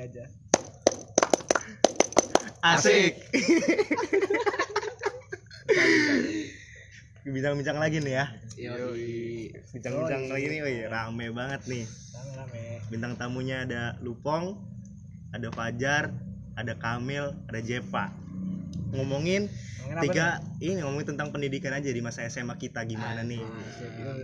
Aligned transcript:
Aja 0.00 0.24
Asik. 2.64 3.20
Bincang-bincang 7.24 7.78
lagi 7.80 8.00
nih 8.00 8.14
ya. 8.20 8.26
Bincang-bincang 9.72 10.32
lagi 10.32 10.46
nih, 10.48 10.60
wih, 10.64 10.78
rame 10.88 11.26
banget 11.32 11.62
nih. 11.68 11.84
Bintang 12.88 13.16
tamunya 13.16 13.64
ada 13.64 13.96
Lupong, 14.00 14.60
ada 15.32 15.48
Fajar, 15.52 16.12
ada 16.56 16.72
Kamil, 16.76 17.32
ada 17.48 17.60
Jepa. 17.60 18.23
Ngomongin 18.90 19.50
apa 19.84 20.00
tiga 20.00 20.26
ini 20.58 20.80
ngomongin 20.80 21.12
tentang 21.12 21.28
pendidikan 21.28 21.70
aja 21.70 21.86
di 21.86 22.00
masa 22.00 22.24
SMA 22.24 22.56
kita 22.56 22.82
gimana 22.82 23.20
nih. 23.20 23.44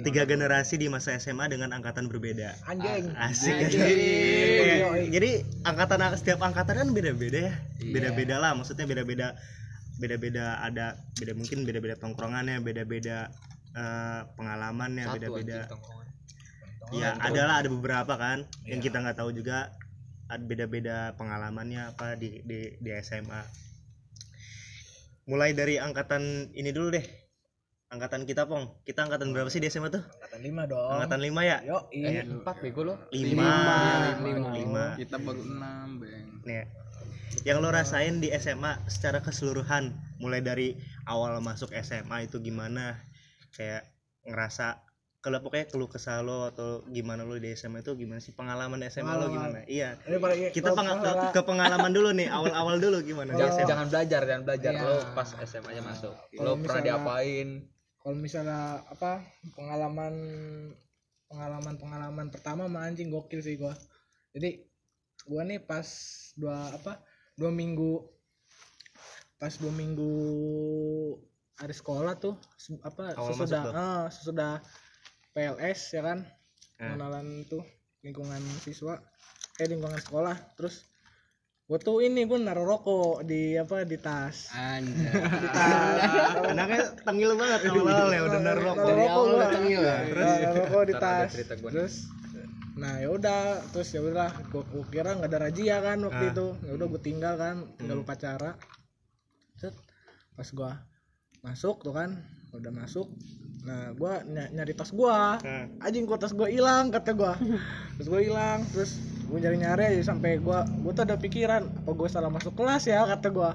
Tiga 0.00 0.24
generasi 0.24 0.76
di 0.76 0.88
masa 0.88 1.12
SMA 1.14 1.46
dengan 1.46 1.70
angkatan 1.70 2.06
berbeda. 2.06 2.56
anjing 2.64 3.12
Asik 3.12 3.54
Anjing. 3.60 3.78
Kayak- 4.56 5.10
Jadi 5.10 5.30
angkatan 5.62 6.00
setiap 6.16 6.40
angkatan 6.40 6.74
kan 6.78 6.88
beda-beda 6.90 7.38
ya. 7.38 7.54
Iya. 7.76 7.92
Beda-beda 7.92 8.36
lah 8.38 8.52
maksudnya 8.54 8.84
beda-beda 8.84 9.36
beda-beda 10.00 10.64
ada 10.64 10.96
beda 11.14 11.36
mungkin 11.36 11.68
beda-beda 11.68 11.94
tongkrongannya, 11.94 12.64
beda-beda 12.64 13.28
eh, 13.70 14.20
pengalamannya, 14.34 15.04
Satu 15.06 15.14
beda-beda. 15.14 15.54
anjing 15.60 15.70
tongkrongan. 15.70 16.06
Ya, 16.90 17.14
adalah 17.20 17.62
ada 17.62 17.68
beberapa 17.68 18.14
kan 18.16 18.38
yang 18.64 18.80
Iya. 18.80 18.86
kita 18.88 18.96
nggak 18.98 19.18
tahu 19.20 19.30
juga 19.30 19.70
ada 20.26 20.40
beda-beda 20.40 21.12
pengalamannya 21.14 21.92
apa 21.92 22.16
di 22.16 22.40
di 22.42 22.80
di 22.80 22.90
SMA. 22.96 23.44
Mulai 25.28 25.52
dari 25.52 25.76
angkatan 25.76 26.54
ini 26.56 26.70
dulu 26.72 26.96
deh. 26.96 27.06
Angkatan 27.90 28.22
kita, 28.22 28.46
Pong. 28.46 28.70
Kita 28.86 29.02
angkatan 29.02 29.34
berapa 29.34 29.50
sih 29.50 29.58
di 29.58 29.66
SMA 29.66 29.90
tuh? 29.90 29.98
angkatan 29.98 30.40
lima 30.46 30.62
dong 30.70 30.94
Angkatan 30.94 31.20
5 31.26 31.42
ya? 31.42 31.58
yo 31.66 31.78
iya 31.90 32.22
Empat 32.22 32.62
bego 32.62 32.86
lo. 32.86 32.94
Lima. 33.10 33.50
Lima. 34.22 34.48
Lima. 34.54 34.84
Kita 34.94 35.18
baru 35.18 35.42
enam, 35.42 35.98
Bang. 35.98 36.46
Nih. 36.46 36.70
Yang 37.42 37.58
lo 37.62 37.68
rasain 37.74 38.22
di 38.22 38.30
SMA 38.36 38.78
secara 38.86 39.18
keseluruhan, 39.22 39.96
mulai 40.22 40.38
dari 40.38 40.78
awal 41.08 41.38
masuk 41.42 41.74
SMA 41.82 42.30
itu 42.30 42.38
gimana? 42.38 43.00
Kayak 43.54 43.90
ngerasa 44.22 44.89
kalau 45.20 45.36
pokoknya 45.38 45.68
keluh 45.68 45.84
kesah 45.86 46.20
lo 46.20 46.48
atau 46.48 46.80
gimana 46.86 47.22
lo 47.22 47.36
di 47.36 47.52
SMA 47.52 47.80
itu 47.80 47.92
gimana 47.94 48.18
sih 48.18 48.32
pengalaman 48.32 48.80
SMA 48.82 49.04
lo 49.10 49.28
Pengalaman. 49.28 49.30
gimana? 49.30 49.58
Iya. 49.64 49.90
ini 50.02 50.16
paling 50.16 50.38
Kita 50.48 50.72
masalah- 50.72 51.28
ke 51.30 51.42
pengalaman 51.42 51.90
dulu 51.90 52.08
nih, 52.10 52.26
awal-awal 52.26 52.76
dulu 52.76 52.98
gimana 53.02 53.30
di 53.30 53.38
Jangan, 53.38 53.52
SMA? 53.54 53.68
jangan 53.68 53.86
belajar, 53.86 54.20
jangan 54.22 54.42
belajar. 54.42 54.72
Iya. 54.72 54.82
Lo 54.82 54.94
pas 55.12 55.28
SMA 55.38 55.68
aja 55.70 55.82
masuk. 55.82 56.12
Kalau 56.30 56.40
Lo 56.42 56.52
pernah 56.54 56.64
misalnya- 56.64 56.86
diapain? 56.96 57.48
kalau 58.00 58.16
misalnya 58.16 58.60
apa 58.88 59.12
pengalaman 59.52 60.14
pengalaman 61.26 61.74
pengalaman 61.76 62.26
pertama 62.26 62.64
mah 62.64 62.88
anjing 62.88 63.06
gokil 63.06 63.38
sih 63.38 63.54
gua 63.54 63.76
jadi 64.32 64.56
gua 65.22 65.44
nih 65.44 65.60
pas 65.60 65.84
dua 66.34 66.72
apa 66.72 66.96
dua 67.36 67.52
minggu 67.52 68.00
pas 69.36 69.52
dua 69.52 69.68
minggu 69.70 70.10
hari 71.54 71.70
sekolah 71.70 72.16
tuh 72.16 72.40
apa 72.80 73.12
Awal 73.14 73.30
sesudah 73.30 73.62
eh, 73.68 74.04
sesudah 74.10 74.52
PLS 75.30 75.80
ya 75.92 76.02
kan 76.02 76.18
Eh. 76.76 76.86
pengenalan 76.86 77.44
tuh 77.44 77.62
lingkungan 78.00 78.40
siswa 78.58 78.96
eh 79.56 79.66
lingkungan 79.66 79.96
sekolah 79.96 80.32
terus 80.54 80.88
gua 81.64 81.76
tuh 81.76 82.00
ini 82.00 82.24
gua 82.24 82.40
naruh 82.40 82.64
rokok 82.66 83.22
di 83.22 83.54
apa 83.54 83.84
di 83.84 83.94
tas 83.94 84.48
Anjay. 84.50 85.12
di 85.44 85.48
tas 85.52 86.00
Anaknya 86.48 86.82
tengil 86.98 87.36
banget 87.36 87.68
awal-awal 87.68 88.08
ya 88.08 88.20
udah 88.24 88.40
naruh 88.40 88.64
rokok. 88.64 88.86
Rokok 88.88 89.12
awal 89.12 89.28
udah 89.36 89.50
tengil 89.52 89.80
ya? 89.80 89.96
Terus 90.02 90.24
naruh 90.40 90.56
rokok 90.64 90.82
di 90.82 90.94
tas. 90.96 91.30
Terus 91.46 91.94
nah 92.74 92.96
ya 92.96 93.12
udah 93.12 93.40
terus 93.70 93.88
ya 93.92 94.00
udah 94.00 94.32
gua, 94.48 94.64
gua 94.66 94.84
kira 94.88 95.10
nggak 95.12 95.28
ada 95.28 95.38
razia 95.38 95.76
kan 95.78 95.98
waktu 96.00 96.24
Ah. 96.26 96.32
itu. 96.32 96.46
Ya 96.64 96.72
udah 96.74 96.86
gua 96.88 97.00
tinggal 97.00 97.34
kan, 97.36 97.56
tinggal 97.76 97.96
Hmm. 98.00 98.04
upacara. 98.08 98.50
Set. 99.54 99.76
Pas 100.32 100.48
gua 100.50 100.80
masuk 101.40 101.84
tuh 101.84 101.92
kan, 101.92 102.16
udah 102.54 102.72
masuk. 102.74 103.06
Nah, 103.60 103.92
gua 103.92 104.24
ny- 104.24 104.50
nyari 104.56 104.72
tas 104.72 104.90
gua. 104.90 105.36
Nah, 105.44 105.68
Anjing 105.84 106.08
gua 106.08 106.16
tas 106.16 106.32
gua 106.32 106.48
hilang 106.48 106.88
kata 106.88 107.12
gua. 107.12 107.36
Terus 108.00 108.08
gua 108.08 108.20
hilang, 108.24 108.64
terus 108.72 108.96
gua 109.28 109.38
nyari-nyari 109.38 109.94
aja 109.94 110.10
sampai 110.10 110.40
gua 110.40 110.64
gua 110.80 110.92
tuh 110.96 111.04
ada 111.04 111.20
pikiran 111.20 111.62
apa 111.68 111.90
gua 111.92 112.08
salah 112.08 112.32
masuk 112.32 112.56
kelas 112.56 112.88
ya 112.88 113.04
kata 113.04 113.28
gua. 113.30 113.54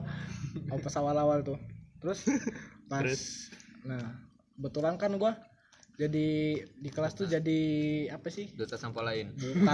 Oh, 0.70 0.78
pas 0.80 0.94
awal-awal 0.96 1.42
tuh. 1.42 1.58
Terus 2.00 2.22
pas 2.92 3.02
Terus? 3.02 3.50
nah, 3.82 4.14
kebetulan 4.56 4.96
kan 5.02 5.12
gua 5.18 5.36
jadi 5.96 6.60
di 6.76 6.90
kelas 6.92 7.16
tuh 7.16 7.26
jadi 7.26 7.60
apa 8.12 8.28
sih? 8.28 8.52
Duta 8.52 8.76
sampah 8.76 9.04
lain. 9.10 9.32
Bukan. 9.34 9.74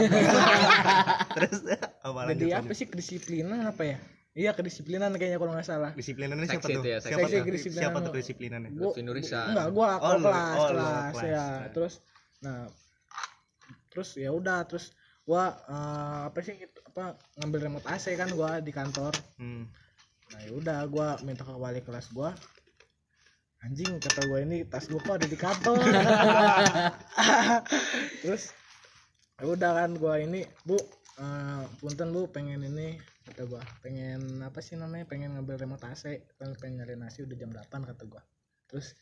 terus 1.35 1.59
apa 2.05 2.19
jadi 2.33 2.45
lanjut? 2.55 2.59
apa 2.61 2.71
sih 2.77 2.85
kedisiplinan 2.87 3.65
apa 3.67 3.83
ya? 3.83 3.97
Iya 4.31 4.55
kedisiplinan 4.55 5.11
kayaknya 5.19 5.43
kalau 5.43 5.51
nggak 5.51 5.67
salah. 5.67 5.91
Disiplinannya 5.91 6.47
siapa 6.47 6.63
tuh? 6.63 6.83
ya, 6.87 6.97
Siapa 7.03 7.27
seksi. 7.27 7.35
tuh? 7.35 7.43
Kedisiplinan. 7.51 7.83
Siapa 7.83 7.97
tuh 7.99 8.11
kedisiplinannya? 8.15 8.69
Gua, 8.71 8.91
Lutfi 8.95 9.03
enggak, 9.03 9.67
gua 9.75 9.87
Oh, 9.91 9.97
kalau 9.99 10.15
lu- 10.15 10.25
kelas, 10.25 10.55
oh, 10.55 10.67
kelas, 10.71 11.11
kelas. 11.11 11.23
ya. 11.27 11.45
Nah. 11.59 11.69
Terus 11.75 11.93
nah 12.41 12.59
terus 13.91 14.09
ya 14.15 14.31
udah 14.31 14.63
terus 14.63 14.95
gua 15.27 15.43
eh, 15.67 16.19
apa 16.31 16.39
sih 16.39 16.55
gitu, 16.57 16.79
apa 16.87 17.19
ngambil 17.37 17.59
remote 17.67 17.85
AC 17.85 18.15
kan 18.15 18.31
gua 18.31 18.63
di 18.63 18.71
kantor. 18.71 19.11
Hmm. 19.35 19.67
Nah, 20.31 20.39
ya 20.47 20.51
udah 20.55 20.79
gua 20.87 21.07
minta 21.21 21.43
ke 21.43 21.51
wali 21.51 21.83
kelas 21.83 22.07
gua. 22.09 22.31
Anjing 23.61 23.99
kata 23.99 24.25
gua 24.25 24.39
ini 24.39 24.63
tas 24.63 24.87
gua 24.87 25.03
kok 25.03 25.15
ada 25.19 25.27
di 25.27 25.35
kantor. 25.35 25.75
terus 28.23 28.55
ya 29.37 29.45
udah 29.45 29.71
kan 29.75 29.91
gua 29.99 30.17
ini, 30.17 30.47
Bu, 30.63 30.79
eh, 31.19 31.63
punten 31.83 32.09
Bu 32.09 32.31
pengen 32.31 32.63
ini 32.63 32.95
kata 33.21 33.45
gua 33.45 33.61
pengen 33.85 34.41
apa 34.41 34.59
sih 34.63 34.75
namanya? 34.77 35.05
Pengen 35.05 35.37
ngambil 35.37 35.61
remote 35.61 35.85
AC 35.85 36.21
pengen, 36.41 36.53
pengen 36.57 36.73
nyari 36.81 36.95
nasi 36.97 37.21
udah 37.23 37.37
jam 37.37 37.53
8 37.53 37.67
kata 37.85 38.03
gua. 38.09 38.21
Terus 38.69 38.97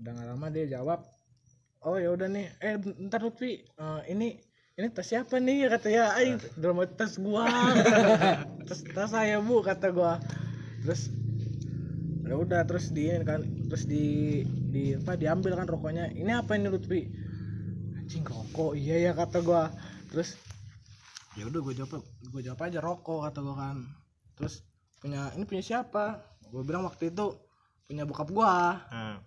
udah 0.00 0.10
nggak 0.16 0.28
lama 0.34 0.46
dia 0.50 0.66
jawab 0.66 1.04
oh 1.86 1.98
ya 1.98 2.10
udah 2.14 2.28
nih. 2.30 2.46
Eh 2.62 2.78
bentar 2.78 3.20
Lutfi 3.22 3.62
Eh, 3.62 4.00
ini 4.14 4.38
ini 4.78 4.88
tas 4.88 5.04
siapa 5.10 5.36
nih? 5.36 5.68
kata 5.68 5.88
ya. 5.92 6.16
Aing 6.16 6.40
dalam 6.56 6.80
tas 6.96 7.18
gua. 7.20 7.44
Tas 8.68 8.80
tas 8.94 9.10
saya 9.10 9.42
bu 9.42 9.60
kata 9.60 9.90
gua. 9.90 10.22
Terus 10.86 11.10
ya 12.22 12.38
udah 12.38 12.64
terus 12.64 12.88
di 12.94 13.10
kan 13.26 13.44
terus 13.68 13.84
di 13.84 14.40
di 14.72 14.96
apa 14.96 15.18
diambil 15.18 15.58
kan 15.58 15.68
rokoknya. 15.68 16.14
Ini 16.14 16.32
apa 16.40 16.56
ini 16.56 16.72
Lutfi? 16.72 17.04
Anjing 17.98 18.24
rokok. 18.24 18.72
Iya 18.78 19.10
ya 19.10 19.12
kata 19.12 19.44
gua. 19.44 19.68
Terus 20.08 20.38
ya 21.38 21.48
udah 21.48 21.60
gue 21.64 21.74
jawab 21.76 22.04
gue 22.04 22.40
jawab 22.44 22.60
aja 22.68 22.78
rokok 22.84 23.24
kata 23.24 23.38
gua 23.40 23.56
kan 23.56 23.76
terus 24.36 24.64
punya 25.00 25.32
ini 25.34 25.44
punya 25.48 25.62
siapa 25.64 26.20
gue 26.52 26.62
bilang 26.62 26.84
waktu 26.84 27.08
itu 27.08 27.32
punya 27.88 28.04
bokap 28.04 28.28
gua 28.32 28.78
Nah, 28.92 29.18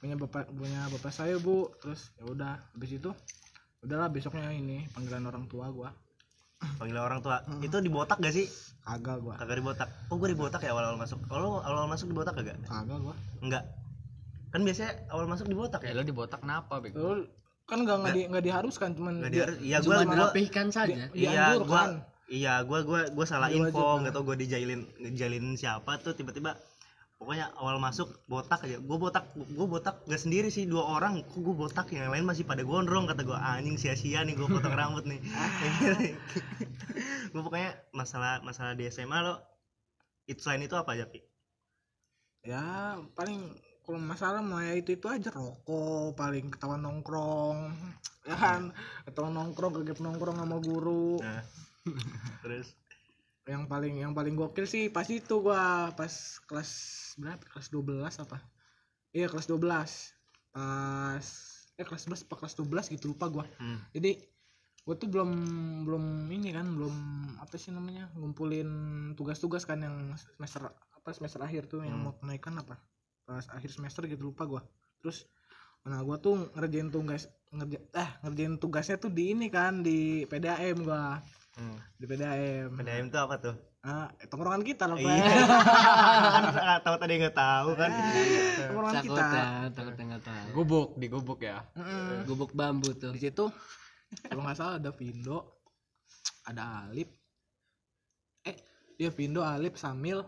punya 0.00 0.16
bapak 0.16 0.48
punya 0.54 0.88
bapak 0.88 1.12
saya 1.12 1.36
bu 1.36 1.68
terus 1.82 2.14
ya 2.16 2.24
udah 2.24 2.54
habis 2.72 2.96
itu 2.96 3.10
udahlah 3.84 4.08
besoknya 4.08 4.48
ini 4.54 4.88
panggilan 4.94 5.28
orang 5.28 5.44
tua 5.50 5.68
gua 5.68 5.90
panggil 6.76 6.96
orang 7.00 7.24
tua. 7.24 7.40
Itu 7.64 7.80
dibotak 7.80 8.20
gak 8.20 8.36
sih? 8.36 8.44
kagak 8.84 9.20
gua 9.24 9.36
Kagak 9.40 9.60
dibotak. 9.60 9.88
Oh, 10.12 10.16
gue 10.20 10.28
dibotak 10.32 10.60
ya 10.60 10.76
awal-awal 10.76 11.00
masuk. 11.00 11.20
Kalau 11.24 11.60
awal 11.64 11.88
masuk 11.88 12.12
dibotak 12.12 12.36
kagak? 12.36 12.60
kagak 12.68 13.00
gua 13.00 13.16
Enggak. 13.40 13.64
Kan 14.52 14.60
biasanya 14.66 14.92
awal 15.08 15.24
masuk 15.30 15.46
dibotak 15.48 15.80
Ya 15.86 15.94
ya? 15.94 16.00
lo 16.00 16.04
dibotak 16.04 16.42
kenapa, 16.42 16.82
bego? 16.82 17.24
Kan 17.70 17.86
nggak 17.86 17.96
nggak 18.02 18.14
di 18.18 18.22
nggak 18.26 18.44
diharuskan 18.44 18.90
cuman 18.98 19.14
dia- 19.22 19.30
diharus. 19.30 19.56
Iya, 19.62 19.76
Cuma 19.78 19.86
gua 19.86 19.96
gua 20.02 20.10
merapihkan 20.10 20.66
saja. 20.74 21.06
iya, 21.14 21.54
dianjurkan. 21.54 21.70
gua 21.70 21.82
iya, 22.26 22.54
gua 22.66 22.78
gua 22.82 23.00
gua 23.14 23.24
salah 23.24 23.48
info, 23.48 24.02
enggak 24.02 24.10
tau 24.10 24.26
gua 24.26 24.34
dijailin 24.34 24.82
dijailin 24.98 25.54
siapa 25.54 26.02
tuh 26.02 26.12
tiba-tiba 26.12 26.58
pokoknya 27.20 27.52
awal 27.60 27.76
masuk 27.76 28.08
botak 28.24 28.64
aja 28.64 28.80
gue 28.80 28.96
botak 28.96 29.28
gue 29.36 29.66
botak 29.68 30.00
gak 30.08 30.16
sendiri 30.16 30.48
sih 30.48 30.64
dua 30.64 30.96
orang 30.96 31.20
kok 31.20 31.36
gue 31.36 31.52
botak 31.52 31.92
yang 31.92 32.08
lain 32.08 32.24
masih 32.24 32.48
pada 32.48 32.64
gondrong 32.64 33.04
kata 33.04 33.28
gue 33.28 33.36
anjing 33.36 33.76
sia-sia 33.76 34.24
nih 34.24 34.32
gue 34.32 34.48
potong 34.48 34.72
rambut 34.72 35.04
nih 35.04 35.20
gue 37.36 37.42
pokoknya 37.44 37.76
masalah 37.92 38.40
masalah 38.40 38.72
di 38.72 38.88
SMA 38.88 39.20
lo 39.20 39.36
itu 40.24 40.40
selain 40.40 40.64
itu 40.64 40.72
apa 40.72 40.96
aja 40.96 41.04
pi 41.12 41.20
ya 42.40 42.96
paling 43.12 43.52
kalau 43.90 43.98
masalah 43.98 44.38
mah 44.38 44.62
ya 44.62 44.78
itu 44.78 44.94
itu 44.94 45.10
aja 45.10 45.34
rokok 45.34 46.14
paling 46.14 46.46
ketahuan 46.48 46.78
nongkrong 46.78 47.74
ya 48.22 48.38
kan? 48.38 48.70
Ketahuan 49.02 49.34
nongkrong 49.34 49.82
kegep 49.82 49.98
nongkrong 49.98 50.38
sama 50.38 50.62
guru. 50.62 51.18
Nah 51.18 51.42
terus? 52.46 52.78
Yang 53.44 53.66
paling 53.66 53.94
yang 53.98 54.12
paling 54.14 54.38
gokil 54.38 54.62
sih 54.62 54.86
pas 54.88 55.10
itu 55.10 55.42
gua 55.42 55.90
pas 55.90 56.12
kelas 56.46 56.70
berapa? 57.18 57.42
Kelas 57.50 57.68
12 57.68 58.22
apa? 58.22 58.38
Iya 59.10 59.26
kelas 59.26 59.50
12 59.50 59.66
pas 60.50 61.26
eh 61.74 61.82
kelas 61.82 62.02
11 62.06 62.30
apa 62.30 62.34
kelas 62.36 62.54
12 62.54 62.94
gitu 62.94 63.10
lupa 63.10 63.26
gua. 63.26 63.44
Hmm. 63.56 63.82
jadi 63.90 64.22
gua 64.80 64.94
tuh 64.94 65.08
belum 65.08 65.30
belum 65.82 66.04
ini 66.28 66.50
kan 66.50 66.66
belum 66.68 66.94
apa 67.38 67.54
sih 67.54 67.70
namanya 67.70 68.06
ngumpulin 68.14 68.68
tugas-tugas 69.14 69.64
kan 69.64 69.80
yang 69.80 69.96
semester 70.14 70.68
apa 70.70 71.08
semester 71.10 71.40
akhir 71.40 71.66
tuh 71.66 71.82
yang 71.82 71.96
Hmm. 71.96 72.12
mau 72.12 72.14
kenaikan 72.14 72.54
apa 72.56 72.76
pas 73.30 73.46
akhir 73.54 73.70
semester 73.70 74.02
gitu 74.10 74.34
lupa 74.34 74.42
gua. 74.42 74.62
Terus 74.98 75.30
nah 75.86 76.02
gua 76.02 76.18
tuh 76.18 76.50
ngerjain 76.58 76.90
tugas 76.90 77.30
ngerja 77.54 77.78
ah 77.94 78.10
ngerjain 78.26 78.58
tugasnya 78.58 78.98
tuh 78.98 79.08
di 79.14 79.30
ini 79.30 79.46
kan 79.46 79.86
di 79.86 80.26
PDAM 80.26 80.82
gua. 80.82 81.22
Hmm. 81.54 81.76
di 81.98 82.06
PDAM 82.10 82.74
PDAM 82.74 83.06
itu 83.06 83.18
apa 83.22 83.38
tuh? 83.38 83.54
Ah 83.86 84.10
tongkrongan 84.26 84.66
kita 84.66 84.90
loh 84.90 84.98
iya 84.98 85.14
Pak. 85.14 86.54
nggak 86.58 86.80
tahu 86.82 86.96
tadi 86.98 87.12
nggak 87.22 87.36
tahu 87.38 87.70
kan? 87.78 87.90
Tongkrongan 88.66 88.94
kita. 88.98 89.14
takutnya 89.14 89.46
takutnya 89.70 90.04
nggak 90.10 90.24
tahu. 90.26 90.46
Gubuk, 90.58 90.88
di 90.98 91.06
gubuk 91.06 91.40
ya. 91.46 91.62
Mm-mm. 91.78 92.26
gubuk 92.26 92.50
bambu 92.50 92.90
tuh. 92.98 93.14
Di 93.14 93.20
situ 93.22 93.46
kalau 94.26 94.42
nggak 94.42 94.58
salah 94.58 94.74
ada 94.82 94.90
Vindo 94.90 95.62
ada 96.50 96.86
Alip. 96.86 97.14
Eh 98.42 98.56
dia 98.98 99.10
Vindo 99.14 99.46
Alip 99.46 99.78
Samil 99.78 100.18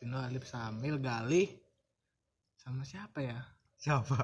Vindo 0.00 0.16
Alip 0.16 0.48
Samil 0.48 0.96
Gali 0.96 1.44
sama 2.56 2.88
siapa 2.88 3.20
ya? 3.20 3.36
Siapa? 3.76 4.16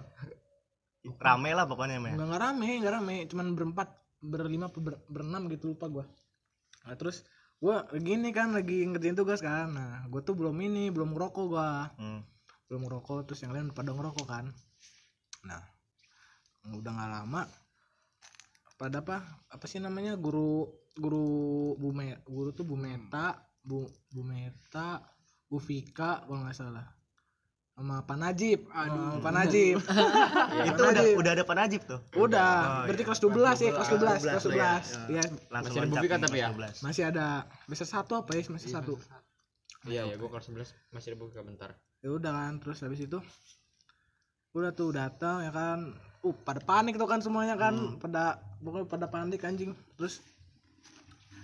Rame 1.20 1.52
lah 1.52 1.68
pokoknya 1.68 2.00
men 2.00 2.16
nggak 2.16 2.40
rame 2.40 2.80
nggak 2.80 2.94
rame. 2.96 3.16
Cuman 3.28 3.52
berempat 3.52 3.92
berlima 4.24 4.72
ber, 4.72 5.04
berenam 5.12 5.52
gitu 5.52 5.76
lupa 5.76 5.92
gua. 5.92 6.08
Nah 6.88 6.96
terus 6.96 7.28
gua 7.60 7.84
gini 7.92 8.32
kan 8.32 8.56
lagi 8.56 8.88
ngerjain 8.88 9.20
tugas 9.20 9.44
kan. 9.44 9.76
Nah 9.76 10.08
gua 10.08 10.24
tuh 10.24 10.32
belum 10.32 10.56
ini 10.64 10.88
belum 10.88 11.12
ngerokok 11.12 11.44
gua. 11.46 11.92
Hmm. 12.00 12.24
belum 12.66 12.82
ngerokok 12.90 13.30
terus 13.30 13.46
yang 13.46 13.54
lain 13.54 13.70
pada 13.70 13.94
ngerokok 13.94 14.26
kan. 14.26 14.48
Nah 15.46 15.62
udah 16.72 16.90
nggak 16.90 17.10
lama 17.20 17.46
pada 18.74 19.04
apa 19.04 19.22
apa 19.52 19.64
sih 19.70 19.78
namanya 19.78 20.18
guru 20.18 20.66
guru 20.98 21.78
bu 21.78 21.94
Me- 21.94 22.20
guru 22.26 22.50
tuh 22.50 22.66
bu 22.66 22.74
Meta 22.74 23.38
bu 23.62 23.86
bu 24.10 24.20
Vika 25.54 26.26
kalau 26.26 26.42
nggak 26.42 26.58
salah. 26.58 26.86
Sama 27.76 28.00
Pak 28.08 28.16
Najib. 28.16 28.60
Aduh 28.72 29.20
Pak 29.20 29.32
Najib. 29.36 29.76
Itu 30.72 30.80
udah 30.80 31.04
udah 31.20 31.32
ada 31.36 31.44
Pak 31.44 31.56
Najib 31.60 31.80
tuh. 31.84 32.00
Udah. 32.16 32.82
Oh, 32.82 32.88
berarti 32.88 33.02
iya. 33.04 33.08
kelas 33.12 33.20
12 33.20 33.36
ya 33.36 33.70
kelas 33.76 33.90
12 33.92 34.00
Kelas 34.00 34.22
kelas 34.24 34.44
12 34.48 34.56
lah 34.56 34.78
12 34.80 35.12
ya 35.12 35.22
langsung 35.52 35.74
Masih 35.76 35.84
ada 35.84 35.92
Bufika 35.92 36.16
nih, 36.16 36.24
tapi 36.24 36.38
ya? 36.40 36.48
masih 36.80 37.02
ada 37.04 37.26
semester 37.68 37.88
satu 37.92 38.12
apa 38.24 38.30
ya? 38.32 38.42
Semester 38.48 38.70
satu. 38.72 38.94
Iya, 39.86 40.02
iya, 40.08 40.14
gua 40.16 40.28
kelas 40.32 40.48
11 40.50 40.72
masih 40.90 41.08
ada 41.12 41.18
buka 41.20 41.44
bentar. 41.44 41.70
ya 42.04 42.12
udah 42.12 42.32
kan 42.32 42.52
terus 42.62 42.78
habis 42.80 43.00
itu 43.02 43.18
udah 44.56 44.72
tuh 44.72 44.90
datang 44.96 45.44
ya 45.44 45.52
kan. 45.52 45.92
Uh 46.24 46.32
pada 46.32 46.64
panik 46.64 46.96
tuh 46.96 47.04
kan 47.04 47.20
semuanya 47.20 47.60
kan. 47.60 48.00
Pada 48.00 48.40
pokoknya 48.64 48.88
pada 48.88 49.06
panik 49.12 49.44
anjing. 49.44 49.76
Terus 50.00 50.24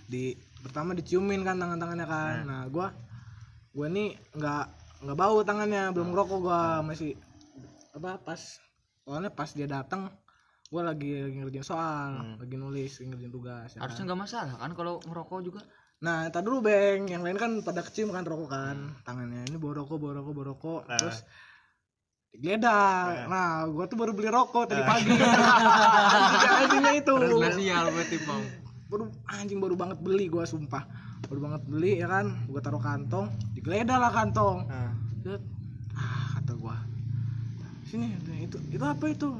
di 0.08 0.32
pertama 0.64 0.96
diciumin 0.96 1.44
kan 1.44 1.60
tangan-tangannya 1.60 2.06
kan. 2.08 2.34
Nah 2.48 2.64
gua 2.72 2.88
gua 3.72 3.86
nih 3.86 4.08
nggak 4.32 4.64
nggak 5.02 5.16
bau 5.16 5.40
tangannya 5.40 5.90
belum 5.90 6.12
ngerokok 6.12 6.38
gua 6.40 6.60
masih 6.80 7.16
apa 7.92 8.16
pas 8.18 8.40
soalnya 9.02 9.28
pas 9.28 9.50
dia 9.50 9.66
datang 9.66 10.12
gua 10.68 10.82
lagi, 10.86 11.12
lagi 11.18 11.36
ngerjain 11.38 11.60
soal 11.62 12.10
lagi 12.38 12.54
nulis 12.54 12.96
lagi 12.96 13.08
ngerjain 13.08 13.28
tugas 13.30 13.68
ya 13.68 13.76
kan. 13.76 13.82
Harusnya 13.82 14.04
nggak 14.06 14.20
masalah 14.20 14.54
kan 14.56 14.70
kalau 14.72 14.94
ngerokok 15.02 15.40
juga. 15.42 15.60
Nah, 16.02 16.26
tadi 16.28 16.44
dulu 16.44 16.66
Beng, 16.66 17.06
yang 17.06 17.22
lain 17.22 17.36
kan 17.36 17.62
pada 17.62 17.78
kecium 17.78 18.10
kan 18.10 18.24
rokok 18.24 18.50
kan 18.50 18.74
tangannya. 19.02 19.46
Ini 19.46 19.54
bawa 19.54 19.78
rokok, 19.78 19.96
bawa 19.96 20.12
rokok, 20.16 20.32
bawa 20.32 20.46
rokok. 20.50 20.80
Terus 20.98 21.18
digeledah. 22.32 22.90
Nah, 23.28 23.48
gua 23.68 23.84
tuh 23.84 23.94
baru 23.94 24.10
beli 24.10 24.26
rokok 24.26 24.64
tadi 24.66 24.82
pagi. 24.82 25.12
Anjing- 25.12 25.22
Anjingnya 26.58 26.92
itu. 26.96 27.12
sial 27.54 27.84
berarti. 27.86 28.16
Baru 28.88 29.04
anjing 29.30 29.58
baru 29.58 29.74
banget 29.76 29.98
beli 30.00 30.26
gua 30.26 30.42
sumpah. 30.42 30.82
Baru 31.28 31.38
banget 31.38 31.62
beli 31.66 32.00
ya 32.00 32.08
kan. 32.08 32.48
Gua 32.48 32.58
taruh 32.58 32.80
kantong, 32.80 33.28
digeledah 33.62 33.98
lah 34.02 34.10
kantong. 34.10 34.66
Nah. 34.66 34.90
Ah, 35.94 36.34
kata 36.34 36.52
gua. 36.58 36.74
Sini, 37.86 38.10
itu 38.42 38.58
itu 38.74 38.82
apa 38.82 39.06
itu? 39.06 39.38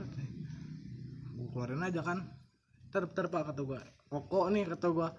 Gua 1.35 1.47
keluarin 1.51 1.83
aja 1.83 2.07
kan. 2.07 2.23
Ter, 2.95 3.03
ter 3.11 3.27
pak 3.27 3.51
kata 3.51 3.67
gua. 3.67 3.83
Rokok 4.15 4.55
nih 4.55 4.63
kata 4.71 4.95
gua. 4.95 5.11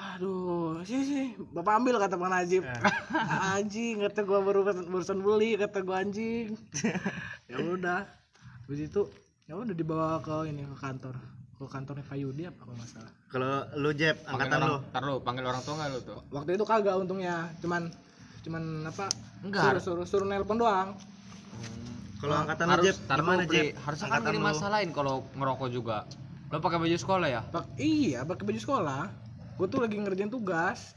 Aduh, 0.00 0.80
sih 0.86 1.04
sih, 1.04 1.26
bapak 1.52 1.82
ambil 1.82 2.00
kata 2.00 2.16
Bang 2.16 2.32
Najib. 2.32 2.64
anjing, 3.52 4.00
kata 4.00 4.22
gua 4.22 4.40
baru 4.46 4.62
barusan 4.64 5.20
beli, 5.20 5.58
kata 5.58 5.82
gua 5.82 6.06
anjing. 6.06 6.54
ya 7.50 7.58
udah, 7.58 8.06
habis 8.64 8.86
itu 8.86 9.10
ya 9.44 9.58
udah 9.58 9.74
dibawa 9.74 10.22
ke 10.22 10.48
ini 10.48 10.64
ke 10.64 10.76
kantor, 10.78 11.18
ke 11.58 11.66
kantornya 11.66 12.06
Pak 12.06 12.16
Yudi 12.16 12.46
apa 12.46 12.62
kalau 12.62 12.78
nggak 12.78 12.90
salah. 12.94 13.12
kalau 13.28 13.52
lu 13.76 13.90
Jeb 13.92 14.16
Panggil 14.22 14.30
angkatan 14.32 14.58
orang, 14.62 14.70
lu 14.70 14.78
Ntar 14.88 15.02
lu 15.02 15.14
panggil 15.20 15.44
orang 15.44 15.62
tua 15.66 15.74
nggak 15.76 15.90
lu 15.90 15.98
tuh? 16.00 16.20
Waktu 16.32 16.50
itu 16.56 16.64
kagak 16.64 16.96
untungnya, 16.96 17.36
cuman 17.60 17.82
cuman 18.40 18.62
apa? 18.84 19.06
Enggak. 19.40 19.62
Suruh 19.62 19.82
suruh, 19.82 20.06
suruh 20.06 20.26
nelpon 20.26 20.56
doang. 20.56 20.96
kalau 22.16 22.36
angkatan 22.36 22.66
lu 22.66 22.72
harus 22.74 22.84
Jeb 22.86 22.96
tar 23.08 23.16
gimana 23.18 23.42
Jeb 23.42 23.48
Pri. 23.48 23.80
harusnya 23.80 24.04
kan 24.04 24.12
Angkatan 24.12 24.20
gak 24.22 24.28
lu. 24.30 24.36
dimasalahin 24.36 24.90
kalau 24.92 25.14
ngerokok 25.32 25.68
juga 25.68 26.04
lo 26.46 26.58
pakai 26.58 26.78
baju 26.78 26.92
sekolah 26.94 27.28
ya 27.30 27.40
Pak, 27.46 27.64
iya, 27.76 28.20
pakai 28.22 28.44
baju 28.44 28.60
sekolah. 28.60 29.02
Gue 29.54 29.66
tuh 29.66 29.78
lagi 29.78 29.96
ngerjain 29.96 30.28
tugas. 30.28 30.92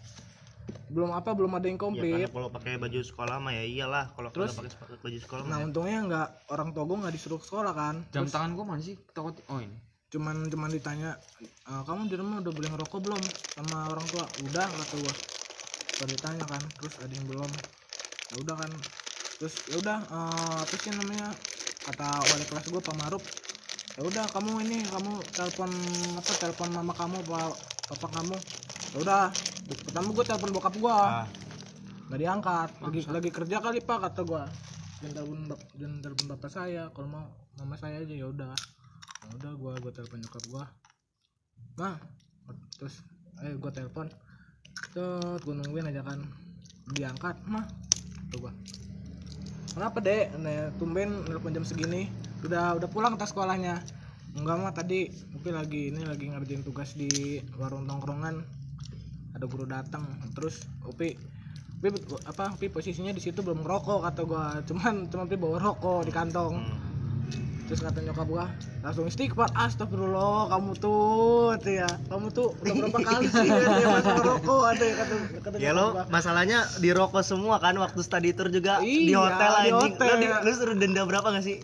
Belum 0.89 1.11
apa, 1.11 1.31
belum 1.31 1.51
ada 1.53 1.63
yang 1.63 1.75
Ya, 1.75 1.83
komplit. 1.83 2.11
karena 2.19 2.33
kalau 2.33 2.49
pakai 2.49 2.75
baju 2.75 2.99
sekolah 2.99 3.35
mah 3.37 3.53
ya 3.53 3.63
iyalah 3.63 4.05
kalau 4.11 4.29
Terus? 4.29 4.51
pakai 4.53 4.67
sepatu- 4.69 4.99
baju 4.99 5.17
sekolah 5.17 5.43
Nah, 5.45 5.57
ya. 5.57 5.63
untungnya 5.63 5.99
nggak 6.01 6.27
orang 6.49 6.69
tua 6.71 6.83
gue 6.83 6.97
nggak 6.97 7.13
disuruh 7.13 7.37
ke 7.37 7.45
sekolah 7.45 7.71
kan. 7.71 7.95
jam 8.09 8.25
tangan 8.25 8.51
gua 8.51 8.65
mana 8.65 8.81
sih 8.81 8.95
takut 9.09 9.35
oh 9.47 9.59
ini 9.59 9.77
Cuman 10.09 10.45
cuman 10.45 10.69
ditanya, 10.69 11.17
"E, 11.41 11.71
kamu 11.81 12.05
di 12.05 12.15
rumah 12.15 12.37
udah 12.37 12.51
boleh 12.51 12.69
ngerokok 12.69 12.99
belum 13.01 13.21
sama 13.49 13.89
orang 13.89 14.05
tua? 14.05 14.21
Udah 14.43 14.65
kata 14.67 14.95
gue. 14.95 15.13
Baru 16.03 16.11
ditanya 16.11 16.43
kan, 16.43 16.63
terus 16.83 16.99
ada 16.99 17.13
yang 17.15 17.27
belum. 17.31 17.51
Ya 18.27 18.35
udah 18.43 18.55
kan. 18.59 18.71
Terus 19.39 19.55
ya 19.71 19.75
udah 19.79 19.97
eh, 20.03 20.57
apa 20.67 20.75
sih 20.75 20.91
namanya? 20.91 21.31
Kata 21.87 22.07
wali 22.27 22.43
kelas 22.51 22.65
gue 22.67 22.81
Pak 22.83 22.95
Maruf. 22.99 23.23
Ya 23.95 24.03
udah 24.03 24.25
kamu 24.35 24.51
ini 24.67 24.83
kamu 24.83 25.11
telepon 25.31 25.71
apa 26.19 26.31
telepon 26.43 26.69
mama 26.75 26.91
kamu 26.91 27.23
apa 27.23 27.55
papa 27.87 28.07
kamu. 28.19 28.35
Ya 28.91 28.97
udah. 28.99 29.23
Pertama 29.87 30.07
gue 30.11 30.25
telepon 30.27 30.51
bokap 30.51 30.75
gue. 30.75 30.91
Ah, 30.91 31.23
nggak 32.13 32.19
diangkat 32.29 32.69
lagi 32.83 32.99
lagi 33.09 33.29
kerja 33.33 33.57
kali 33.57 33.79
pak 33.81 33.97
kata 34.05 34.21
gua 34.21 34.43
jangan 35.01 35.13
telepon 35.17 35.39
jangan 35.73 35.97
telepon 35.97 36.25
bapak 36.35 36.51
saya 36.53 36.83
kalau 36.93 37.09
mau 37.09 37.25
mama 37.57 37.73
saya 37.73 38.05
aja 38.05 38.13
ya 38.13 38.29
udah 38.29 38.53
ya 39.25 39.29
udah 39.39 39.51
gua 39.57 39.73
gua 39.81 39.89
telepon 39.89 40.21
nyokap 40.21 40.43
gua 40.51 40.65
nah 41.79 41.97
terus 42.77 43.01
ayo 43.41 43.57
gua 43.57 43.73
telepon 43.73 44.13
terus 44.93 45.41
gua 45.41 45.57
nungguin 45.57 45.89
aja 45.89 46.05
kan. 46.05 46.21
Diangkat 46.93 47.35
mah. 47.49 47.65
Tuh 48.29 48.47
gua. 48.47 48.53
Kenapa 49.73 49.97
dek? 50.05 50.37
Nah, 50.37 50.69
tumben 50.77 51.25
nelpon 51.25 51.49
jam 51.49 51.65
segini. 51.65 52.07
Udah 52.45 52.77
udah 52.77 52.85
pulang 52.85 53.17
tas 53.17 53.33
sekolahnya. 53.33 53.81
Enggak 54.37 54.55
mah 54.61 54.73
tadi. 54.73 55.09
Mungkin 55.33 55.53
lagi 55.57 55.89
ini 55.89 56.05
lagi 56.05 56.29
ngerjain 56.29 56.61
tugas 56.61 56.93
di 56.93 57.41
warung 57.57 57.89
tongkrongan. 57.89 58.45
Ada 59.33 59.49
guru 59.49 59.65
datang 59.65 60.05
terus 60.37 60.61
Upi 60.85 61.17
Upi 61.81 61.89
apa 62.29 62.53
Upi 62.53 62.69
posisinya 62.69 63.09
di 63.09 63.17
situ 63.17 63.41
belum 63.41 63.65
ngerokok 63.65 63.99
kata 64.05 64.21
gua. 64.29 64.61
Cuman 64.61 65.09
cuman 65.09 65.25
Upi 65.25 65.37
bawa 65.41 65.57
rokok 65.57 66.05
di 66.05 66.13
kantong. 66.13 66.53
Hmm. 66.61 66.92
Terus 67.63 67.79
kata 67.79 67.99
nyokap 68.01 68.27
gua 68.27 68.45
langsung 68.79 69.07
istighfar 69.07 69.47
astagfirullah 69.55 70.51
kamu 70.51 70.71
tuh 70.75 71.55
ya 71.63 71.87
kamu 72.05 72.27
tuh 72.29 72.51
udah 72.59 72.73
berapa 72.75 72.99
kali 73.01 73.27
sih 73.27 73.47
ya 73.47 73.87
masuk 73.89 74.13
ngerokok 74.19 74.61
ada 74.67 74.83
ya 74.83 74.95
kata 74.95 75.13
kata 75.39 75.55
ya 75.57 75.71
lo 75.71 75.85
gua. 75.91 76.03
masalahnya 76.07 76.59
di 76.77 76.91
rokok 76.91 77.23
semua 77.23 77.57
kan 77.57 77.73
waktu 77.75 77.99
study 77.99 78.31
tour 78.31 78.47
juga 78.47 78.83
di 78.83 79.09
Iya, 79.09 79.17
hotel 79.17 79.51
di 79.59 79.71
hotel. 79.71 80.11
Lu, 80.11 80.19
di- 80.19 80.41
lu 80.43 80.51
suruh 80.51 80.75
denda 80.75 81.01
berapa 81.03 81.27
gak 81.29 81.41
sih? 81.41 81.57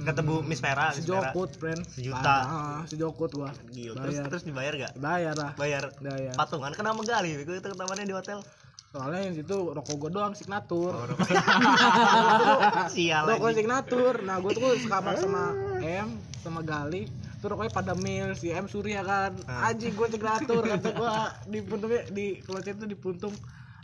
Kata 0.00 0.24
Bu 0.24 0.40
Miss 0.40 0.64
Vera 0.64 0.88
sejokut 0.90 1.52
friend. 1.54 1.84
Sejuta. 1.84 2.36
ah, 2.40 2.80
sejokut 2.88 3.28
gua. 3.30 3.52
Gila, 3.68 4.00
terus 4.00 4.16
bayar. 4.16 4.26
terus 4.26 4.42
dibayar 4.42 4.72
gak 4.74 4.92
bayar 4.96 5.34
lah. 5.36 5.52
Bayar. 5.54 5.92
Bayar. 6.00 6.32
Patungan 6.34 6.72
kan 6.72 6.82
sama 6.82 7.04
gali 7.04 7.36
itu 7.36 7.52
temannya 7.52 8.04
di 8.04 8.16
hotel 8.16 8.40
soalnya 8.88 9.20
yang 9.28 9.34
situ 9.36 9.56
rokok 9.74 9.96
gua 10.00 10.10
doang 10.10 10.32
signatur. 10.32 10.96
Sial 12.94 13.24
rokok 13.28 13.48
anjing. 13.52 13.58
signatur. 13.64 14.14
Nah 14.24 14.40
gue 14.40 14.52
tuh 14.56 14.80
sekamar 14.80 15.20
sama 15.20 15.52
M 15.84 16.16
sama 16.40 16.60
Gali. 16.64 17.04
Tuh 17.38 17.52
rokoknya 17.52 17.72
pada 17.72 17.92
mil 17.98 18.32
si 18.32 18.48
M 18.48 18.64
Surya 18.64 19.04
kan. 19.04 19.36
Ah. 19.44 19.70
anjing 19.70 19.92
gue 19.92 20.08
signatur 20.08 20.62
kata 20.64 20.88
gue 20.94 21.12
di 21.52 21.58
puntungnya 21.60 22.02
di 22.08 22.26
kelas 22.40 22.64
itu 22.64 22.84
di 22.88 22.96
puntung 22.96 23.34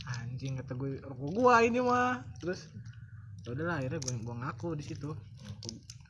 anjing 0.08 0.56
kata 0.58 0.72
gue 0.72 1.02
rokok 1.04 1.30
gua 1.36 1.60
ini 1.60 1.84
mah. 1.84 2.24
Terus 2.40 2.72
ya 3.44 3.52
udahlah 3.52 3.84
akhirnya 3.84 4.00
gue 4.00 4.12
gua 4.24 4.36
ngaku 4.40 4.78
di 4.80 4.84
situ. 4.88 5.12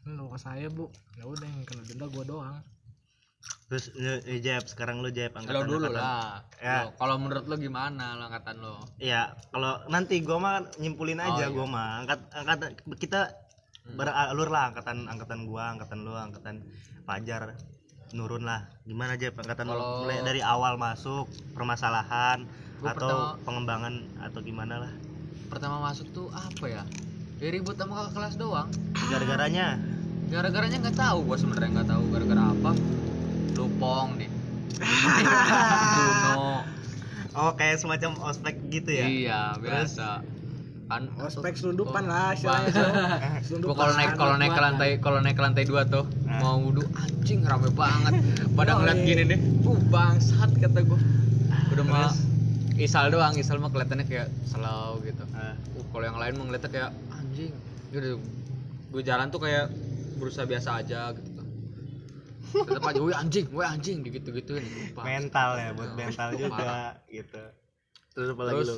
Ini 0.07 0.15
rokok 0.15 0.39
saya 0.39 0.71
bu. 0.71 0.87
Ya 1.19 1.27
udah 1.27 1.49
yang 1.49 1.67
kena 1.67 1.83
denda 1.83 2.07
gue 2.07 2.25
doang 2.27 2.63
terus 3.67 3.89
lu- 3.93 4.23
lu 4.23 4.39
Jeb 4.39 4.65
sekarang 4.65 5.01
lu 5.01 5.09
Jeb 5.09 5.33
lo 5.33 5.41
angkatan 5.41 5.65
dulu 5.65 5.77
angkatan. 5.83 5.97
lah. 5.97 6.31
Ya. 6.59 6.77
Lo- 6.83 6.93
kalau 6.95 7.17
menurut 7.17 7.45
lo 7.45 7.57
gimana 7.57 8.15
lo 8.15 8.23
angkatan 8.25 8.57
lo? 8.59 8.77
Ya 8.99 9.23
kalau 9.49 9.81
nanti 9.87 10.21
gua 10.21 10.39
mah 10.39 10.55
nyimpulin 10.77 11.19
aja 11.19 11.33
Oh, 11.35 11.39
iya. 11.43 11.49
gua 11.51 11.67
mah. 11.67 11.89
Angkat 11.99 12.21
angkatan 12.31 12.69
kita 12.95 13.21
beralur 13.87 14.49
lah 14.49 14.71
angkatan 14.71 15.05
angkatan 15.07 15.41
gua 15.45 15.71
angkatan 15.71 15.99
lu 16.01 16.13
angkatan 16.13 16.65
Fajar. 17.03 17.57
Nurun 18.11 18.45
lah. 18.45 18.71
Gimana 18.83 19.15
aja 19.15 19.29
angkatan 19.29 19.67
lu? 19.67 19.73
Kalau- 19.73 20.01
mulai 20.03 20.23
dari 20.23 20.41
awal 20.41 20.77
masuk 20.77 21.27
permasalahan 21.51 22.47
Gua 22.77 22.93
atau 22.93 23.09
pertama- 23.11 23.35
pengembangan 23.43 23.95
atau 24.21 24.41
gimana 24.41 24.75
lah. 24.79 24.93
Pertama 25.47 25.83
masuk 25.83 26.07
tuh 26.11 26.29
apa 26.31 26.65
ya? 26.65 26.83
Ya 27.37 27.49
ribut 27.51 27.75
sama 27.75 28.07
kelas 28.09 28.37
doang. 28.37 28.71
Gara-garanya? 29.05 29.81
Gara-garanya 30.27 30.79
nggak 30.81 30.97
tahu 30.97 31.19
gua 31.23 31.37
sebenarnya 31.37 31.71
nggak 31.75 31.91
tahu 31.91 32.03
gara-gara 32.09 32.45
apa 32.47 32.73
lupong 33.57 34.09
nih 34.19 34.31
Juno 35.97 36.67
oh 37.35 37.51
kayak 37.55 37.79
semacam 37.79 38.15
ospek 38.23 38.55
gitu 38.71 38.91
ya? 38.91 39.07
Iya 39.07 39.41
biasa. 39.59 40.23
Kan 40.85 41.09
ospek 41.19 41.57
selundupan 41.57 42.07
lah 42.07 42.31
istilahnya 42.31 42.71
gua 43.65 43.75
kalau 43.75 43.95
naik 43.97 44.13
kalau 44.15 44.35
naik 44.37 44.53
ke 44.53 44.63
lantai 44.63 44.91
kalau 45.03 45.19
naik 45.19 45.35
ke 45.35 45.43
lantai 45.43 45.65
dua 45.65 45.83
tuh 45.85 46.07
Nah. 46.25 46.41
mau 46.41 46.57
wudhu 46.59 46.83
anjing 46.95 47.43
rame 47.43 47.71
banget. 47.71 48.15
Pada 48.59 48.75
Oh, 48.75 48.83
ngeliat 48.83 48.99
gini 49.03 49.23
deh. 49.25 49.39
Uh 49.63 49.79
bangsat 49.89 50.51
kata 50.59 50.83
gua. 50.83 50.99
Udah 51.75 51.85
mah 51.85 52.13
Isal 52.75 53.11
doang 53.11 53.35
Isal 53.35 53.59
mah 53.59 53.71
kelihatannya 53.71 54.07
kayak 54.07 54.29
slow 54.47 54.99
gitu. 55.03 55.23
Ah. 55.35 55.55
uh, 55.55 55.85
kalau 55.91 56.05
yang 56.07 56.19
lain 56.19 56.35
mah 56.35 56.45
ngeliatnya 56.51 56.71
kayak 56.71 56.91
anjing. 57.11 57.55
Gue 58.91 59.03
jalan 59.03 59.31
tuh 59.31 59.43
kayak 59.43 59.71
berusaha 60.19 60.47
biasa 60.47 60.83
aja 60.83 61.11
gitu 61.15 61.34
tetap 62.63 62.87
aja 62.87 63.01
woi 63.03 63.15
anjing 63.15 63.47
woi 63.51 63.67
anjing 63.67 64.07
gitu 64.07 64.31
gituin 64.31 64.63
mental 64.95 65.51
ya 65.59 65.75
buat 65.75 65.93
mental 65.99 66.29
juga 66.39 67.03
gitu. 67.11 67.43
Terus 68.15 68.29
apa 68.31 68.43
lagi 68.47 68.63
lu? 68.71 68.77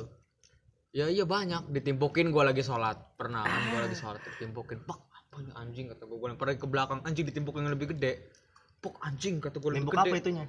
ya 0.97 1.05
iya 1.13 1.25
banyak. 1.29 1.69
Ditimpukin 1.69 2.33
gue 2.33 2.43
lagi 2.43 2.65
sholat. 2.65 2.97
Pernah 3.15 3.45
kan 3.45 3.61
gue 3.69 3.79
lagi 3.85 3.97
sholat 3.97 4.19
ditimpukin 4.25 4.81
pak 4.81 4.97
apa 4.97 5.37
anjing 5.61 5.93
kata 5.93 6.03
gue 6.09 6.17
gue 6.17 6.29
lempar 6.33 6.49
ke 6.57 6.65
belakang. 6.65 6.99
Anjing 7.05 7.29
ditimpukin 7.29 7.69
yang 7.69 7.73
lebih 7.77 7.93
gede. 7.93 8.33
Pok 8.81 8.97
anjing 9.05 9.37
kata 9.37 9.61
gue 9.61 9.69
lebih 9.77 9.93
gede 9.93 10.09
apa 10.09 10.17
itunya? 10.17 10.45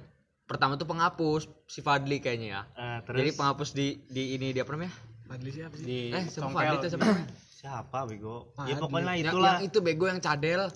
Pertama 0.49 0.81
tuh 0.81 0.89
penghapus 0.89 1.45
si 1.69 1.85
Fadli 1.85 2.17
kayaknya 2.17 2.47
ya. 2.49 2.61
Ah, 2.73 2.99
terus? 3.05 3.21
Jadi 3.21 3.31
penghapus 3.37 3.69
di 3.77 4.01
di 4.09 4.33
ini 4.33 4.49
dia 4.49 4.65
apa 4.65 4.73
namanya? 4.73 4.93
Fadli 5.29 5.49
siapa 5.53 5.75
sih? 5.77 5.85
Di 5.85 5.99
eh 6.09 6.25
siapa. 6.25 6.49
Fadli 6.49 6.75
itu 6.81 6.87
siapa? 6.89 7.05
Siapa 7.59 7.99
bego? 8.09 8.49
Fadli. 8.57 8.73
ya 8.73 8.75
pokoknya 8.81 9.13
yang, 9.13 9.35
itulah. 9.35 9.61
yang 9.61 9.69
itu 9.69 9.77
bego 9.85 10.05
yang 10.09 10.17
cadel 10.17 10.73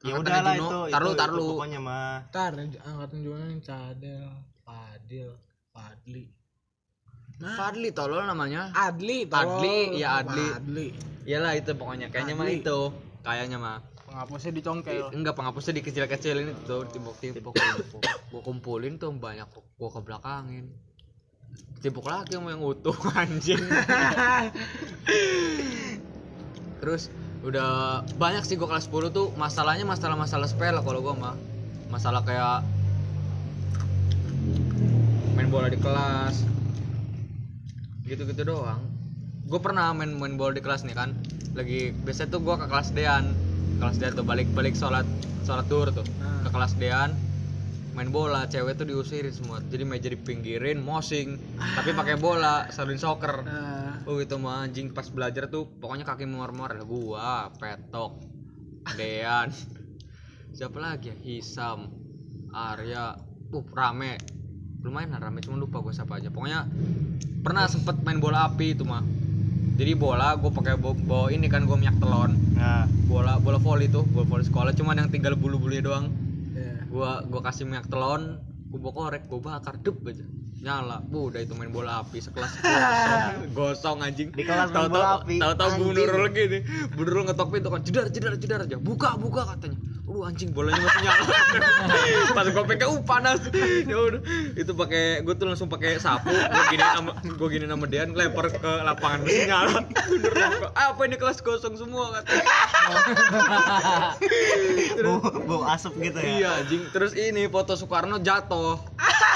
ya 0.00 0.12
udahlah 0.16 0.52
Juno. 0.54 0.86
itu 0.86 0.88
Tar 0.88 1.00
lu, 1.00 1.06
itu- 1.06 1.16
tar 1.16 1.28
itu 1.28 1.36
lu. 1.36 1.44
pokoknya 1.52 1.78
mah 1.78 2.14
Ntar 2.28 2.50
angkatan 2.58 3.18
Juno 3.20 3.42
yang 3.42 3.60
Cadel, 3.60 4.26
Fadil, 4.60 5.28
Fadli. 5.70 6.24
Nah, 7.36 7.56
Fadli 7.56 7.88
tolol 7.90 8.22
namanya 8.22 8.68
Adli, 8.70 9.24
tolong. 9.24 9.60
Adli, 9.60 9.76
ya 9.96 10.20
Adli. 10.20 10.46
Adli. 10.50 10.86
iyalah 11.24 11.52
itu 11.54 11.70
pokoknya 11.72 12.08
kayaknya 12.08 12.34
mah 12.34 12.48
itu 12.48 12.78
kayaknya 13.20 13.56
mah 13.56 13.76
Penghapusnya 14.10 14.50
dicongkel. 14.50 15.06
enggak 15.14 15.38
penghapusnya 15.38 15.78
dikecil-kecilin 15.78 16.50
itu 16.50 16.76
timbuk-timbuk 16.90 17.54
gua 18.26 18.40
kumpulin 18.42 18.98
tuh 18.98 19.14
banyak 19.14 19.46
gua 19.78 19.88
ke 19.88 20.00
belakangin 20.02 20.66
timbuk 21.78 22.02
lagi 22.04 22.34
yang 22.34 22.58
utuh 22.58 22.92
anjing 23.14 23.56
terus 26.82 27.06
udah 27.40 28.04
banyak 28.20 28.44
sih 28.44 28.60
gua 28.60 28.76
kelas 28.76 28.88
10 28.92 29.16
tuh 29.16 29.32
masalahnya 29.40 29.88
masalah-masalah 29.88 30.48
sepele 30.48 30.80
kalau 30.84 31.00
gua 31.00 31.14
mah. 31.16 31.36
Masalah 31.90 32.22
kayak 32.22 32.62
main 35.34 35.48
bola 35.48 35.72
di 35.72 35.78
kelas 35.80 36.46
gitu-gitu 38.10 38.42
doang. 38.42 38.82
Gue 39.46 39.62
pernah 39.62 39.94
main 39.94 40.10
main 40.18 40.34
bola 40.34 40.54
di 40.54 40.62
kelas 40.62 40.82
nih 40.82 40.94
kan. 40.98 41.14
Lagi 41.54 41.94
biasa 41.94 42.26
tuh 42.30 42.42
gue 42.42 42.54
ke 42.58 42.66
kelas 42.66 42.90
Dean. 42.94 43.30
Kelas 43.78 43.96
Dean 44.02 44.12
tuh 44.18 44.26
balik 44.26 44.50
balik 44.54 44.74
sholat 44.74 45.06
sholat 45.46 45.66
duhur 45.70 45.94
tuh. 45.94 46.06
Nah. 46.18 46.46
ke 46.46 46.48
kelas 46.50 46.74
Dean 46.76 47.14
main 47.94 48.10
bola 48.14 48.46
cewek 48.46 48.78
tuh 48.78 48.86
diusirin 48.86 49.34
semua. 49.34 49.58
Jadi 49.66 49.82
meja 49.82 50.08
dipinggirin 50.10 50.78
mosing. 50.78 51.38
Tapi 51.58 51.90
pakai 51.94 52.14
bola 52.18 52.70
salin 52.70 52.98
soccer. 52.98 53.42
Nah, 53.42 53.89
oh 54.08 54.16
itu 54.20 54.36
mah 54.36 54.64
anjing 54.64 54.92
pas 54.94 55.08
belajar 55.08 55.48
tuh 55.48 55.68
pokoknya 55.80 56.04
kaki 56.06 56.24
mor-mor 56.28 56.72
ada 56.72 56.84
gua 56.84 57.50
petok 57.56 58.20
Dean. 58.96 59.52
Siapa 60.56 60.78
lagi 60.80 61.12
ya? 61.12 61.16
Hisam 61.20 61.92
Arya. 62.50 63.16
Uh 63.50 63.66
rame. 63.74 64.16
Lumayan 64.80 65.12
lah 65.12 65.20
rame 65.28 65.44
cuma 65.44 65.60
lupa 65.60 65.82
gue 65.84 65.92
siapa 65.92 66.16
aja. 66.22 66.32
Pokoknya 66.32 66.64
pernah 67.44 67.68
sempet 67.68 68.00
main 68.06 68.22
bola 68.22 68.48
api 68.48 68.78
itu 68.78 68.86
mah 68.86 69.04
jadi 69.80 69.96
bola 69.96 70.36
gue 70.36 70.52
pakai 70.52 70.76
bawa, 70.76 71.32
ini 71.32 71.48
kan 71.48 71.64
gue 71.64 71.72
minyak 71.72 71.96
telon. 72.00 72.36
Nah. 72.56 72.84
Bola 73.08 73.40
bola 73.40 73.56
volley 73.56 73.88
tuh 73.88 74.04
bola 74.08 74.24
volley 74.28 74.46
sekolah. 74.46 74.72
Cuman 74.76 75.02
yang 75.02 75.08
tinggal 75.12 75.34
bulu-bulunya 75.36 75.82
doang. 75.84 76.12
Ya. 76.50 76.82
gua 76.90 77.22
gua 77.30 77.40
kasih 77.46 77.64
minyak 77.64 77.86
telon 77.86 78.42
gua 78.74 78.78
bawa 78.82 78.92
korek 79.06 79.22
gua 79.30 79.38
bakar 79.38 79.78
dep 79.78 80.02
aja 80.02 80.26
nyala. 80.60 81.00
Bu 81.02 81.28
udah 81.28 81.40
itu 81.40 81.52
main 81.52 81.68
bola 81.68 82.00
api 82.00 82.20
sekelas 82.20 82.52
gosong 82.60 83.52
gosong 83.52 83.98
anjing. 84.00 84.28
Di 84.30 84.44
kelas 84.44 84.68
main 84.68 84.76
Tahu-tahu- 84.76 84.92
bola 84.92 85.18
api, 85.18 85.34
tahu-tahu 85.36 85.70
bu 85.70 85.82
anjing. 85.82 85.96
Nurul 85.98 86.28
gini 86.30 86.58
bu 86.90 87.00
Nurul 87.00 87.22
ngetok 87.24 87.48
pintu 87.48 87.68
kan. 87.68 87.80
Jedar 87.80 88.06
jedar 88.08 88.32
jedar 88.36 88.60
aja. 88.62 88.76
Buka 88.76 89.16
buka 89.16 89.42
katanya. 89.46 89.78
Aduh 90.04 90.26
anjing 90.26 90.50
bolanya 90.50 90.82
masih 90.82 91.00
nyala. 91.00 91.22
Pas 92.36 92.46
gua 92.46 92.64
pegang 92.64 92.90
uh 92.90 93.00
panas. 93.00 93.38
Ya 93.86 93.94
udah. 93.96 94.20
Itu 94.52 94.74
pakai 94.74 95.22
gua 95.22 95.32
tuh 95.32 95.46
langsung 95.46 95.70
pakai 95.70 95.96
sapu. 95.96 96.28
Gua 96.28 96.62
gini 96.66 96.82
sama 96.84 97.10
gua 97.30 97.48
gini 97.48 97.64
sama 97.64 97.86
Dian 97.86 98.10
lempar 98.12 98.50
ke 98.50 98.58
lapangan. 98.82 99.22
Masih 99.22 99.46
nyala. 99.46 99.80
"Ah, 100.74 100.92
apa 100.92 101.02
ini 101.04 101.14
kelas 101.14 101.38
kosong 101.40 101.74
semua 101.74 102.10
katanya. 102.12 102.42
Bau, 105.00 105.18
bau 105.40 105.62
asap 105.66 105.94
gitu 106.02 106.18
ya? 106.18 106.26
Iya 106.28 106.48
anjing. 106.58 106.82
Terus 106.90 107.12
ini 107.14 107.46
foto 107.46 107.72
Soekarno 107.74 108.18
jatuh. 108.18 108.76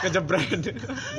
Kejebret. 0.04 0.48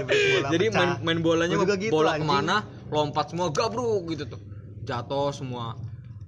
Bola 0.06 0.48
Jadi 0.54 0.66
pecah. 0.70 0.78
main 0.78 0.92
main 1.02 1.20
bolanya 1.26 1.56
Gua 1.58 1.64
juga 1.66 1.76
gitu, 1.82 1.92
bola 1.92 2.12
anjing. 2.14 2.30
ke 2.30 2.34
mana 2.38 2.56
lompat 2.94 3.26
semua 3.34 3.50
gabruk 3.50 4.06
gitu 4.14 4.30
tuh. 4.30 4.42
Jatuh 4.86 5.34
semua. 5.34 5.74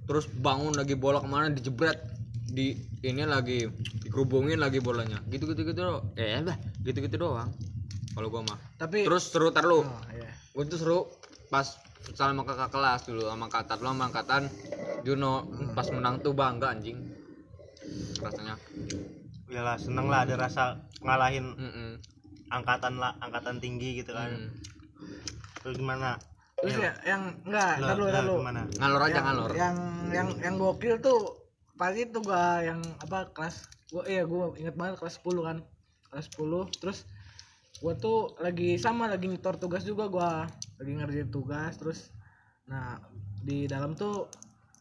Terus 0.04 0.26
bangun 0.26 0.74
lagi 0.74 0.98
bola 0.98 1.22
ke 1.22 1.28
mana 1.28 1.52
dijebret 1.52 1.98
di 2.48 2.74
ini 3.04 3.22
lagi 3.22 3.68
dikerubungin 4.02 4.58
lagi 4.58 4.82
bolanya. 4.82 5.22
Gitu 5.30 5.46
gitu 5.54 5.62
gitu 5.62 5.78
doang. 5.78 6.04
Eh 6.18 6.42
bah, 6.42 6.58
gitu 6.82 6.98
gitu 6.98 7.16
doang. 7.16 7.54
Kalau 8.12 8.28
gua 8.28 8.42
mah. 8.42 8.58
Tapi 8.76 9.06
Terus 9.06 9.30
seru 9.30 9.54
tar 9.54 9.62
lu. 9.62 9.86
oh, 9.86 9.86
iya. 10.10 10.26
Gua 10.50 10.66
tuh 10.66 10.78
seru 10.80 10.98
pas 11.48 11.64
sama 12.12 12.40
kakak 12.42 12.72
kelas 12.72 13.04
dulu 13.04 13.24
sama 13.28 13.46
angkatan 13.48 13.78
lo 13.80 13.88
sama 13.92 14.04
angkatan 14.08 14.42
Juno 15.04 15.44
pas 15.76 15.84
menang 15.92 16.20
tuh 16.24 16.32
bangga 16.32 16.72
anjing 16.72 16.96
rasanya 18.20 18.56
Iyalah 19.48 19.76
seneng 19.76 20.08
lah 20.08 20.24
ada 20.24 20.36
rasa 20.36 20.76
ngalahin 21.00 21.52
Mm-mm. 21.52 21.90
Angkatan 22.48 22.96
lah 22.96 23.12
angkatan 23.18 23.58
tinggi 23.58 24.00
gitu 24.00 24.12
kan 24.12 24.30
Mm. 24.30 24.50
terus 25.62 25.76
gimana 25.76 26.18
Terus 26.58 26.74
ya 26.74 26.90
yang 27.06 27.22
enggak, 27.46 27.78
ntar 27.78 27.94
lu, 27.94 28.10
ntar 28.10 28.26
lu. 28.26 28.42
ngalor 28.42 29.00
aja 29.00 29.14
Yang- 29.14 29.26
ngalor 29.30 29.50
Yang 29.54 29.76
yang 30.10 30.28
yang 30.42 30.54
gokil 30.58 30.98
tuh 30.98 31.18
pasti 31.78 32.10
tuh 32.10 32.18
gua 32.18 32.58
yang 32.60 32.82
apa 32.98 33.30
kelas 33.30 33.62
gua 33.88 34.02
iya 34.04 34.26
gua 34.26 34.50
inget 34.54 34.74
banget 34.74 34.98
kelas 34.98 35.22
10 35.22 35.38
kan. 35.40 35.58
Kelas 36.10 36.26
10 36.34 36.66
terus 36.74 37.06
gua 37.78 37.94
tuh 37.94 38.34
lagi 38.38 38.74
sama 38.74 39.06
lagi 39.06 39.30
nyetor 39.30 39.54
tugas 39.54 39.86
juga 39.86 40.10
gua 40.10 40.50
lagi 40.76 40.92
ngerjain 40.92 41.30
tugas 41.30 41.78
terus 41.78 42.10
nah 42.66 42.98
di 43.38 43.64
dalam 43.64 43.94
tuh 43.94 44.26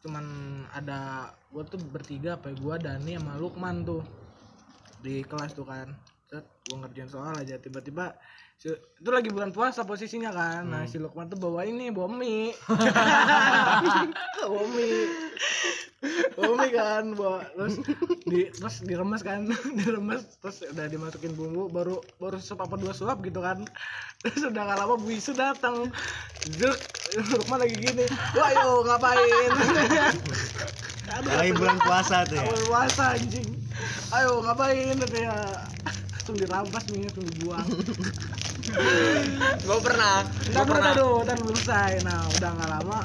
cuman 0.01 0.25
ada 0.73 1.29
gua 1.47 1.61
tuh 1.61 1.77
bertiga 1.83 2.35
apa 2.35 2.49
ya, 2.49 2.55
gua 2.57 2.75
Dani 2.75 3.13
sama 3.13 3.37
Lukman 3.37 3.85
tuh 3.85 4.01
di 4.97 5.21
kelas 5.21 5.53
tuh 5.53 5.61
kan 5.63 5.93
Set, 6.27 6.43
gua 6.67 6.77
ngerjain 6.81 7.07
soal 7.07 7.31
aja. 7.33 7.55
Tiba-tiba 7.55 8.11
si- 8.57 8.67
itu 8.69 9.09
lagi 9.09 9.29
bulan 9.29 9.49
puasa 9.49 9.81
posisinya 9.81 10.27
kan. 10.29 10.63
Nah 10.65 10.83
si 10.83 10.97
Lukman 10.97 11.27
tuh 11.27 11.37
bawa 11.37 11.63
ini 11.63 11.87
bawa 11.87 12.11
mie. 12.11 12.51
Bawa 14.37 14.63
mie. 14.69 15.07
Bawa 16.35 16.53
mie 16.57 16.69
kan 16.69 17.05
bawa. 17.13 17.39
Terus 17.49 17.75
di 18.23 18.39
terus 18.49 18.75
diremes 18.83 19.21
kan 19.21 19.47
diremes. 19.79 20.35
Terus 20.37 20.67
udah 20.67 20.85
dimasukin 20.85 21.31
bumbu 21.31 21.67
baru 21.67 21.95
baru 22.17 22.37
sup 22.37 22.59
apa 22.59 22.75
dua 22.75 22.91
suap 22.91 23.23
gitu 23.23 23.39
kan. 23.39 23.63
Terus 24.19 24.43
udah 24.45 24.61
gak 24.65 24.77
lama 24.77 24.99
Bu 24.99 25.07
Isu 25.09 25.31
datang. 25.31 25.87
Zuk, 26.49 26.75
Lukman 27.31 27.63
lagi 27.63 27.75
gini. 27.77 28.03
Wah 28.33 28.51
yo 28.51 28.83
ngapain? 28.83 29.51
Aduh, 31.07 31.31
lagi 31.31 31.53
bulan 31.55 31.79
puasa 31.79 32.27
tuh 32.27 32.35
ya? 32.35 32.43
Awal 32.43 32.61
puasa 32.67 33.15
anjing. 33.15 33.47
Ayo 34.09 34.43
ngapain? 34.43 34.95
Katanya 34.97 35.35
langsung 36.27 36.43
dirampas 36.43 36.83
mie 36.91 37.07
langsung 37.07 37.23
dibuang 37.23 37.67
gue 39.63 39.79
pernah 39.79 40.27
gue 40.27 40.65
pernah 40.67 40.91
ntar 41.23 41.39
belum 41.39 41.55
selesai. 41.55 42.03
Nah, 42.03 42.27
udah 42.35 42.49
nggak 42.51 42.67
lama, 42.67 42.99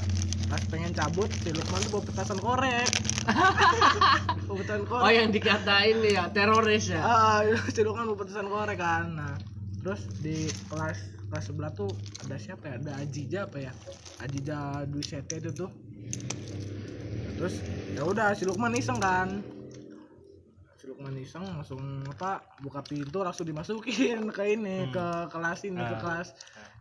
pas 0.51 0.63
pengen 0.67 0.91
cabut, 0.91 1.31
si 1.31 1.55
Lukman 1.55 1.79
tuh 1.87 1.91
bawa 1.95 2.03
petasan 2.03 2.39
korek. 2.43 2.91
bawa 4.51 4.57
petasan 4.59 4.85
korek. 4.91 5.07
Oh 5.07 5.13
yang 5.15 5.31
dikatain 5.31 6.03
nih 6.03 6.19
ya 6.19 6.35
teroris 6.35 6.91
ya. 6.91 6.99
Ah, 6.99 7.47
si 7.71 7.87
Lukman 7.87 8.11
bawa 8.11 8.27
petasan 8.27 8.51
korek 8.51 8.83
kan. 8.83 9.15
Nah, 9.15 9.39
terus 9.87 10.03
di 10.19 10.51
kelas 10.67 10.99
kelas 11.31 11.45
sebelah 11.47 11.71
tuh 11.79 11.95
ada 12.27 12.35
siapa 12.43 12.75
ya? 12.75 12.83
Ada 12.83 12.93
Ajija 13.07 13.41
apa 13.47 13.59
ya? 13.63 13.73
Ajija 14.19 14.83
Dwi 14.91 15.03
Sete 15.07 15.39
itu 15.39 15.55
tuh. 15.55 15.71
Terus 17.39 17.55
ya 17.95 18.03
udah 18.03 18.35
si 18.35 18.43
Lukman 18.51 18.75
iseng 18.75 18.99
kan. 18.99 19.47
Iseng 21.19 21.43
langsung 21.43 22.07
apa 22.07 22.43
buka 22.63 22.81
pintu 22.87 23.27
langsung 23.27 23.47
dimasukin 23.49 24.31
ke 24.31 24.43
ini 24.55 24.91
ke 24.95 25.27
kelas 25.27 25.67
ini 25.67 25.83
ke 25.83 25.97
Ah. 25.97 26.01
kelas 26.01 26.29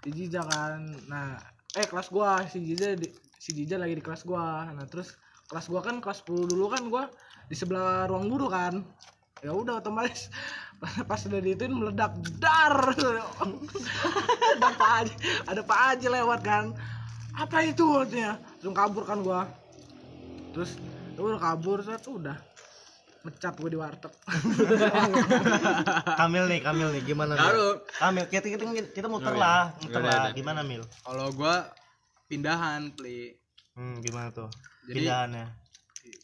si 0.05 0.09
Jija 0.13 0.41
kan. 0.45 0.85
Nah, 1.09 1.41
eh 1.73 1.85
kelas 1.89 2.13
gua 2.13 2.45
si 2.45 2.61
Jija 2.61 2.93
di, 2.93 3.09
si 3.37 3.57
Jija 3.57 3.81
lagi 3.81 3.97
di 3.97 4.03
kelas 4.05 4.21
gua. 4.21 4.69
Nah, 4.69 4.85
terus 4.85 5.17
kelas 5.49 5.65
gua 5.65 5.81
kan 5.81 5.97
kelas 5.97 6.21
10 6.23 6.45
dulu 6.45 6.69
kan 6.69 6.83
gua 6.87 7.09
di 7.49 7.55
sebelah 7.57 8.05
ruang 8.05 8.29
guru 8.29 8.47
kan. 8.47 8.85
ya 9.41 9.49
udah 9.57 9.81
otomatis 9.81 10.29
pas 11.09 11.17
udah 11.25 11.41
diituin 11.41 11.73
meledak 11.73 12.13
dar 12.37 12.93
ada 14.53 14.69
pak 14.77 14.91
aja 15.01 15.15
ada 15.49 15.61
pak 15.65 15.79
aja 15.97 16.07
lewat 16.13 16.39
kan 16.45 16.77
apa 17.33 17.65
itu 17.65 17.81
katanya 17.81 18.37
langsung 18.37 18.77
kabur 18.77 19.01
kan 19.01 19.25
gua 19.25 19.49
terus 20.53 20.77
udah 21.17 21.41
kabur 21.41 21.81
terus 21.81 22.05
udah 22.05 22.37
mecat 23.21 23.53
gua 23.53 23.67
di 23.67 23.77
warteg 23.77 24.13
Kamil 26.13 26.45
nih 26.47 26.59
Kamil 26.59 26.89
nih 26.91 27.01
gimana 27.03 27.33
Mil? 27.33 27.43
Lalu 27.43 27.67
Kamil 27.93 28.25
kita 28.27 28.45
kita 28.47 28.63
kita 28.91 29.07
muter 29.07 29.29
Oh, 29.29 29.35
iya. 29.35 29.43
lah 29.43 29.63
muter 29.77 30.01
lah 30.01 30.31
gimana 30.31 30.61
Mil 30.61 30.83
Kalau 30.99 31.29
gua 31.31 31.69
pindahan, 32.25 32.91
Pli. 32.91 33.35
hmm, 33.75 33.99
gimana 34.01 34.31
tuh 34.31 34.49
Jadi, 34.85 34.95
pindahannya 34.97 35.45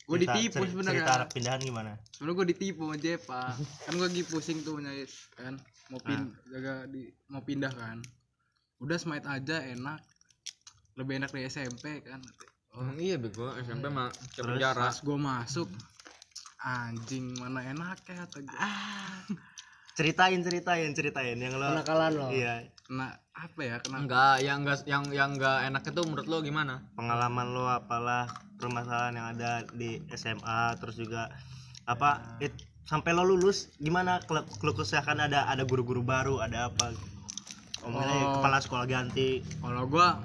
Gue 0.08 0.18
ditipu 0.18 0.64
sebenarnya. 0.64 1.04
cerita 1.04 1.28
pindahan 1.30 1.60
gimana 1.62 1.92
Sebenarnya 2.10 2.38
gue 2.38 2.48
ditipu 2.50 2.84
sama 2.86 2.98
Jepa. 2.98 3.44
kan 3.84 3.92
gue 3.92 4.08
lagi 4.08 4.24
pusing 4.24 4.60
tuh 4.62 4.80
nyais 4.80 5.14
kan 5.34 5.54
mau 5.88 6.00
pin 6.00 6.32
jaga 6.46 6.84
di 6.86 7.08
mau 7.28 7.40
pindah 7.40 7.72
kan. 7.72 8.00
Udah 8.78 8.96
smite 8.96 9.24
aja 9.24 9.64
enak. 9.66 10.00
Lebih 10.96 11.14
enak 11.18 11.30
di 11.30 11.44
SMP 11.46 12.02
kan. 12.02 12.20
Oh, 12.72 12.88
iya 12.96 13.16
bego 13.16 13.52
SMP 13.58 13.88
mah 13.88 14.08
Terus? 14.30 14.48
penjara. 14.50 14.80
Pas 14.82 14.98
gue 14.98 15.18
masuk 15.18 15.68
anjing 16.68 17.32
mana 17.34 17.64
enak 17.66 17.98
ya 18.04 18.16
kata 18.22 18.38
gue. 18.42 18.58
ceritain 19.94 20.40
ceritain 20.40 20.92
ceritain 20.92 21.34
yang 21.36 21.56
lo 21.56 21.74
Kenakalan 21.74 22.12
lo. 22.14 22.28
iya 22.30 22.68
Kena 22.80 23.08
apa 23.34 23.60
ya? 23.62 23.76
Kena 23.80 24.00
Enggak, 24.00 24.36
yang 24.40 24.58
enggak 24.62 24.80
yang 24.86 25.04
yang 25.10 25.30
enggak 25.34 25.58
enak 25.66 25.84
itu 25.84 26.02
menurut 26.02 26.28
lo 26.28 26.38
gimana? 26.42 26.84
pengalaman 26.94 27.48
lo 27.50 27.66
apalah 27.66 28.28
permasalahan 28.56 29.14
yang 29.14 29.28
ada 29.30 29.52
di 29.72 29.90
SMA 30.12 30.60
terus 30.78 30.96
juga 30.96 31.32
apa 31.84 32.38
it- 32.40 32.56
sampai 32.84 33.12
lo 33.12 33.24
lulus 33.26 33.72
gimana 33.78 34.20
kalau 34.22 34.44
kalau 34.56 34.74
kesehatan 34.74 35.20
ada 35.20 35.44
ada 35.46 35.64
guru-guru 35.64 36.00
baru 36.02 36.40
ada 36.40 36.68
apa 36.68 36.92
Omongnya 37.80 38.16
Oh. 38.18 38.34
kepala 38.38 38.58
sekolah 38.58 38.86
ganti 38.86 39.30
kalau 39.58 39.86
gua 39.86 40.18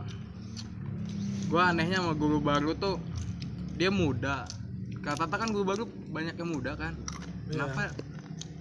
gua 1.46 1.68
anehnya 1.68 1.99
sama 1.99 2.12
guru 2.12 2.38
baru 2.38 2.72
tuh 2.75 2.96
dia 3.75 3.90
muda 3.90 4.49
kata 5.02 5.35
kan 5.35 5.50
guru 5.50 5.64
baru 5.66 5.85
banyak 6.14 6.38
yang 6.38 6.50
muda 6.50 6.78
kan. 6.78 6.94
Kenapa 7.50 7.90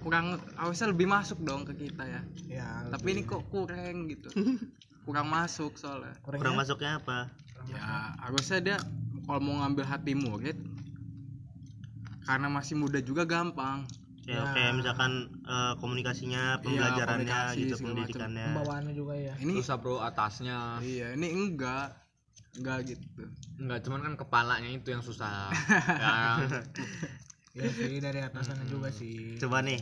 kurang 0.02 0.42
harusnya 0.58 0.90
lebih 0.90 1.06
masuk 1.06 1.38
dong 1.46 1.62
ke 1.62 1.72
kita 1.78 2.02
ya? 2.04 2.22
Ya 2.50 2.68
tapi 2.90 3.14
ini 3.14 3.22
kok 3.22 3.46
kurang 3.48 4.10
gitu. 4.10 4.28
Kurang 5.02 5.26
masuk 5.34 5.74
soalnya. 5.82 6.14
Kurang 6.22 6.54
masuknya 6.54 7.02
apa? 7.02 7.26
Ya 7.66 8.14
harusnya 8.22 8.58
dia 8.62 8.76
kalau 9.26 9.42
mau 9.42 9.58
ngambil 9.62 9.82
hati 9.82 10.14
murid 10.14 10.54
karena 12.22 12.46
masih 12.46 12.78
muda 12.78 13.02
juga 13.02 13.26
gampang. 13.26 13.82
Ya 14.22 14.46
kayak 14.54 14.78
misalkan 14.78 15.26
eh, 15.42 15.74
komunikasinya 15.82 16.62
pembelajarannya 16.62 17.26
Iya, 17.26 17.34
komunikasi, 17.34 17.58
gitu 17.66 17.74
pendidikannya. 17.82 18.46
Pembawaannya 18.54 18.92
juga 18.94 19.14
ya? 19.18 19.34
Ini 19.42 19.54
Susah 19.58 19.76
bro 19.82 19.98
atasnya. 19.98 20.78
iya 20.86 21.18
ini 21.18 21.26
enggak 21.34 22.01
enggak 22.58 22.78
gitu 22.94 23.04
Enggak, 23.62 23.78
cuman 23.86 24.00
kan 24.02 24.14
kepalanya 24.18 24.70
itu 24.74 24.90
yang 24.90 25.04
susah. 25.06 25.48
ya. 26.02 26.40
ya 27.54 27.68
sih 27.68 28.00
dari 28.02 28.20
atasannya 28.24 28.66
juga 28.66 28.90
sih 28.90 29.38
coba 29.38 29.62
nih 29.62 29.78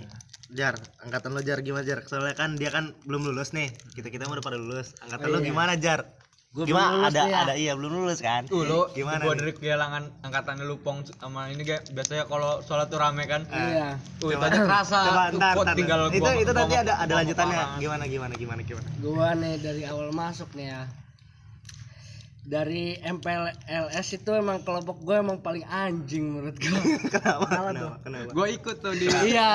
Jar, 0.50 0.74
angkatan 1.06 1.30
lo 1.30 1.40
Jar 1.46 1.62
gimana 1.62 1.86
Jar? 1.86 2.02
Soalnya 2.10 2.34
kan 2.34 2.58
dia 2.58 2.74
kan 2.74 2.90
belum 3.06 3.22
lulus 3.22 3.54
nih. 3.54 3.70
Kita 3.94 4.10
kita 4.10 4.26
udah 4.26 4.42
pada 4.42 4.58
lulus. 4.58 4.98
Angkatan 4.98 5.30
lo 5.30 5.38
gimana 5.38 5.78
Jar? 5.78 6.10
Gua 6.50 6.66
gimana? 6.66 6.90
belum 6.90 6.98
lulus 6.98 7.14
ada 7.14 7.22
ya. 7.22 7.38
ada 7.46 7.54
iya 7.54 7.72
belum 7.78 7.92
lulus 7.94 8.18
kan? 8.18 8.42
Tuh 8.50 8.66
lo 8.66 8.90
gimana? 8.90 9.22
Gua 9.22 9.38
dari 9.38 9.54
kehilangan 9.54 10.26
angkatan 10.26 10.66
lu 10.66 10.82
pong 10.82 11.06
sama 11.06 11.54
ini 11.54 11.62
kayak 11.62 11.94
biasanya 11.94 12.26
kalau 12.26 12.58
sholat 12.66 12.90
tuh 12.90 12.98
rame 12.98 13.30
kan. 13.30 13.46
Iya. 13.46 14.02
Tuh 14.18 14.34
itu 14.34 14.42
aja 14.42 14.58
kerasa. 14.58 14.98
Coba 15.06 15.22
Tuh, 15.30 15.38
ntar, 15.38 15.54
kok 15.54 15.64
ntar, 15.70 15.76
tinggal 15.78 16.00
itu 16.10 16.18
gua- 16.18 16.34
itu 16.42 16.50
nanti 16.50 16.74
ada 16.74 16.92
ada 16.98 17.12
lanjutannya. 17.14 17.64
Gimana 17.78 18.04
gimana 18.10 18.34
gimana 18.34 18.60
gimana 18.66 18.88
Gua 18.98 19.28
nih 19.38 19.54
dari 19.62 19.82
awal 19.86 20.10
masuk 20.10 20.50
nih 20.58 20.74
ya. 20.74 20.82
Dari 22.40 22.96
MPLS 22.96 24.16
itu 24.16 24.30
emang 24.32 24.64
kelompok 24.64 25.04
gue 25.04 25.12
emang 25.12 25.44
paling 25.44 25.60
anjing 25.68 26.34
menurut 26.34 26.56
gue. 26.56 26.72
kenapa? 27.12 27.46
Kenapa? 27.46 27.96
Kenapa? 28.00 28.30
gue 28.32 28.46
ikut 28.56 28.76
tuh 28.80 28.94
di 28.96 29.06
iya. 29.28 29.52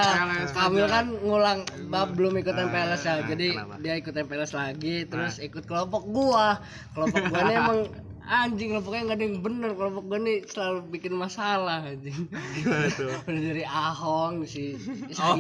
Kamil 0.54 0.86
kan 0.86 1.10
ngulang 1.26 1.65
bab 1.89 2.13
belum 2.13 2.38
ikut 2.38 2.54
MPLS 2.54 3.04
ya. 3.04 3.13
ah, 3.17 3.17
Jadi 3.26 3.58
kenapa? 3.58 3.76
dia 3.82 3.93
ikut 3.98 4.13
MPLS 4.13 4.54
lagi 4.54 4.95
terus 5.10 5.41
ikut 5.41 5.65
kelompok 5.65 6.06
gua. 6.08 6.62
Kelompok 6.93 7.24
gua 7.34 7.41
nih 7.50 7.58
emang 7.58 7.80
anjing 8.26 8.74
kelompoknya 8.74 9.02
nggak 9.06 9.17
ada 9.17 9.26
yang 9.26 9.38
bener 9.41 9.71
kelompok 9.78 10.04
gua 10.06 10.19
nih 10.21 10.38
selalu 10.50 10.80
bikin 10.93 11.13
masalah 11.13 11.82
anjing 11.86 12.26
Gimana 12.58 12.88
tuh? 12.93 13.13
Dari 13.26 13.65
Ahong 13.65 14.45
si 14.45 14.78
si 15.10 15.21
Oh. 15.21 15.38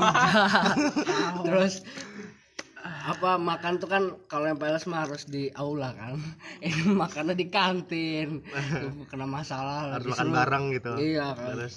Terus 1.45 1.85
apa 2.85 3.41
makan 3.41 3.81
tuh 3.81 3.89
kan 3.89 4.03
kalau 4.29 4.45
yang 4.45 4.61
PLS 4.61 4.85
mah 4.85 5.09
harus 5.09 5.25
di 5.25 5.49
aula 5.57 5.89
kan. 5.97 6.21
Ini 6.65 6.93
makannya 6.93 7.33
di 7.33 7.49
kantin. 7.49 8.45
Tuh, 8.45 9.05
kena 9.09 9.25
masalah 9.25 9.89
Harus 9.89 10.05
lagi 10.05 10.09
makan 10.13 10.27
seru. 10.29 10.37
bareng 10.37 10.65
gitu. 10.77 10.91
iya 11.01 11.27
kan. 11.33 11.57
Terus? 11.57 11.75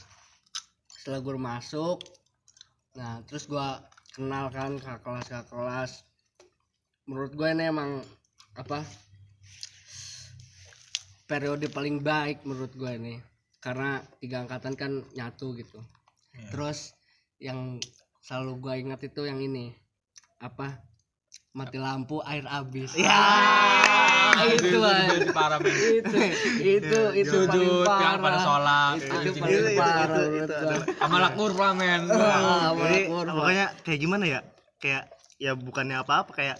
Setelah 0.93 1.21
gue 1.25 1.37
masuk 1.41 1.99
nah 2.99 3.23
terus 3.31 3.47
gua 3.47 3.79
kenal 4.11 4.51
kan 4.53 4.77
ke 4.77 4.93
kelas 5.01 5.27
ke 5.33 5.41
kelas. 5.49 5.91
Menurut 7.09 7.33
gue 7.33 7.49
ini 7.57 7.65
emang 7.73 8.05
apa 8.59 8.85
periode 11.25 11.73
paling 11.73 12.05
baik 12.05 12.45
menurut 12.45 12.73
gue 12.77 12.93
ini. 13.01 13.15
Karena 13.65 14.05
tiga 14.21 14.45
angkatan 14.45 14.77
kan 14.77 14.93
nyatu 15.17 15.57
gitu. 15.57 15.81
Terus 16.53 16.93
yang 17.41 17.81
selalu 18.21 18.61
gue 18.61 18.75
ingat 18.77 19.01
itu 19.09 19.25
yang 19.25 19.41
ini. 19.41 19.73
Apa 20.39 20.88
mati 21.57 21.79
lampu 21.81 22.21
air 22.29 22.45
habis 22.45 22.93
ya 22.95 23.23
itu 24.47 24.79
aja 24.79 25.19
Itu 25.19 25.33
parah 25.35 25.59
men. 25.59 25.73
itu 25.75 26.19
itu 26.63 27.01
itu 27.17 27.37
Sujud 27.49 27.85
yang 27.89 28.21
pada 28.23 28.39
parah 28.39 28.41
sholat. 28.45 28.97
itu 29.01 29.11
Anjing. 29.11 29.43
paling 29.43 29.59
itu, 29.59 29.71
parah 29.81 30.05
itu, 30.07 30.23
itu 30.39 30.67
lakur 31.11 31.53
lah 31.59 31.73
men. 31.75 32.03
Ah, 32.13 32.71
pokoknya 33.35 33.67
kayak 33.83 33.99
gimana 33.99 34.25
ya? 34.29 34.41
Kayak 34.79 35.11
ya 35.43 35.59
bukannya 35.59 35.97
apa-apa 36.03 36.31
kayak 36.35 36.57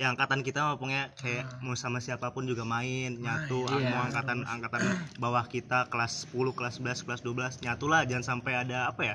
ya 0.00 0.08
angkatan 0.08 0.40
kita 0.40 0.64
mah 0.64 0.80
pokoknya 0.80 1.12
kayak 1.20 1.44
mau 1.60 1.76
sama 1.76 2.00
siapa 2.00 2.32
pun 2.32 2.48
juga 2.48 2.64
main 2.64 3.12
nyatu 3.20 3.68
iya. 3.76 3.92
mau 3.92 4.08
angkatan 4.08 4.40
angkatan 4.48 4.82
bawah 5.20 5.44
kita 5.44 5.86
kelas 5.92 6.32
10 6.32 6.56
kelas 6.56 6.80
11 6.80 7.04
kelas 7.04 7.20
12 7.60 7.60
nyatu 7.60 7.86
lah 7.92 8.02
jangan 8.08 8.24
sampai 8.24 8.56
ada 8.56 8.88
apa 8.88 9.12
ya 9.12 9.14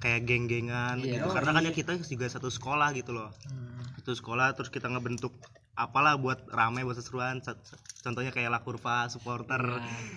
kayak 0.00 0.24
geng-gengan 0.24 0.96
Iya. 0.98 1.20
gitu. 1.20 1.28
karena 1.30 1.50
kan 1.52 1.62
ya 1.62 1.72
kita 1.72 1.92
juga 2.02 2.26
satu 2.26 2.48
sekolah 2.48 2.90
gitu 2.92 3.12
loh. 3.12 3.28
Satu 3.94 4.12
sekolah 4.12 4.52
terus 4.52 4.68
kita 4.68 4.88
ngebentuk 4.88 5.36
apalah 5.72 6.16
buat 6.16 6.44
rame 6.50 6.82
buat 6.82 6.96
c- 7.56 7.76
contohnya 8.00 8.28
kayak 8.30 8.48
La 8.48 8.60
Kurva 8.60 9.08
supporter 9.08 9.60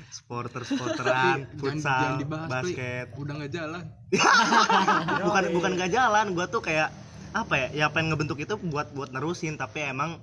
supporter 0.10 0.64
supporteran 0.70 1.48
futsal 1.56 2.20
jangan 2.20 2.48
basket. 2.50 3.12
Udah 3.14 3.34
nggak 3.38 3.52
jalan. 3.52 3.84
Bukan 5.24 5.44
bukan 5.52 5.72
gak 5.76 5.92
jalan. 5.92 6.26
Gua 6.32 6.46
tuh 6.48 6.62
kayak 6.62 6.92
apa 7.34 7.54
ya 7.58 7.68
ya 7.74 7.86
pengen 7.90 8.12
ngebentuk 8.12 8.38
itu 8.38 8.56
buat 8.62 8.92
buat 8.92 9.12
nerusin. 9.12 9.56
Tapi 9.56 9.84
emang 9.84 10.20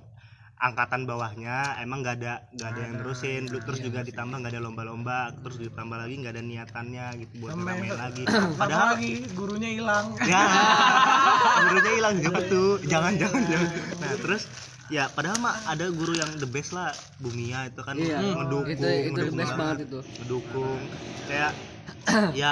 angkatan 0.61 1.03
bawahnya 1.03 1.57
emang 1.77 1.99
gak 1.99 2.21
ada 2.21 2.45
gak 2.53 2.69
ada 2.69 2.79
yang 2.79 2.93
nerusin 2.95 3.49
Lu- 3.49 3.59
terus 3.59 3.81
juga 3.81 3.99
ditambah 3.99 4.37
gak 4.37 4.53
ada 4.53 4.61
lomba-lomba 4.61 5.33
terus 5.41 5.57
ditambah 5.59 5.97
lagi 5.97 6.13
gak 6.17 6.33
ada 6.33 6.43
niatannya 6.43 7.05
gitu 7.19 7.33
buat 7.39 7.51
Sampai- 7.51 7.81
ngeramein 7.81 7.97
lagi. 8.05 8.23
padahal 8.55 8.87
lagi 8.93 9.11
gurunya 9.31 9.69
hilang. 9.71 10.05
Ya 10.29 10.41
gurunya 11.63 11.91
hilang 11.93 12.15
juga 12.19 12.39
tuh? 12.45 12.69
jangan 12.83 13.13
jangan 13.17 13.41
jangan. 13.43 13.69
Nah 13.97 14.13
terus 14.17 14.43
ya 14.87 15.09
padahal 15.09 15.37
mah 15.39 15.55
ada 15.65 15.89
guru 15.89 16.13
yang 16.13 16.29
the 16.37 16.45
best 16.45 16.71
lah 16.71 16.93
Bumia 17.17 17.65
itu 17.65 17.81
kan 17.81 17.95
Iya. 17.95 18.21
mendukung 18.37 18.69
itu 18.69 18.85
itu 18.85 18.85
the 18.85 19.09
mendukung 19.09 19.37
best 19.37 19.53
banget 19.55 19.77
itu. 19.83 19.99
Mendukung 20.19 20.77
kayak 21.25 21.51
ya 22.33 22.51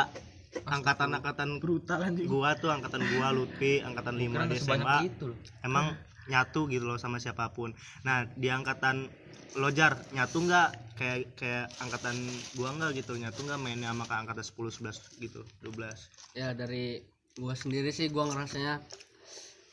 angkatan-angkatan 0.66 1.50
brutal 1.58 2.02
anjing. 2.02 2.26
gua 2.26 2.54
tuh 2.54 2.70
angkatan 2.70 3.06
gua 3.08 3.30
Lutfi 3.30 3.80
angkatan 3.80 4.18
5 4.18 4.26
Kira 4.26 4.46
di 4.46 4.58
SMA 4.58 4.98
itu 5.06 5.26
loh. 5.30 5.38
emang 5.62 5.94
nyatu 6.30 6.70
gitu 6.70 6.86
loh 6.86 7.02
sama 7.02 7.18
siapa 7.18 7.50
pun. 7.52 7.74
Nah 8.06 8.30
di 8.38 8.48
angkatan 8.48 9.10
lojar 9.58 9.98
nyatu 10.14 10.46
nggak? 10.46 10.70
Kayak 10.94 11.20
kayak 11.40 11.66
angkatan 11.80 12.16
gua 12.54 12.70
nggak 12.76 12.92
gitu 13.02 13.16
nyatu 13.16 13.40
nggak 13.44 13.60
mainnya 13.60 13.90
sama 13.90 14.06
ke 14.06 14.16
angkatan 14.16 14.46
10 14.46 14.70
11 14.70 15.00
gitu 15.18 15.42
12 15.64 15.98
ya 16.36 16.54
dari 16.54 17.00
gua 17.36 17.56
sendiri 17.56 17.90
sih 17.90 18.12
gua 18.12 18.30
ngerasanya 18.30 18.84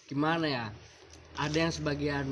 gimana 0.06 0.46
ya? 0.46 0.66
Ada 1.36 1.68
yang 1.68 1.72
sebagian 1.74 2.26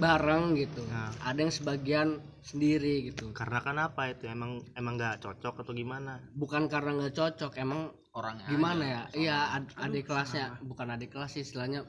bareng 0.00 0.56
gitu 0.56 0.80
Nah. 0.88 1.12
ada 1.20 1.38
yang 1.44 1.52
sebagian 1.52 2.08
sendiri 2.40 3.12
gitu. 3.12 3.36
Karena 3.36 3.60
kan 3.60 3.76
apa 3.76 4.08
itu? 4.08 4.24
Emang 4.24 4.64
emang 4.72 4.96
nggak 4.96 5.20
cocok 5.20 5.60
atau 5.60 5.72
gimana? 5.76 6.24
Bukan 6.32 6.72
karena 6.72 6.96
nggak 6.96 7.14
cocok 7.18 7.52
emang 7.60 7.92
Orangnya. 8.16 8.48
gimana 8.48 8.84
ya? 8.86 9.02
Iya 9.12 9.36
ad- 9.60 9.74
adik 9.76 10.08
kelasnya 10.08 10.56
bukan 10.64 10.88
adik 10.96 11.12
kelas 11.12 11.36
sih 11.36 11.44
istilahnya 11.44 11.84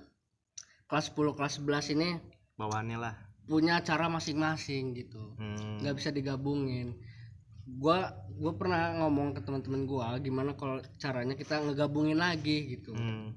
kelas 0.92 1.16
10 1.16 1.40
kelas 1.40 1.64
11 1.64 1.96
ini 1.96 2.20
bawaannya 2.60 3.00
lah. 3.00 3.16
punya 3.48 3.80
cara 3.80 4.12
masing-masing 4.12 4.92
gitu. 4.92 5.24
Hmm. 5.40 5.80
nggak 5.80 5.96
bisa 5.96 6.12
digabungin. 6.12 7.00
Gua 7.80 8.12
gua 8.36 8.52
pernah 8.60 9.00
ngomong 9.00 9.32
ke 9.32 9.40
teman-teman 9.40 9.88
gua 9.88 10.20
gimana 10.20 10.52
kalau 10.60 10.84
caranya 11.00 11.40
kita 11.40 11.64
ngegabungin 11.64 12.20
lagi 12.20 12.76
gitu. 12.76 12.92
Hmm. 12.92 13.32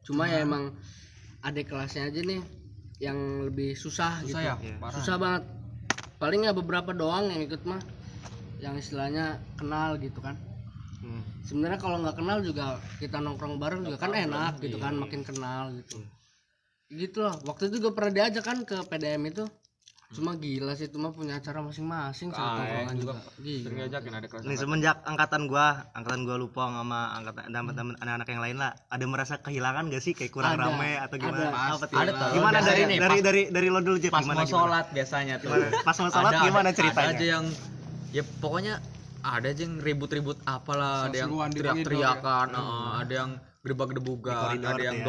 cuma 0.00 0.26
ya 0.26 0.42
emang 0.42 0.74
adik 1.44 1.70
kelasnya 1.70 2.08
aja 2.10 2.20
nih 2.24 2.42
yang 2.98 3.46
lebih 3.46 3.78
susah, 3.78 4.24
gitu. 4.26 4.34
susah 4.36 4.42
ya? 4.42 4.54
Iya. 4.58 4.76
parah. 4.80 4.96
Susah 5.00 5.16
banget. 5.16 5.42
Paling 6.20 6.40
ya 6.44 6.52
beberapa 6.52 6.90
doang 6.92 7.30
yang 7.30 7.40
ikut 7.46 7.62
mah 7.64 7.80
yang 8.60 8.76
istilahnya 8.76 9.40
kenal 9.56 9.96
gitu 9.96 10.20
kan. 10.20 10.36
Hmm. 11.00 11.24
sebenarnya 11.48 11.80
kalau 11.80 11.96
nggak 12.04 12.12
kenal 12.12 12.44
juga 12.44 12.76
kita 13.00 13.24
nongkrong 13.24 13.56
bareng 13.56 13.88
juga 13.88 13.96
kan 13.96 14.12
enak 14.12 14.60
gitu 14.60 14.76
kan 14.76 14.92
makin 15.00 15.24
kenal 15.24 15.72
gitu 15.72 16.04
gitu 16.90 17.22
loh 17.22 17.34
waktu 17.44 17.70
itu 17.70 17.78
gue 17.78 17.92
pernah 17.94 18.12
diajak 18.12 18.42
kan 18.42 18.58
ke 18.62 18.76
PDM 18.82 19.22
itu 19.26 19.46
cuma 20.10 20.34
gila 20.34 20.74
sih 20.74 20.90
itu 20.90 20.98
mah 20.98 21.14
punya 21.14 21.38
acara 21.38 21.62
masing-masing 21.62 22.28
sih 22.28 22.42
Ah, 22.42 22.58
tongkrongan 22.58 22.94
juga 22.98 23.14
juga 23.38 23.62
sering 23.62 23.78
diajakin 23.78 24.10
ada 24.12 24.26
kelas 24.26 24.42
Nih 24.42 24.56
semenjak 24.58 24.96
angkatan 25.06 25.46
gua, 25.46 25.66
angkatan 25.94 26.26
gua 26.26 26.34
lupa 26.34 26.66
sama 26.66 27.14
angkatan 27.14 27.42
teman-teman 27.48 27.94
anak-anak 27.94 28.26
yang 28.26 28.42
lain 28.42 28.56
lah, 28.58 28.74
ada 28.90 29.04
merasa 29.06 29.38
kehilangan 29.38 29.86
gak 29.86 30.02
sih 30.02 30.10
kayak 30.10 30.34
kurang 30.34 30.58
Ada, 30.58 30.66
rame 30.66 30.98
atau 30.98 31.14
gimana? 31.14 31.46
ada. 31.46 31.70
Apa 31.70 31.84
tuh? 31.86 31.94
Ada 31.94 32.10
tuh. 32.10 32.28
Gimana 32.34 32.50
Biasanya 32.52 32.66
dari 32.66 32.82
nih, 32.82 32.98
dari 32.98 33.06
pas- 33.12 33.22
dari 33.22 33.42
dari 33.54 33.68
lo 33.70 33.78
dulu 33.78 33.96
Jep, 33.96 34.10
pas 34.10 34.18
gimana 34.18 34.34
mau 34.34 34.42
gimana? 34.42 34.56
sholat 34.58 34.86
biasanya 34.90 35.34
tuh 35.38 35.46
Gimana? 35.46 35.66
Pas 35.78 35.94
mau 35.94 36.10
sholat 36.10 36.32
Ada- 36.32 36.42
gimana 36.42 36.66
ada- 36.66 36.74
ceritanya? 36.74 37.06
ada 37.06 37.14
aja 37.14 37.26
yang 37.30 37.44
ya 38.10 38.22
pokoknya 38.36 38.74
ada 39.22 39.46
aja 39.46 39.62
yang 39.62 39.74
ribut-ribut 39.78 40.36
apalah 40.42 41.06
ada 41.06 41.16
yang 41.16 41.30
teriak-teriakan 41.54 42.46
heeh, 42.50 42.90
ada 42.98 43.12
yang 43.14 43.30
koridor 44.42 44.74
ada 44.74 44.82
yang 44.82 44.98
ya. 44.98 45.06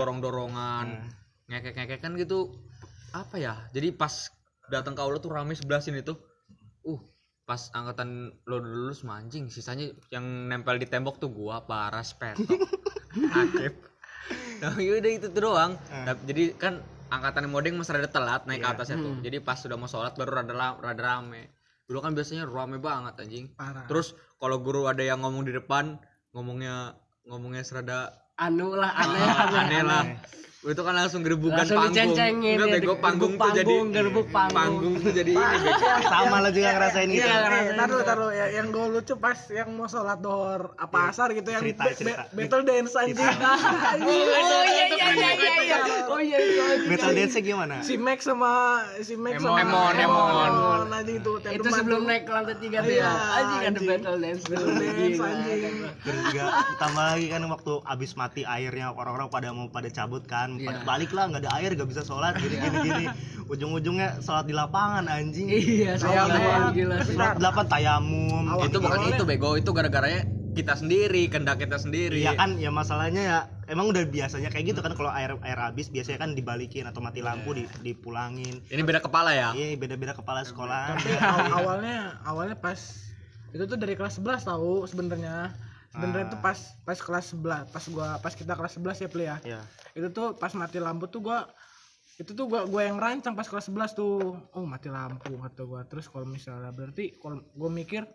Dorong-dorongan 1.52 1.76
ngekek-ngekek 1.76 2.00
kan 2.00 2.12
gitu 2.16 2.40
apa 3.12 3.36
ya? 3.36 3.56
Jadi 3.76 3.92
pas 3.92 4.32
datang 4.72 4.96
ke 4.96 5.02
aula 5.04 5.20
tuh 5.20 5.36
rame 5.36 5.52
sebelah 5.52 5.84
sini 5.84 6.00
tuh. 6.00 6.16
Uh 6.88 7.00
pas 7.44 7.68
angkatan 7.76 8.32
lo 8.48 8.64
dulu 8.64 8.88
lulus 8.88 9.04
mancing 9.04 9.52
sisanya 9.52 9.92
yang 10.08 10.48
nempel 10.48 10.80
di 10.80 10.88
tembok 10.88 11.20
tuh 11.20 11.28
gua 11.28 11.68
paras 11.68 12.16
petok. 12.16 12.48
Akib 13.44 13.76
nah 14.64 14.78
yaudah 14.78 15.12
itu 15.12 15.28
tuh 15.34 15.52
doang. 15.52 15.74
Nah, 15.90 16.16
jadi 16.24 16.56
kan 16.56 16.80
angkatan 17.12 17.50
modeng 17.52 17.76
masih 17.76 17.98
rada 17.98 18.08
telat 18.08 18.46
naik 18.48 18.64
ke 18.64 18.70
atasnya 18.72 19.02
tuh. 19.02 19.20
Jadi 19.20 19.42
pas 19.44 19.58
sudah 19.60 19.76
mau 19.76 19.90
sholat 19.90 20.16
baru 20.16 20.40
rada, 20.40 20.78
rada 20.80 21.02
rame. 21.02 21.52
Dulu 21.90 22.00
kan 22.00 22.14
biasanya 22.16 22.48
rame 22.48 22.80
banget 22.80 23.20
anjing. 23.20 23.52
Parah. 23.58 23.90
Terus 23.90 24.16
kalau 24.40 24.62
guru 24.62 24.88
ada 24.88 25.02
yang 25.04 25.26
ngomong 25.26 25.50
di 25.50 25.52
depan 25.52 25.98
ngomongnya 26.32 26.96
ngomongnya 27.28 27.66
serada 27.66 28.14
anu 28.40 28.78
lah 28.78 28.96
aneh 28.96 29.20
ah, 29.20 29.38
aneh, 29.44 29.60
aneh 29.60 29.82
lah 29.84 30.04
itu 30.64 30.78
kan 30.78 30.94
langsung 30.94 31.22
gerebukan 31.22 31.58
langsung 31.58 31.74
panggung 31.76 31.96
dicencengin 32.14 32.54
Enggak, 32.54 32.68
ya, 32.68 32.76
bego 32.78 32.94
di- 32.94 33.02
panggung 33.02 33.34
tuh 33.34 33.50
jadi 33.52 33.66
panggung, 33.66 33.88
gerbuk 33.92 34.28
panggung. 34.30 34.56
panggung 34.56 34.94
tuh 34.96 35.12
jadi 35.12 35.32
ini. 35.32 35.70
Sama 36.14 36.36
lo 36.38 36.50
juga 36.50 36.70
ngerasain 36.72 37.08
gitu. 37.08 37.18
Iya, 37.20 37.36
eh, 37.42 37.74
taruh 37.74 38.02
taruh 38.04 38.30
ya, 38.30 38.46
yang 38.52 38.68
gue 38.70 38.86
lucu 38.92 39.14
pas 39.16 39.40
yang 39.50 39.70
mau 39.72 39.86
sholat 39.86 40.18
dohor 40.18 40.78
apa 40.78 41.10
asar 41.10 41.34
gitu 41.34 41.50
yang 41.50 41.66
Cerita, 41.66 41.84
cerita. 41.90 42.30
be- 42.30 42.46
battle 42.46 42.62
dance 42.62 42.94
anjing. 43.02 43.18
oh 43.18 44.14
iya 44.64 44.86
iya 44.86 45.08
iya 45.10 45.30
iya 45.34 45.52
iya 45.60 45.78
oh 46.06 46.20
iya 46.20 46.38
iya 46.38 46.64
Battle 46.86 47.14
dance 47.16 47.36
gimana? 47.40 47.76
si 47.82 47.98
Max 47.98 48.20
sama 48.24 48.52
si 49.00 49.14
Max 49.16 49.40
sama 49.40 49.58
Emon, 49.58 49.94
Emon. 49.96 50.88
Anjing 50.92 51.18
tuh 51.20 51.42
itu 51.42 51.66
sebelum 51.68 52.06
naik 52.06 52.24
ke 52.24 52.32
lantai 52.32 52.56
tiga 52.56 52.80
tuh 52.80 52.92
Iya, 52.92 53.02
ya 53.02 53.12
anjing 53.34 53.62
ada 53.66 53.80
battle 53.82 54.18
dance 54.20 54.42
tuh 54.44 54.54
Battle 54.54 54.76
dance 54.78 55.02
Gila. 55.12 55.26
anjing. 55.28 55.62
Terus 56.06 56.22
juga 56.28 56.44
tambah 56.78 57.04
lagi 57.08 57.28
kan 57.28 57.42
waktu 57.48 57.74
abis 57.84 58.12
mati 58.14 58.42
airnya 58.44 58.92
orang-orang 58.92 59.28
pada 59.28 59.50
mau 59.50 59.66
pada 59.68 59.90
cabut 59.90 60.24
kan, 60.24 60.51
pada 60.58 60.78
Iya. 60.78 60.86
balik 60.86 61.12
lah 61.12 61.24
nggak 61.28 61.42
ada 61.42 61.52
air 61.56 61.72
gak 61.74 61.86
bisa 61.86 62.02
sholat 62.02 62.36
gini 62.36 62.56
gini 62.58 62.78
gini. 62.82 63.06
Ujung-ujungnya 63.52 64.20
sholat 64.20 64.44
di 64.44 64.54
lapangan 64.54 65.06
anjing. 65.06 65.46
iya 65.46 65.96
saya 65.96 66.26
Tayamum. 66.26 66.72
gila 66.72 66.96
sih 67.02 67.14
Sholat 67.14 67.36
delapan 67.36 67.66
tayamum. 67.68 68.44
Awal- 68.48 68.66
itu 68.66 68.78
bukan 68.78 69.00
itu 69.08 69.24
bego 69.24 69.50
itu 69.54 69.70
gara-garanya 69.70 70.22
kita 70.52 70.74
sendiri 70.74 71.28
kendak 71.28 71.58
kita 71.58 71.76
sendiri 71.76 72.20
Iya 72.20 72.36
kan 72.36 72.56
ya 72.58 72.68
masalahnya 72.70 73.22
ya 73.22 73.38
emang 73.66 73.88
udah 73.88 74.04
biasanya 74.04 74.48
kayak 74.48 74.66
gitu 74.68 74.80
kan 74.80 74.92
kalau 74.92 75.08
air 75.10 75.40
air 75.40 75.56
habis 75.58 75.88
biasanya 75.88 76.20
kan 76.20 76.32
dibalikin 76.32 76.84
atau 76.84 77.00
mati 77.00 77.20
lampu 77.20 77.54
di, 77.54 77.64
dipulangin. 77.82 78.60
ini 78.66 78.82
beda 78.82 79.00
kepala 79.00 79.32
ya 79.32 79.52
Iya 79.52 79.76
beda-beda 79.76 80.12
kepala 80.12 80.44
sekolah. 80.44 80.92
Tapi 80.92 81.08
aw- 81.24 81.52
awalnya 81.58 82.20
awalnya 82.22 82.56
pas 82.56 82.80
itu 83.50 83.64
tuh 83.64 83.76
dari 83.76 83.96
kelas 83.96 84.16
11 84.18 84.44
tahu 84.46 84.84
sebenarnya. 84.86 85.56
Sebenarnya 85.92 86.26
Ah. 86.26 86.32
tuh 86.32 86.40
pas 86.40 86.60
pas 86.82 86.96
kelas 86.98 87.26
11, 87.30 87.64
pas 87.68 87.84
gua 87.88 88.08
pas 88.18 88.32
kita 88.32 88.54
kelas 88.56 88.74
11 88.74 88.98
ya, 88.98 89.10
Pli 89.12 89.26
ya. 89.28 89.38
Ya. 89.44 89.62
Itu 89.92 90.08
tuh 90.10 90.34
pas 90.34 90.52
mati 90.54 90.80
lampu 90.80 91.06
tuh 91.06 91.20
gua 91.20 91.44
itu 92.16 92.32
tuh 92.32 92.46
gua 92.46 92.64
gua 92.64 92.82
yang 92.84 92.96
rancang 92.96 93.36
pas 93.36 93.44
kelas 93.44 93.68
11 93.68 93.92
tuh. 93.92 94.40
Oh, 94.52 94.64
mati 94.64 94.88
lampu 94.88 95.36
kata 95.36 95.62
gua. 95.64 95.84
Terus 95.84 96.08
kalau 96.08 96.24
misalnya 96.24 96.72
berarti 96.72 97.20
kalau 97.20 97.44
gua 97.52 97.68
mikir 97.68 98.08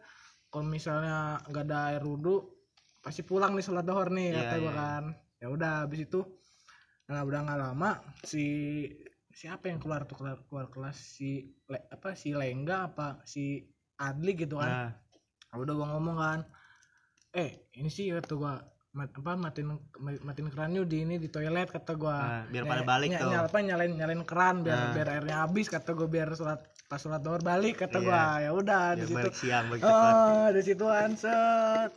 kalau 0.48 0.64
misalnya 0.64 1.36
nggak 1.44 1.64
ada 1.64 1.92
air 1.92 2.02
wudhu 2.02 2.48
pasti 2.98 3.20
pulang 3.20 3.52
nih 3.52 3.62
sholat 3.62 3.84
dohor 3.84 4.08
nih 4.08 4.32
Iya, 4.32 4.38
kata 4.40 4.54
gua 4.56 4.72
iya. 4.72 4.72
kan. 4.74 5.04
Ya 5.36 5.46
udah 5.48 5.72
habis 5.84 6.00
itu 6.02 6.20
nah 7.06 7.22
udah 7.22 7.38
nggak 7.38 7.60
lama 7.60 8.02
si 8.26 8.42
siapa 9.30 9.70
yang 9.70 9.78
keluar 9.78 10.02
tuh 10.02 10.18
keluar, 10.18 10.42
keluar 10.48 10.66
kelas 10.66 10.96
si 10.96 11.54
Le- 11.68 11.86
apa 11.86 12.16
si 12.16 12.34
Lengga 12.34 12.90
apa 12.90 13.22
si 13.22 13.62
Adli 13.94 14.34
gitu 14.34 14.58
kan 14.58 14.96
Nah, 15.46 15.54
udah 15.54 15.72
gua 15.72 15.86
ngomong 15.94 16.16
kan 16.18 16.40
eh 17.36 17.50
ini 17.76 17.92
sih 17.92 18.08
kata 18.10 18.32
gua 18.34 18.56
mat, 18.96 19.12
apa 19.12 19.36
matiin 19.36 19.76
ma- 20.00 20.22
matiin 20.24 20.48
kerannya 20.48 20.80
di 20.88 21.04
ini 21.04 21.14
di 21.20 21.28
toilet 21.28 21.68
kata 21.68 21.92
gua. 21.94 22.16
Nah, 22.16 22.42
biar 22.48 22.64
pada 22.64 22.82
balik 22.82 23.12
ny- 23.12 23.20
tuh. 23.20 23.28
apa, 23.28 23.56
nyalain 23.60 23.92
nyalain 23.92 24.22
keran 24.24 24.64
biar 24.64 24.78
Nah. 24.80 24.92
biar 24.96 25.08
airnya 25.12 25.36
habis 25.44 25.68
kata 25.68 25.92
gua 25.92 26.08
biar 26.08 26.32
sholat 26.32 26.64
pas 26.88 26.96
sholat 26.96 27.20
dohor 27.20 27.44
balik 27.44 27.76
kata 27.76 28.00
Iya. 28.00 28.06
gua. 28.08 28.24
Ya 28.40 28.50
udah 28.50 28.82
di 28.96 29.04
situ. 29.04 29.28
siang 29.36 29.64
balik 29.68 29.84
oh 29.84 30.46
di 30.48 30.62
situ 30.64 30.84
set 31.14 31.92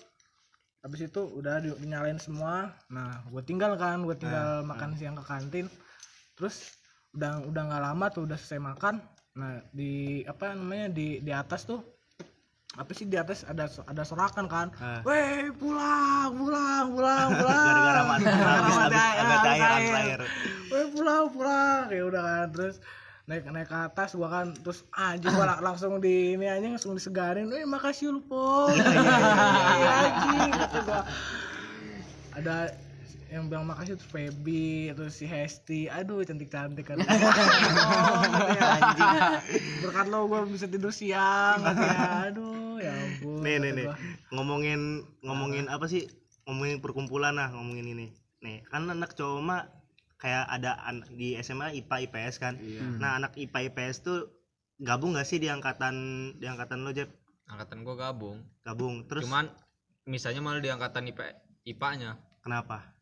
habis 0.79 1.01
itu 1.03 1.21
udah 1.23 1.59
di- 1.59 1.75
dinyalain 1.77 2.19
semua. 2.19 2.71
Nah 2.87 3.23
gue 3.27 3.43
tinggal 3.43 3.75
kan 3.75 3.99
gue 3.99 4.15
tinggal 4.15 4.63
makan 4.63 4.95
siang 4.95 5.15
ke 5.15 5.23
kantin. 5.23 5.67
Terus 6.39 6.71
udah 7.11 7.43
udah 7.43 7.61
nggak 7.67 7.83
lama 7.83 8.05
tuh 8.07 8.23
udah 8.23 8.35
selesai 8.35 8.63
makan. 8.63 8.95
Nah 9.35 9.59
di 9.71 10.23
apa 10.23 10.55
namanya 10.55 10.87
di 10.87 11.19
di 11.19 11.31
atas 11.31 11.63
tuh 11.63 11.83
apa 12.71 12.91
sih 12.91 13.03
di 13.03 13.13
atas 13.13 13.43
ada 13.43 13.67
ada 13.83 14.01
sorakan 14.03 14.45
kan. 14.45 14.67
Ah. 14.77 14.99
weh 15.01 15.49
pulang 15.53 16.29
pulang 16.33 16.85
pulang 16.91 17.27
pulang. 17.35 17.65
Gara-gara 17.65 18.01
mati 18.03 18.23
habis 18.25 19.59
habis 19.59 19.91
air. 19.95 20.19
weh 20.69 20.85
pulang 20.89 21.23
pulang. 21.29 21.81
Ya 21.89 22.01
udah 22.03 22.21
kan 22.21 22.47
terus 22.49 22.75
naik 23.25 23.41
naik 23.45 23.65
ke 23.65 23.75
atas 23.75 24.13
gua 24.13 24.27
kan 24.27 24.45
terus 24.55 24.83
anjing 24.91 25.29
gua 25.29 25.45
lang- 25.47 25.61
langsung 25.65 25.97
di 25.97 26.33
ini 26.33 26.45
aja 26.45 26.67
langsung 26.67 26.93
disegarin. 26.93 27.47
Eh 27.49 27.63
makasih 27.63 28.11
lu 28.11 28.19
po. 28.21 28.67
Iya, 28.69 29.89
anjing 30.03 30.49
kata 30.51 30.77
gua. 30.81 30.99
Ada 32.31 32.55
yang 33.29 33.45
bilang 33.45 33.61
makasih 33.63 33.93
tuh 33.93 34.07
Feby 34.07 34.89
atau 34.89 35.05
si 35.07 35.23
Hesti. 35.23 35.85
Aduh 35.85 36.23
cantik 36.23 36.47
cantik 36.47 36.83
kan 36.83 36.97
anjing. 37.05 37.29
Berkat 39.79 40.05
lo 40.07 40.25
gua 40.25 40.43
bisa 40.45 40.65
tidur 40.65 40.89
siang 40.89 41.59
katanya 41.59 42.25
aduh 42.25 42.57
ya 42.79 42.91
ampun 42.95 43.43
Nih 43.43 43.55
nih 43.59 43.71
nih. 43.75 43.87
ngomongin 44.31 45.03
ngomongin 45.21 45.65
apa 45.67 45.85
sih? 45.85 46.07
Ngomongin 46.47 46.79
perkumpulan 46.79 47.35
lah 47.37 47.51
ngomongin 47.53 47.85
ini. 47.85 48.07
Nih 48.41 48.63
kan 48.67 48.87
anak 48.87 49.13
cowok 49.13 49.41
mah 49.43 49.61
kayak 50.19 50.47
ada 50.49 50.75
an- 50.83 51.07
di 51.11 51.35
SMA 51.39 51.75
IPA 51.79 51.95
IPS 52.09 52.35
kan. 52.39 52.55
Nah 52.99 53.19
anak 53.19 53.35
IPA 53.35 53.71
IPS 53.71 54.03
tuh 54.03 54.19
gabung 54.79 55.15
gak 55.15 55.27
sih 55.27 55.37
di 55.37 55.51
angkatan 55.51 55.95
di 56.39 56.47
angkatan 56.47 56.83
lo 56.83 56.91
Jeb? 56.91 57.11
angkatan 57.49 57.81
gua 57.81 57.95
gabung. 57.97 58.37
Gabung 58.61 59.03
terus? 59.05 59.25
Cuman 59.25 59.49
misalnya 60.05 60.39
malah 60.39 60.61
di 60.61 60.69
angkatan 60.69 61.05
IP 61.05 61.19
IPA-nya 61.65 62.15
kenapa? 62.41 62.95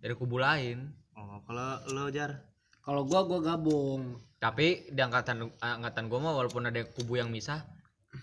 dari 0.00 0.12
kubu 0.12 0.36
lain. 0.36 0.92
Oh 1.16 1.40
kalau 1.48 1.80
lo 1.88 2.12
Jar? 2.12 2.44
Kalau 2.84 3.08
gua 3.08 3.24
gua 3.24 3.40
gabung. 3.40 4.20
Tapi 4.36 4.92
di 4.92 5.00
angkatan 5.00 5.48
angkatan 5.56 6.12
gua 6.12 6.20
mah 6.20 6.34
walaupun 6.36 6.68
ada 6.68 6.84
kubu 6.84 7.16
yang 7.16 7.32
misah 7.32 7.64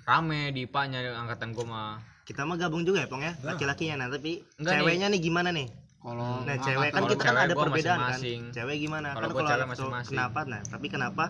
rame 0.03 0.51
di 0.51 0.65
IPA-nya 0.65 0.99
angkatan 1.15 1.51
gua 1.51 1.65
mah 1.65 1.89
kita 2.21 2.43
mah 2.43 2.55
gabung 2.55 2.81
juga 2.81 3.03
ya 3.03 3.07
Pong 3.07 3.21
ya 3.21 3.33
laki-lakinya 3.41 3.95
nah 3.97 4.07
tapi 4.09 4.39
Enggak 4.55 4.71
nih. 4.71 4.79
ceweknya 4.79 5.07
nih 5.09 5.21
gimana 5.21 5.49
nih? 5.51 5.67
kalau 5.97 6.41
Nah 6.41 6.55
cewek 6.57 6.89
kan 6.89 6.97
kalau 6.97 7.09
kita 7.11 7.23
kan 7.23 7.37
ada 7.37 7.53
perbedaan 7.53 7.99
masing-masing. 7.99 8.39
kan. 8.41 8.53
Cewek 8.55 8.75
gimana? 8.79 9.07
Kalau 9.11 9.27
kan 9.29 9.43
cowok 9.43 9.69
masing-masing. 9.69 10.09
kenapa? 10.11 10.39
Nah 10.43 10.61
tapi 10.65 10.87
kenapa 10.87 11.23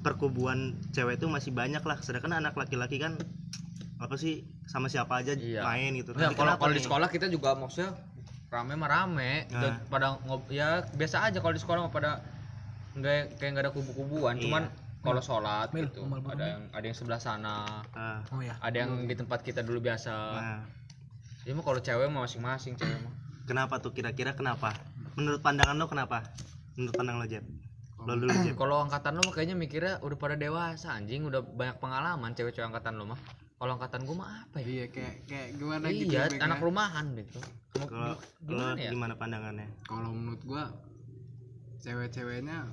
perkubuan 0.00 0.58
cewek 0.90 1.18
itu 1.18 1.26
masih 1.26 1.50
banyak 1.50 1.82
lah. 1.82 1.98
Sedangkan 2.00 2.32
anak 2.34 2.54
laki-laki 2.54 2.96
kan 2.96 3.18
apa 3.96 4.14
sih 4.14 4.40
sama 4.64 4.86
siapa 4.86 5.20
aja 5.20 5.32
Iya. 5.34 5.60
main 5.62 5.92
gitu. 5.94 6.12
Nah, 6.12 6.32
kalau 6.32 6.54
kalau 6.54 6.72
di 6.72 6.80
nih? 6.80 6.84
sekolah 6.84 7.08
kita 7.08 7.26
juga 7.26 7.52
maksudnya 7.54 7.92
rame 8.46 8.72
mah 8.74 8.88
rame 8.88 9.44
Nah. 9.46 9.60
Dan 9.60 9.72
pada 9.86 10.06
ngob 10.22 10.48
ya 10.48 10.68
biasa 10.86 11.26
aja 11.26 11.36
kalau 11.36 11.52
di 11.52 11.60
sekolah 11.60 11.80
mah 11.82 11.92
pada 11.92 12.22
nggak 12.94 13.36
kayak 13.36 13.50
nggak 13.52 13.64
ada 13.64 13.72
kubu-kubuan 13.72 14.32
Iya. 14.34 14.42
cuman 14.42 14.62
kalau 15.06 15.22
sholat 15.22 15.68
Mil, 15.70 15.86
gitu 15.86 16.02
umal 16.02 16.18
ada 16.26 16.44
yang 16.44 16.62
ada 16.74 16.84
yang 16.84 16.96
sebelah 16.98 17.20
sana. 17.22 17.86
Ah, 17.94 18.18
oh 18.34 18.42
ya 18.42 18.58
ada 18.58 18.76
yang 18.76 19.06
di 19.06 19.14
tempat 19.14 19.46
kita 19.46 19.62
dulu 19.62 19.78
biasa. 19.78 20.14
Nah, 20.34 20.62
ya 21.46 21.54
mah 21.54 21.62
kalau 21.62 21.78
cewek 21.78 22.10
mah 22.10 22.26
masing-masing 22.26 22.74
cewek 22.74 22.98
mah. 23.06 23.14
Kenapa 23.46 23.78
tuh? 23.78 23.94
Kira-kira 23.94 24.34
kenapa? 24.34 24.74
Menurut 25.14 25.38
pandangan 25.38 25.78
lo 25.78 25.86
kenapa? 25.86 26.26
Menurut 26.74 26.94
pandang 26.98 27.22
lo 27.22 27.26
Jeb? 27.30 27.46
Lo 28.02 28.18
dulu 28.18 28.34
Jeb. 28.42 28.58
kalau 28.58 28.82
angkatan 28.82 29.14
lo 29.14 29.22
mah 29.22 29.34
kayaknya 29.38 29.54
mikirnya 29.54 29.94
udah 30.02 30.18
pada 30.18 30.34
dewasa 30.34 30.98
anjing. 30.98 31.22
Udah 31.22 31.46
banyak 31.46 31.78
pengalaman 31.78 32.34
cewek-cewek 32.34 32.66
angkatan 32.66 32.98
lo 32.98 33.06
mah. 33.14 33.20
Kalau 33.56 33.72
angkatan 33.78 34.04
gue 34.04 34.16
mah 34.18 34.44
apa 34.44 34.58
ya? 34.60 34.66
Iya 34.66 34.84
kayak 34.92 35.14
kayak 35.30 35.48
gimana 35.56 35.84
gitu 35.88 36.12
iya 36.12 36.28
anak 36.44 36.60
ya. 36.60 36.64
rumahan 36.66 37.06
gitu 37.16 37.40
Mau 37.80 37.86
kalau 37.88 38.16
gimana 38.44 38.76
ya? 38.76 38.90
gimana 38.92 39.14
pandangannya? 39.16 39.68
Kalau 39.88 40.10
menurut 40.12 40.42
gua 40.44 40.64
cewek-ceweknya 41.80 42.68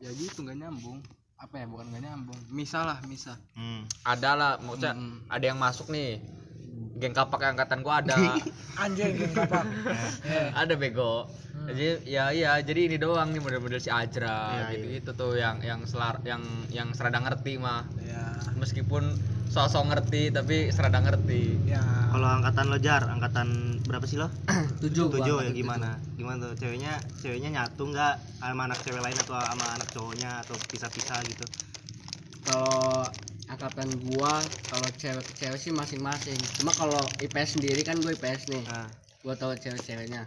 ya 0.00 0.10
gitu 0.16 0.42
nggak 0.42 0.58
nyambung 0.64 0.98
apa 1.40 1.54
ya 1.56 1.66
bukan 1.66 1.88
nggak 1.88 2.02
nyambung. 2.04 2.40
Misal 2.52 2.84
lah 2.84 2.98
misal. 3.08 3.36
Hmm. 3.56 3.88
ada 4.04 4.30
lah 4.36 4.52
maksudnya 4.60 4.92
Mm-mm. 4.92 5.24
ada 5.32 5.44
yang 5.44 5.56
masuk 5.56 5.88
nih. 5.88 6.20
Geng 7.00 7.16
kapak 7.16 7.40
yang 7.40 7.56
angkatan 7.56 7.80
gua 7.80 8.04
ada. 8.04 8.16
Anjing 8.84 9.16
geng 9.16 9.32
kapak. 9.32 9.64
Ada 10.52 10.76
bego 10.76 11.32
jadi 11.70 11.88
ya 12.04 12.24
iya 12.34 12.50
jadi 12.60 12.90
ini 12.90 12.96
doang 12.98 13.30
nih 13.30 13.40
model-model 13.40 13.80
si 13.80 13.88
Ajra 13.88 14.50
Iya, 14.54 14.66
gitu 14.74 14.86
gitu 14.98 15.10
tuh 15.14 15.32
yang 15.38 15.62
yang 15.62 15.86
selar 15.86 16.18
yang 16.26 16.42
yang 16.74 16.90
serada 16.92 17.22
ngerti 17.22 17.56
mah. 17.56 17.86
Ya 18.02 18.34
meskipun 18.58 19.16
sosok 19.50 19.90
ngerti 19.90 20.30
tapi 20.30 20.70
serada 20.70 21.02
ngerti. 21.02 21.58
Ya 21.66 21.82
kalau 22.10 22.28
angkatan 22.28 22.70
lo 22.70 22.78
jar 22.78 23.06
angkatan 23.06 23.80
berapa 23.86 24.04
sih 24.06 24.18
lo? 24.18 24.28
Tujuh 24.82 25.12
gua 25.12 25.22
tujuh 25.22 25.36
ya 25.44 25.50
gimana? 25.52 25.98
gimana 26.16 26.36
tuh 26.50 26.52
ceweknya 26.60 26.98
ceweknya 27.20 27.50
nyatu 27.54 27.88
nggak? 27.90 28.14
Sama 28.40 28.62
anak 28.68 28.78
cewek 28.82 29.00
lain 29.02 29.16
atau 29.16 29.34
sama 29.36 29.66
anak 29.76 29.88
cowoknya 29.92 30.30
atau 30.46 30.56
pisah-pisah 30.70 31.18
gitu? 31.26 31.44
Kalau 32.46 33.06
angkatan 33.50 33.88
gua 34.10 34.40
kalau 34.70 34.88
cewek 34.98 35.26
cewek 35.36 35.58
sih 35.58 35.72
masing-masing. 35.74 36.38
Cuma 36.60 36.72
kalau 36.74 37.02
IPS 37.20 37.58
sendiri 37.58 37.82
kan 37.82 37.98
gue 37.98 38.14
IPS 38.14 38.48
nih. 38.50 38.64
Nah 38.66 38.88
gua 39.20 39.36
tahu 39.36 39.52
cewek-ceweknya 39.52 40.24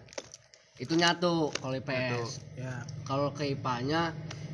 itu 0.76 0.94
nyatu 0.94 1.54
kalau 1.54 1.74
IPS 1.76 2.42
ya. 2.58 2.82
Kalau 3.06 3.30
ke 3.30 3.46
IPA-nya 3.48 4.10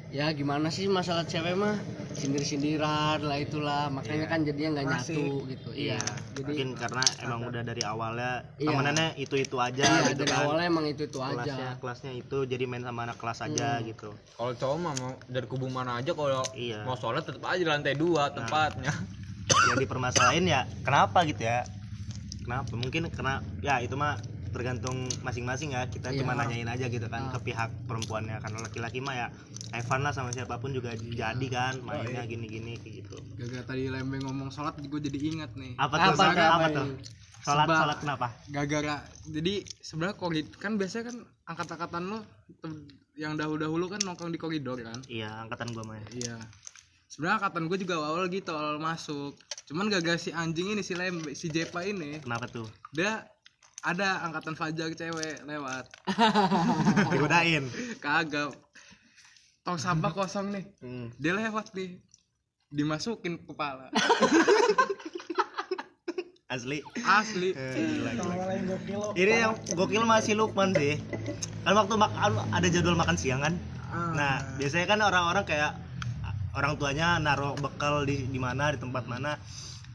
ya 0.10 0.28
gimana 0.34 0.68
sih 0.68 0.86
masalah 0.86 1.24
cewek 1.24 1.56
mah? 1.56 1.80
Sindir-sindiran 2.12 3.24
lah 3.24 3.38
itulah. 3.38 3.88
Makanya 3.88 4.26
Iya. 4.26 4.28
kan 4.28 4.40
jadinya 4.44 4.70
nggak 4.76 4.86
Masih. 4.90 5.16
nyatu 5.16 5.48
gitu. 5.48 5.70
Iya. 5.72 6.00
Jadi 6.36 6.44
mungkin 6.44 6.70
karena 6.76 7.04
emang 7.20 7.40
udah 7.48 7.62
dari 7.64 7.84
awalnya 7.84 8.32
Iya. 8.58 8.68
temenannya 8.68 9.08
itu 9.16 9.36
itu 9.38 9.56
aja 9.56 9.80
iya 9.80 10.12
gitu 10.12 10.22
dari 10.22 10.32
kan. 10.34 10.44
awalnya 10.44 10.66
emang 10.68 10.86
itu 10.86 11.02
itu 11.06 11.16
kelasnya 11.16 11.56
aja 11.56 11.68
kelasnya 11.80 12.12
itu 12.12 12.38
jadi 12.44 12.64
main 12.68 12.84
sama 12.84 13.00
anak 13.08 13.16
kelas 13.16 13.40
aja 13.42 13.80
gitu. 13.80 14.10
Kalau 14.36 14.52
cowok 14.54 14.78
mah 14.78 14.94
mau 14.98 15.12
dari 15.24 15.48
kubu 15.48 15.68
mana 15.72 15.92
aja 15.96 16.12
kalau 16.12 16.44
Iya. 16.52 16.84
mau 16.84 17.00
sholat 17.00 17.24
tetap 17.24 17.48
aja 17.48 17.56
di 17.56 17.64
lantai 17.64 17.96
dua 17.96 18.28
tempatnya. 18.30 18.92
Yang 19.72 19.78
dipermasalahin 19.82 20.46
ya 20.46 20.68
kenapa 20.84 21.24
gitu 21.24 21.42
ya? 21.42 21.64
Kenapa? 22.44 22.76
Mungkin 22.76 23.08
kena 23.08 23.40
ya 23.62 23.80
itu 23.80 23.94
mah 23.94 24.20
tergantung 24.50 24.94
masing-masing 25.20 25.72
ya. 25.72 25.86
Kita 25.86 26.10
Iya. 26.10 26.20
cuma 26.20 26.34
nanyain 26.34 26.66
aja 26.66 26.86
gitu 26.86 27.06
kan 27.06 27.26
Ah. 27.26 27.32
ke 27.32 27.46
pihak 27.46 27.70
perempuannya. 27.86 28.38
Karena 28.38 28.60
laki-laki 28.60 29.00
mah 29.00 29.16
ya 29.16 29.28
Evan 29.72 30.02
lah 30.02 30.10
sama 30.10 30.30
siapa 30.30 30.58
pun 30.58 30.70
juga 30.70 30.92
jadi 30.94 31.48
kan 31.48 31.80
mainnya 31.80 32.24
gini-gini 32.24 32.76
kayak 32.76 32.94
gitu. 33.02 33.18
Gara 33.38 33.64
tadi 33.64 33.88
lembeng 33.88 34.22
ngomong 34.22 34.50
sholat 34.50 34.76
gue 34.76 35.00
jadi 35.00 35.18
ingat 35.32 35.54
nih. 35.54 35.74
Apa 35.76 35.96
tuh? 35.96 36.12
Apa 36.12 36.24
apa 36.28 36.44
apa 36.56 36.68
tuh? 36.72 36.88
Sholat 37.40 37.66
Sebab- 37.66 37.80
sholat 37.80 37.98
kenapa? 38.00 38.28
gara-gara 38.48 38.96
jadi 39.24 39.54
sebenarnya 39.80 40.16
korid 40.16 40.48
kan 40.54 40.76
biasanya 40.76 41.04
kan 41.08 41.18
angkat-angkatan 41.48 42.04
lo 42.06 42.20
yang 43.16 43.34
dahulu-dahulu 43.34 43.90
kan 43.90 44.00
nongkrong 44.02 44.30
di 44.30 44.38
koridor 44.38 44.76
kan? 44.78 45.00
Iya 45.06 45.28
angkatan 45.40 45.72
gua 45.72 45.84
mah 45.86 45.96
ya. 45.98 46.08
iya. 46.14 46.38
Sebenarnya 47.06 47.40
angkatan 47.40 47.64
gue 47.66 47.78
juga 47.80 47.96
awal 47.98 48.28
gitu 48.28 48.52
awal 48.52 48.78
masuk. 48.78 49.34
Cuman 49.66 49.88
gara-gara 49.88 50.16
si 50.16 50.30
anjing 50.32 50.72
ini 50.72 50.82
si 50.82 50.94
lembe 50.94 51.32
si 51.32 51.48
Jepa 51.48 51.82
ini 51.82 52.20
kenapa 52.20 52.46
tuh? 52.46 52.68
dia 52.90 53.24
ada 53.84 54.24
angkatan 54.28 54.56
fajar 54.60 54.92
cewek 54.92 55.44
lewat. 55.48 55.86
Digodain. 57.12 57.64
Kagak. 58.04 58.56
Tong 59.64 59.80
sampah 59.80 60.12
kosong 60.12 60.52
nih. 60.52 60.66
Hmm. 60.84 61.08
dia 61.16 61.36
lewat 61.36 61.72
nih. 61.76 62.00
Dimasukin 62.70 63.40
kepala. 63.48 63.90
Asli. 66.50 66.82
Asli. 67.06 67.54
Eh, 67.54 67.78
gila, 67.78 68.12
ini 69.14 69.34
yang 69.38 69.54
gokil 69.78 70.02
masih 70.02 70.34
Lukman 70.34 70.74
sih. 70.74 70.98
Kan 71.62 71.78
waktu 71.78 71.94
makan 71.94 72.42
ada 72.50 72.68
jadwal 72.68 72.98
makan 72.98 73.18
siang 73.22 73.46
kan? 73.46 73.54
Ah. 73.90 74.14
nah 74.14 74.34
biasanya 74.62 74.86
kan 74.86 75.02
orang-orang 75.02 75.46
kayak 75.50 75.74
orang 76.54 76.78
tuanya 76.78 77.18
naruh 77.18 77.58
bekal 77.58 78.06
di 78.06 78.30
di 78.30 78.38
mana 78.38 78.70
di 78.74 78.78
tempat 78.78 79.10
mana 79.10 79.42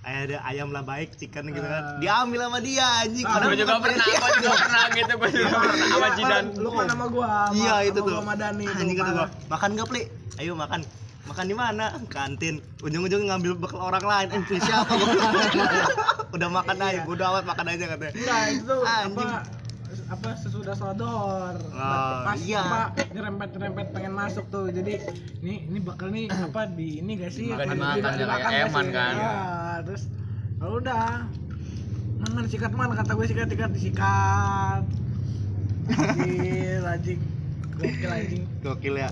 ada 0.04 0.36
ayam 0.44 0.68
lah 0.68 0.80
baik 0.80 1.14
chicken 1.14 1.48
gitu 1.48 1.64
kan. 1.64 1.96
Diambil 1.96 2.40
sama 2.42 2.58
dia 2.60 2.84
anjing. 3.00 3.24
Ah, 3.24 3.32
Padahal 3.34 3.48
gue 3.48 3.58
juga 3.58 3.74
pernah 3.78 3.96
dia. 3.98 4.14
gue 4.14 4.30
juga 4.36 4.52
pernah 4.54 4.84
gitu 4.90 5.12
gue 5.14 5.30
juga 5.34 5.48
pernah 5.58 5.86
sama 5.88 6.08
Jidan. 6.12 6.44
lu 6.54 6.68
kan 6.70 6.86
sama 6.86 7.06
gua 7.08 7.26
sama- 7.26 7.56
iya 7.56 7.74
itu 7.82 7.98
tuh 7.98 8.04
gua 8.06 8.20
sama 8.20 8.34
Dani 8.34 8.64
anjing 8.66 8.88
kata 8.94 9.10
gua. 9.10 9.18
Parah. 9.18 9.30
makan 9.50 9.68
gak 9.74 9.88
pli? 9.88 10.02
Ayo 10.36 10.52
makan. 10.54 10.80
Makan 11.24 11.44
di 11.46 11.56
mana? 11.56 11.84
Kantin. 12.06 12.54
Ujung-ujung 12.78 13.24
ngambil 13.24 13.52
bekal 13.56 13.80
orang 13.82 14.04
lain. 14.04 14.28
Eh 14.30 14.40
punya 14.42 14.60
siapa? 14.62 14.92
Gua 14.92 15.08
udah 16.34 16.48
makan 16.52 16.76
aja 16.76 17.00
udah 17.06 17.26
amat 17.30 17.44
makan 17.46 17.66
aja 17.70 17.84
katanya. 17.88 18.12
Enggak 18.12 18.40
itu 18.50 18.62
tuh 18.66 18.80
Anjing. 18.84 19.32
apa 20.04 20.36
sesudah 20.36 20.74
dohor 20.92 21.54
Oh, 21.70 22.16
pas 22.22 22.36
iya. 22.36 22.60
apa 22.60 22.80
nyerempet 23.08 23.48
nyerempet 23.52 23.86
pengen 23.88 24.12
masuk 24.12 24.44
tuh. 24.48 24.68
Jadi 24.68 25.00
ini 25.40 25.64
ini 25.64 25.78
bakal 25.80 26.10
nih 26.10 26.28
apa 26.28 26.66
di 26.68 26.98
ini 26.98 27.16
gak 27.16 27.30
sih? 27.30 27.48
Dimakan, 27.48 27.64
Apa, 27.64 27.72
dimakan, 27.72 27.94
di- 28.10 28.20
dimakan 28.20 28.42
kayak 28.44 28.52
gak 28.58 28.68
eman 28.68 28.84
sih? 28.84 28.92
kan. 28.92 29.14
Ya, 29.14 29.32
terus 29.84 30.08
ya 30.60 30.66
udah 30.66 31.28
mana 32.24 32.48
sikat 32.48 32.72
mana 32.72 32.96
kata 32.96 33.12
gue 33.12 33.26
sikat 33.28 33.48
sikat 33.52 33.70
disikat. 33.76 34.84
Anjing 35.92 36.84
anjing. 36.84 37.20
Gokil 37.74 38.10
anjing. 38.10 38.42
Gokil 38.62 38.94
ya. 38.96 39.10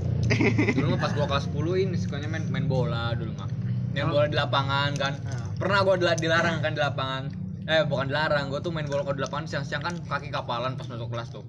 Dulu 0.73 0.95
mah 0.95 1.01
pas 1.03 1.13
gua 1.13 1.27
kelas 1.29 1.51
10 1.51 1.83
ini 1.83 1.97
sukanya 1.99 2.29
main 2.31 2.45
main 2.49 2.67
bola 2.71 3.13
dulu 3.19 3.35
mah. 3.37 3.51
Main 3.93 4.07
bola 4.09 4.27
di 4.31 4.37
lapangan 4.39 4.91
kan. 4.97 5.13
Pernah 5.59 5.79
gua 5.85 5.95
dila- 5.99 6.19
dilarang 6.19 6.63
kan 6.63 6.73
di 6.73 6.81
lapangan. 6.81 7.23
Eh 7.67 7.83
bukan 7.87 8.09
dilarang 8.11 8.49
gua 8.49 8.61
tuh 8.63 8.71
main 8.71 8.87
bola 8.87 9.03
kalau 9.03 9.19
di 9.19 9.23
lapangan 9.27 9.47
siang-siang 9.51 9.83
kan 9.83 9.95
kaki 10.07 10.31
kapalan 10.31 10.79
pas 10.79 10.87
masuk 10.87 11.11
kelas 11.11 11.35
tuh. 11.35 11.45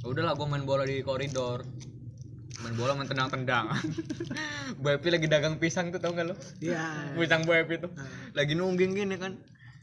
Ya 0.00 0.06
udahlah 0.08 0.34
gua 0.38 0.46
main 0.48 0.64
bola 0.64 0.86
di 0.86 1.02
koridor 1.02 1.66
main 2.60 2.74
bola 2.76 2.92
main 2.92 3.08
tendang-tendangan 3.08 3.80
Bu 4.82 4.86
Epi 4.92 5.08
lagi 5.08 5.26
dagang 5.26 5.56
pisang 5.56 5.88
tuh 5.88 5.98
tau 5.98 6.12
gak 6.12 6.28
lo? 6.28 6.34
Iya. 6.60 7.16
Pisang 7.16 7.48
Bu 7.48 7.56
Epi 7.56 7.80
tuh. 7.80 7.90
Lagi 8.36 8.52
nungging 8.52 8.92
gini 8.92 9.16
kan. 9.16 9.40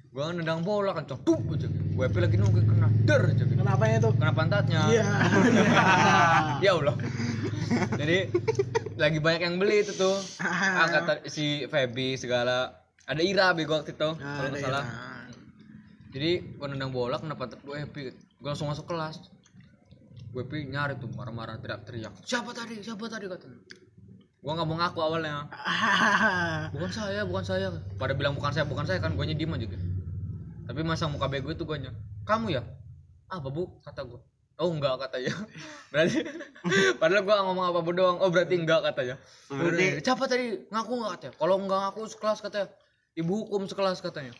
Gua 0.09 0.33
nendang 0.33 0.61
bola 0.61 0.93
kan 0.93 1.05
coduk 1.05 1.57
aja. 1.57 1.67
Bu 1.69 2.01
Epi 2.05 2.19
lagi 2.21 2.37
nungging 2.37 2.65
kena 2.65 2.87
der 3.05 3.33
aja 3.33 3.43
gitu. 3.45 3.57
kenapa 3.57 3.83
ya 3.85 3.97
tuh? 4.01 4.13
Kena 4.15 4.33
pantatnya. 4.33 4.81
Iya. 4.89 5.05
Ya 6.65 6.71
Allah. 6.75 6.95
Jadi 7.95 8.17
lagi 8.97 9.19
banyak 9.21 9.41
yang 9.45 9.55
beli 9.57 9.85
itu 9.85 9.93
tuh. 9.95 10.17
Ah. 10.41 10.85
angkat 10.85 11.25
si 11.29 11.65
Feby 11.65 12.17
segala. 12.19 12.75
Ada 13.09 13.25
Ira 13.25 13.57
bego 13.57 13.73
waktu 13.73 13.97
itu 13.97 14.09
Ah, 14.21 14.37
kalau 14.37 14.49
nggak 14.53 14.61
salah. 14.61 14.85
Jadi 16.09 16.57
gua 16.57 16.67
nendang 16.69 16.91
bola 16.93 17.17
kena 17.17 17.33
pantat 17.37 17.61
gue 17.61 17.75
Happy 17.77 18.13
gua 18.41 18.53
langsung 18.53 18.69
masuk 18.69 18.85
kelas 18.89 19.21
gue 20.29 20.41
Happy 20.45 20.69
nyari 20.69 20.93
tuh 21.01 21.09
marah-marah 21.17 21.57
teriak-teriak. 21.57 22.13
Siapa 22.21 22.53
tadi? 22.53 22.77
Siapa 22.85 23.05
tadi 23.09 23.25
katanya? 23.25 23.59
Gua 24.39 24.55
nggak 24.55 24.67
mau 24.71 24.77
ngaku 24.79 24.99
awalnya. 25.03 25.49
Bukan 26.73 26.91
saya 26.93 27.27
bukan 27.27 27.43
saya. 27.43 27.67
Pada 27.99 28.15
bilang 28.15 28.37
bukan 28.37 28.55
saya 28.55 28.63
bukan 28.63 28.87
saya 28.87 29.03
kan 29.03 29.11
gue 29.17 29.25
diem 29.35 29.51
aja 29.51 29.65
gitu. 29.67 29.85
Tapi 30.69 30.79
masa 30.85 31.09
muka 31.11 31.27
bego 31.27 31.51
itu 31.51 31.65
gue 31.65 31.77
kamu 32.23 32.55
ya? 32.55 32.63
Apa 33.27 33.49
bu? 33.51 33.81
kata 33.83 34.05
gue 34.05 34.21
oh 34.59 34.69
enggak 34.75 34.99
katanya 35.07 35.33
berarti 35.91 36.19
padahal 36.99 37.23
gue 37.23 37.35
ngomong 37.47 37.65
apa 37.71 37.79
bu 37.79 37.91
doang. 37.95 38.17
Oh 38.19 38.29
berarti 38.29 38.59
enggak 38.59 38.83
katanya 38.91 39.15
Berarti- 39.47 40.03
siapa 40.03 40.23
tadi? 40.27 40.67
Ngaku 40.67 40.91
enggak 40.99 41.11
katanya 41.17 41.33
kalau 41.39 41.55
enggak 41.57 41.79
ngaku 41.89 42.01
sekelas 42.11 42.39
katanya 42.43 42.67
ibu 43.15 43.33
hukum 43.47 43.65
sekelas 43.65 44.03
katanya 44.03 44.35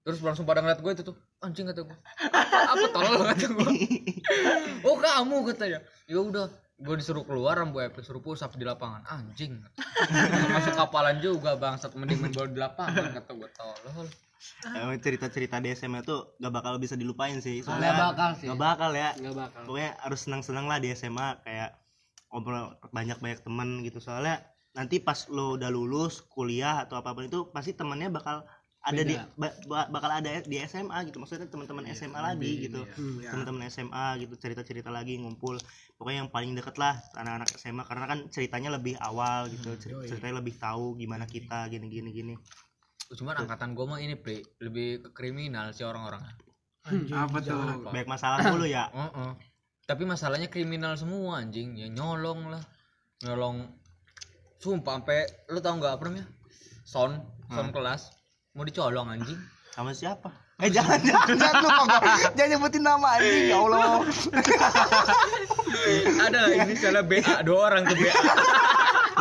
terus 0.00 0.18
langsung 0.24 0.48
pada 0.48 0.64
ngeliat 0.64 0.80
gue 0.80 0.92
itu 0.96 1.02
tuh 1.04 1.16
anjing 1.44 1.68
kata 1.68 1.84
gue 1.84 1.98
apa 2.72 2.86
tolol 2.88 3.20
kata 3.28 3.46
gue 3.52 3.70
oh 4.88 4.96
kamu 4.96 5.36
katanya 5.52 5.80
ya 6.08 6.18
udah 6.18 6.48
gue 6.80 6.94
disuruh 6.96 7.24
keluar 7.28 7.60
rambu 7.60 7.84
Epi 7.84 8.00
suruh 8.00 8.24
push 8.24 8.40
up 8.40 8.56
di 8.56 8.64
lapangan. 8.64 9.04
Anjing. 9.04 9.60
Masuk 10.56 10.72
kapalan 10.72 11.20
juga 11.20 11.52
bangsat 11.60 11.92
mending 11.92 12.24
main 12.24 12.32
bola 12.32 12.48
di 12.48 12.56
lapangan 12.56 13.20
kata 13.20 13.30
gue 13.36 13.50
tolol. 13.52 14.08
Emang 14.72 14.96
cerita-cerita 14.96 15.60
di 15.60 15.76
SMA 15.76 16.00
tuh 16.00 16.32
gak 16.40 16.48
bakal 16.48 16.80
bisa 16.80 16.96
dilupain 16.96 17.36
sih. 17.44 17.60
Nggak 17.60 17.68
soalnya 17.68 17.92
bakal 17.92 18.30
sih. 18.40 18.48
gak 18.48 18.60
bakal 18.60 18.90
ya. 18.96 19.12
Nggak 19.20 19.36
bakal. 19.36 19.60
Pokoknya 19.68 19.92
harus 20.00 20.20
senang-senang 20.24 20.64
lah 20.64 20.80
di 20.80 20.88
SMA 20.96 21.44
kayak 21.44 21.76
ngobrol 22.32 22.72
banyak-banyak 22.88 23.44
teman 23.44 23.84
gitu. 23.84 24.00
Soalnya 24.00 24.40
nanti 24.72 25.04
pas 25.04 25.28
lo 25.28 25.60
udah 25.60 25.68
lulus 25.68 26.24
kuliah 26.32 26.80
atau 26.88 26.96
apa 26.96 27.12
pun 27.12 27.28
itu 27.28 27.52
pasti 27.52 27.76
temennya 27.76 28.08
bakal 28.08 28.48
ada 28.80 29.02
di 29.04 29.12
ba- 29.36 29.52
ba- 29.68 29.88
bakal 29.88 30.08
ada 30.10 30.40
di 30.40 30.56
SMA 30.58 31.04
gitu 31.04 31.20
maksudnya 31.20 31.44
teman-teman 31.46 31.84
SMA 31.92 32.16
lagi 32.16 32.64
gitu. 32.64 32.80
Hmm, 32.80 33.20
ya. 33.20 33.28
teman-teman 33.30 33.68
SMA 33.68 34.06
gitu 34.18 34.34
cerita-cerita 34.34 34.88
lagi 34.88 35.20
ngumpul. 35.20 35.60
Pokoknya 35.94 36.24
yang 36.24 36.32
paling 36.32 36.56
deket 36.56 36.80
lah 36.80 36.96
anak-anak 37.12 37.52
SMA 37.54 37.84
karena 37.84 38.04
kan 38.08 38.18
ceritanya 38.28 38.72
lebih 38.72 38.96
awal 38.96 39.52
gitu 39.52 39.76
cer- 39.76 40.00
ceritanya 40.06 40.40
lebih 40.40 40.56
tahu 40.56 40.96
gimana 40.96 41.24
kita 41.24 41.68
gini 41.68 41.86
gini. 41.86 42.08
Gini 42.10 42.34
cuman 43.10 43.42
angkatan 43.42 43.74
gue 43.74 43.84
mah 43.84 43.98
ini 43.98 44.14
Pri, 44.14 44.38
lebih 44.62 45.02
ke 45.02 45.10
kriminal 45.10 45.74
sih 45.74 45.82
orang-orang. 45.82 46.22
Apa 47.10 47.42
tuh? 47.42 47.84
banyak 47.84 48.06
masalah 48.06 48.38
dulu 48.40 48.64
ya. 48.64 48.86
Heeh. 48.96 49.30
tapi 49.84 50.06
masalahnya 50.06 50.46
kriminal 50.46 50.94
semua 50.94 51.42
anjing. 51.42 51.74
Ya 51.74 51.90
nyolong 51.90 52.48
lah. 52.48 52.62
Nyolong. 53.20 53.66
Sumpah 54.56 55.02
sampai 55.02 55.26
lu 55.50 55.58
tau 55.58 55.74
nggak 55.74 55.98
apa 55.98 56.02
namanya? 56.06 56.26
Son 56.86 57.18
son 57.50 57.74
kelas 57.74 58.14
mau 58.54 58.66
dicolong 58.66 59.06
anjing? 59.06 59.38
Sama 59.70 59.94
siapa? 59.94 60.34
Eh 60.60 60.68
jangan 60.68 60.98
jangan 61.00 61.38
jangan 61.38 61.62
lupa 61.62 61.98
jangan 62.34 62.50
nyebutin 62.58 62.82
nama 62.82 63.08
anjing 63.16 63.44
ya 63.48 63.56
Allah. 63.62 63.86
Ada 66.26 66.40
ini 66.52 66.74
salah 66.76 67.04
BA 67.06 67.34
dua 67.46 67.58
orang 67.70 67.86
tuh 67.86 67.96
BA 67.96 68.12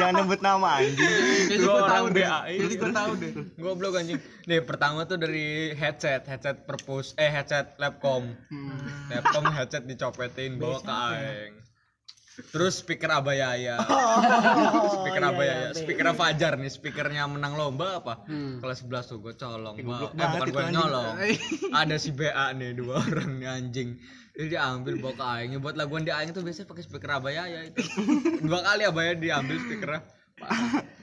jangan 0.02 0.14
nyebut 0.20 0.42
nama 0.42 0.82
anjing. 0.82 1.14
Dua 1.62 1.86
orang 1.86 2.12
BA 2.12 2.38
jadi 2.50 2.74
gue 2.74 2.92
tahu 2.92 3.12
deh. 3.22 3.32
Goblok 3.62 3.94
anjing. 4.02 4.18
Nih 4.50 4.60
pertama 4.66 5.06
tuh 5.06 5.22
dari 5.22 5.78
headset 5.78 6.26
headset 6.26 6.66
perpus 6.66 7.14
eh 7.22 7.30
headset 7.30 7.78
lapcom. 7.78 8.34
Lapcom 9.14 9.46
headset 9.54 9.86
dicopetin 9.86 10.58
bawa 10.58 10.82
ke 10.82 10.92
aing 10.92 11.54
terus 12.50 12.80
speaker 12.80 13.12
abayaya 13.12 13.78
speaker 14.96 15.24
abayaya 15.26 15.70
speaker 15.72 16.06
Fajar 16.12 16.56
nih 16.56 16.68
speakernya 16.68 17.24
menang 17.26 17.54
lomba 17.54 18.00
apa? 18.00 18.26
Kelas 18.60 18.82
11 18.82 19.06
tuh 19.06 19.18
gue 19.20 19.34
colong 19.34 19.76
eh 19.76 19.86
bukan 19.86 20.48
gue 20.50 20.64
nyolong. 20.70 21.16
Ada 21.72 21.96
si 21.96 22.10
BA 22.12 22.32
nih 22.54 22.74
dua 22.74 23.00
orang 23.06 23.38
nih 23.38 23.48
anjing. 23.48 23.90
Jadi 24.34 24.48
diambil 24.50 24.94
bawa 24.98 25.14
ke 25.14 25.26
aing. 25.38 25.50
Buat 25.60 25.76
laguan 25.76 26.02
di 26.02 26.12
aing 26.12 26.32
tuh 26.32 26.42
biasanya 26.42 26.68
pakai 26.68 26.84
speaker 26.84 27.12
abayaya 27.14 27.60
itu. 27.62 27.84
Dua 28.48 28.60
kali 28.62 28.84
abaya 28.84 29.12
diambil 29.14 29.60
speakernya. 29.60 30.02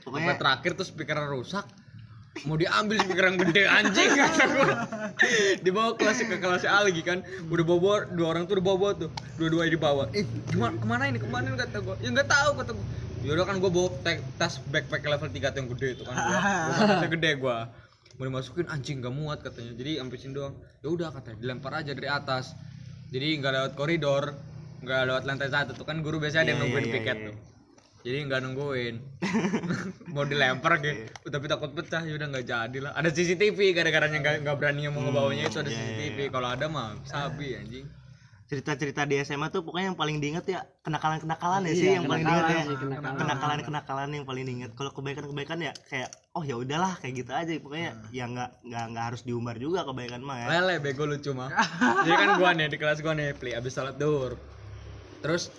Pokoknya- 0.01 0.35
terakhir 0.35 0.71
tuh 0.73 0.85
speakernya 0.85 1.27
rusak 1.27 1.65
mau 2.45 2.53
diambil 2.53 3.01
speaker 3.01 3.25
yang 3.25 3.37
gede 3.41 3.63
anjing 3.65 4.09
kata 4.13 4.45
dibawa 5.63 5.97
kelas 5.97 6.21
ke 6.21 6.37
kelas 6.37 6.63
Algi 6.67 7.01
kan. 7.01 7.25
Udah 7.49 7.65
bawa 7.65 8.05
dua 8.13 8.27
orang 8.35 8.45
tuh 8.45 8.59
udah 8.59 8.65
bawa 8.65 8.89
tuh. 8.93 9.09
Dua-duanya 9.41 9.71
dibawa. 9.73 10.03
Eh 10.13 10.27
gimana 10.51 10.75
ke 10.77 10.85
mana 10.85 11.03
ini? 11.09 11.17
Ke 11.17 11.27
mana 11.31 11.45
ini 11.49 11.57
kata 11.57 11.77
gua. 11.81 11.95
Ya 12.03 12.09
nggak 12.13 12.29
tahu 12.29 12.49
kata 12.61 12.71
gua. 12.75 12.85
Yaudah 13.25 13.45
kan 13.49 13.55
gua 13.57 13.71
bawa 13.73 13.89
tas 14.37 14.61
backpack 14.69 15.01
level 15.03 15.27
3 15.33 15.33
tuh 15.33 15.57
yang 15.57 15.69
gede 15.73 15.87
itu 15.97 16.03
kan 16.05 16.15
tasnya 16.15 17.09
gede 17.17 17.31
gua. 17.41 17.71
Mau 18.17 18.25
dimasukin 18.25 18.65
anjing 18.69 18.97
gak 19.01 19.13
muat 19.13 19.39
katanya. 19.45 19.73
Jadi 19.77 20.01
sampai 20.01 20.17
sini 20.17 20.33
doang. 20.33 20.53
Ya 20.81 20.87
udah 20.89 21.09
katanya 21.13 21.37
dilempar 21.41 21.71
aja 21.77 21.91
dari 21.93 22.09
atas. 22.09 22.53
Jadi 23.09 23.39
nggak 23.41 23.51
lewat 23.55 23.71
koridor 23.73 24.35
nggak 24.77 25.01
lewat 25.09 25.23
lantai 25.25 25.49
satu 25.49 25.73
tuh 25.73 25.85
kan. 25.85 26.01
Guru 26.05 26.21
biasanya 26.21 26.45
ada 26.45 26.51
yang 26.53 26.59
Iya, 26.61 26.65
nungguin 26.69 26.85
iya, 26.85 26.93
piket 26.93 27.17
iya. 27.17 27.27
tuh 27.31 27.56
jadi 28.07 28.23
nggak 28.23 28.41
nungguin. 28.47 28.95
Mau 30.15 30.23
dilempar 30.23 30.79
gitu 30.79 31.27
tapi 31.27 31.45
takut 31.51 31.75
pecah. 31.75 32.07
Ya 32.07 32.15
udah 32.15 32.27
nggak 32.31 32.45
jadi 32.47 32.77
lah. 32.79 32.91
Ada 32.95 33.11
CCTV 33.11 33.75
gara-garanya 33.75 34.17
nggak 34.23 34.35
nggak 34.47 34.55
berani 34.55 34.87
mau 34.87 35.03
ngebawanya 35.03 35.51
itu 35.51 35.59
ada 35.59 35.67
iya, 35.67 35.75
iya, 35.75 35.83
CCTV 35.91 36.17
kalau 36.31 36.47
ada 36.47 36.65
mah 36.71 36.95
sabi 37.03 37.59
anjing. 37.59 37.83
Cerita-cerita 38.47 39.03
di 39.03 39.19
SMA 39.27 39.51
tuh 39.51 39.59
pokoknya 39.59 39.91
yang 39.91 39.99
paling 39.99 40.23
diinget 40.23 40.47
ya 40.47 40.63
kenakalan-kenakalan 40.79 41.67
ya 41.67 41.73
sih 41.75 41.83
Iya, 41.83 41.93
yang 41.99 42.07
paling 42.07 42.23
diinget 42.23 42.47
ya. 42.47 42.63
kenakalan-kenakalan 43.19 44.09
yang 44.15 44.23
paling 44.23 44.43
diinget. 44.47 44.71
Kalau 44.71 44.95
kebaikan-kebaikan 44.95 45.59
ya 45.59 45.75
kayak 45.91 46.07
oh 46.31 46.47
ya 46.47 46.55
udahlah 46.55 46.95
kayak 47.03 47.27
gitu 47.27 47.35
aja. 47.35 47.51
Pokoknya 47.59 47.91
ya 48.15 48.23
nggak 48.31 48.49
nggak 48.63 48.85
nggak 48.95 49.03
harus 49.03 49.27
diumbar 49.27 49.59
juga 49.59 49.83
kebaikan 49.83 50.23
mah 50.23 50.47
ya. 50.47 50.47
Lele 50.47 50.79
bego 50.79 51.03
lucu 51.03 51.35
mah. 51.35 51.51
Jadi 52.07 52.15
kan 52.15 52.29
gua 52.39 52.55
nih 52.55 52.71
di 52.71 52.77
kelas 52.79 53.03
gua 53.03 53.19
nih 53.19 53.35
pli 53.35 53.51
abis 53.51 53.75
salat 53.75 53.99
duhur. 53.99 54.39
Terus 55.19 55.51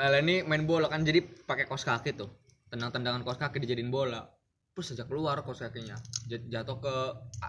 lele 0.00 0.18
ini 0.24 0.36
main 0.48 0.64
bola 0.64 0.88
kan 0.88 1.04
jadi 1.04 1.20
pakai 1.20 1.68
kos 1.68 1.84
kaki 1.84 2.16
tuh. 2.16 2.32
Tendang-tendangan 2.72 3.20
kos 3.20 3.36
kaki 3.36 3.60
dijadiin 3.60 3.92
bola. 3.92 4.24
Terus 4.72 4.94
sejak 4.94 5.10
keluar 5.10 5.36
kos 5.44 5.60
kakinya 5.60 5.98
Jat- 6.30 6.46
jatuh 6.48 6.78
ke 6.80 6.94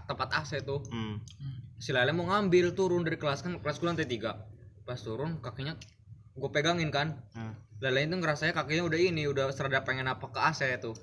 tempat 0.10 0.30
AC 0.36 0.60
tuh. 0.68 0.84
Hmm. 0.92 1.22
si 1.82 1.90
Lele 1.90 2.14
mau 2.14 2.30
ngambil 2.30 2.78
turun 2.78 3.02
dari 3.02 3.18
kelas 3.18 3.42
kan 3.42 3.58
kelas 3.58 3.82
gue 3.82 3.88
lantai 3.88 4.06
tiga. 4.06 4.38
Pas 4.86 5.00
turun 5.02 5.40
kakinya 5.42 5.74
gue 6.36 6.50
pegangin 6.52 6.92
kan. 6.92 7.18
Nah. 7.34 7.56
Lele 7.82 8.06
itu 8.06 8.16
ngerasanya 8.20 8.54
kakinya 8.54 8.86
udah 8.86 9.00
ini 9.02 9.26
udah 9.26 9.50
serada 9.50 9.82
pengen 9.82 10.06
apa 10.06 10.30
ke 10.30 10.38
AC 10.38 10.62
tuh. 10.78 10.94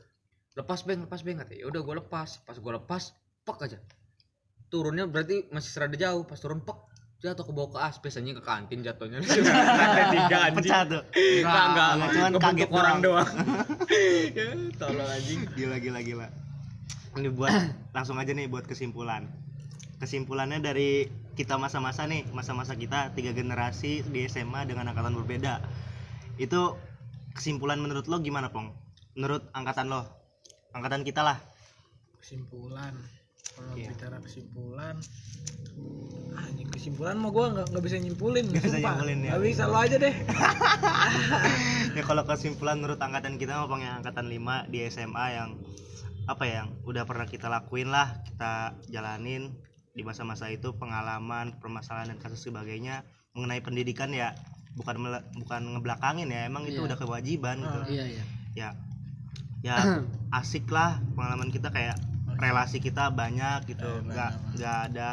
Lepas 0.54 0.86
beng 0.86 1.06
lepas 1.06 1.22
beng 1.26 1.38
katanya. 1.42 1.66
Udah 1.66 1.80
gue 1.82 1.94
lepas. 1.98 2.38
Pas 2.46 2.54
gue 2.54 2.72
lepas 2.74 3.02
pek 3.42 3.58
aja. 3.66 3.78
Turunnya 4.68 5.08
berarti 5.08 5.48
masih 5.50 5.70
serada 5.70 5.96
jauh. 5.98 6.22
Pas 6.28 6.38
turun 6.38 6.62
pek 6.62 6.78
jatuh 7.18 7.42
ke 7.42 7.50
bawah 7.50 7.74
ke 7.74 7.78
aspes 7.82 8.14
anjing 8.14 8.38
ke 8.38 8.42
kantin 8.46 8.78
jatuhnya. 8.78 9.18
Lantai 9.26 10.04
tiga 10.14 10.36
anjing. 10.46 10.56
Pecah 10.62 10.80
tuh. 10.86 11.02
Enggak 11.18 11.64
enggak 11.66 11.88
Enggak, 11.90 12.08
cuman 12.14 12.32
kaget 12.38 12.70
orang 12.70 12.98
doang. 13.02 13.26
doang. 13.26 13.30
Ya 14.38 14.46
tolong 14.78 15.08
anjing. 15.10 15.40
Gila 15.58 15.76
gila 15.82 16.00
gila. 16.06 16.26
Ini 17.18 17.28
buat 17.34 17.50
langsung 17.96 18.22
aja 18.22 18.30
nih 18.30 18.46
buat 18.46 18.70
kesimpulan. 18.70 19.26
Kesimpulannya 19.98 20.62
dari 20.62 21.10
kita 21.34 21.58
masa-masa 21.58 22.06
nih 22.06 22.22
masa-masa 22.30 22.78
kita 22.78 23.10
tiga 23.18 23.34
generasi 23.34 24.06
di 24.06 24.22
SMA 24.30 24.70
dengan 24.70 24.86
angkatan 24.94 25.18
berbeda. 25.18 25.58
Itu 26.38 26.78
kesimpulan 27.34 27.82
menurut 27.82 28.06
lo 28.06 28.22
gimana 28.22 28.54
pong? 28.54 28.70
Menurut 29.18 29.42
angkatan 29.50 29.90
lo? 29.90 30.06
Angkatan 30.70 31.02
kita 31.02 31.26
lah. 31.26 31.42
Kesimpulan 32.22 32.94
kalau 33.58 33.74
Iya. 33.74 33.88
bicara 33.90 34.16
kesimpulan 34.18 34.94
ah, 36.32 36.46
kesimpulan 36.70 37.16
mah 37.18 37.30
gua 37.30 37.46
nggak 37.50 37.66
nggak 37.74 37.84
bisa 37.84 37.96
nyimpulin 37.98 38.44
Nggak 38.46 38.64
bisa 38.64 38.78
nyimpulin 38.78 39.18
ya. 39.20 39.32
Bisa 39.36 39.62
lo 39.66 39.76
aja 39.76 39.96
deh. 39.98 40.14
Ya 41.88 42.02
kalau 42.04 42.22
kesimpulan 42.22 42.78
menurut 42.78 43.00
angkatan 43.00 43.36
kita 43.36 43.58
mah 43.58 43.66
pong 43.66 43.82
yang 43.82 43.98
angkatan 43.98 44.30
5 44.30 44.70
di 44.70 44.86
SMA 44.86 45.26
yang 45.34 45.58
apa 46.28 46.44
ya 46.44 46.62
yang 46.62 46.68
udah 46.84 47.02
pernah 47.02 47.24
kita 47.24 47.48
lakuin 47.48 47.88
lah 47.88 48.20
kita 48.22 48.76
jalanin 48.86 49.50
di 49.90 50.06
masa-masa 50.06 50.46
itu 50.46 50.76
pengalaman 50.78 51.58
permasalahan 51.58 52.14
dan 52.14 52.18
kasus 52.20 52.44
sebagainya 52.44 53.02
mengenai 53.34 53.58
pendidikan 53.58 54.14
ya. 54.14 54.30
Bukan 54.78 54.94
bukan 55.34 55.62
ngebelakangin 55.74 56.30
ya. 56.30 56.46
Emang 56.46 56.70
itu 56.70 56.78
Iya. 56.78 56.86
udah 56.86 56.96
kewajiban 56.96 57.56
gitu. 57.58 57.80
Iya 57.90 58.04
iya. 58.06 58.24
Ya. 58.54 58.68
Ya 59.58 59.74
asik 60.38 60.70
lah 60.70 61.02
pengalaman 61.18 61.50
kita 61.50 61.74
kayak 61.74 61.98
relasi 62.38 62.78
kita 62.78 63.10
banyak 63.10 63.74
gitu. 63.74 63.84
Eh, 63.84 64.00
nggak 64.06 64.32
banyak. 64.32 64.54
nggak 64.56 64.76
ada 64.90 65.08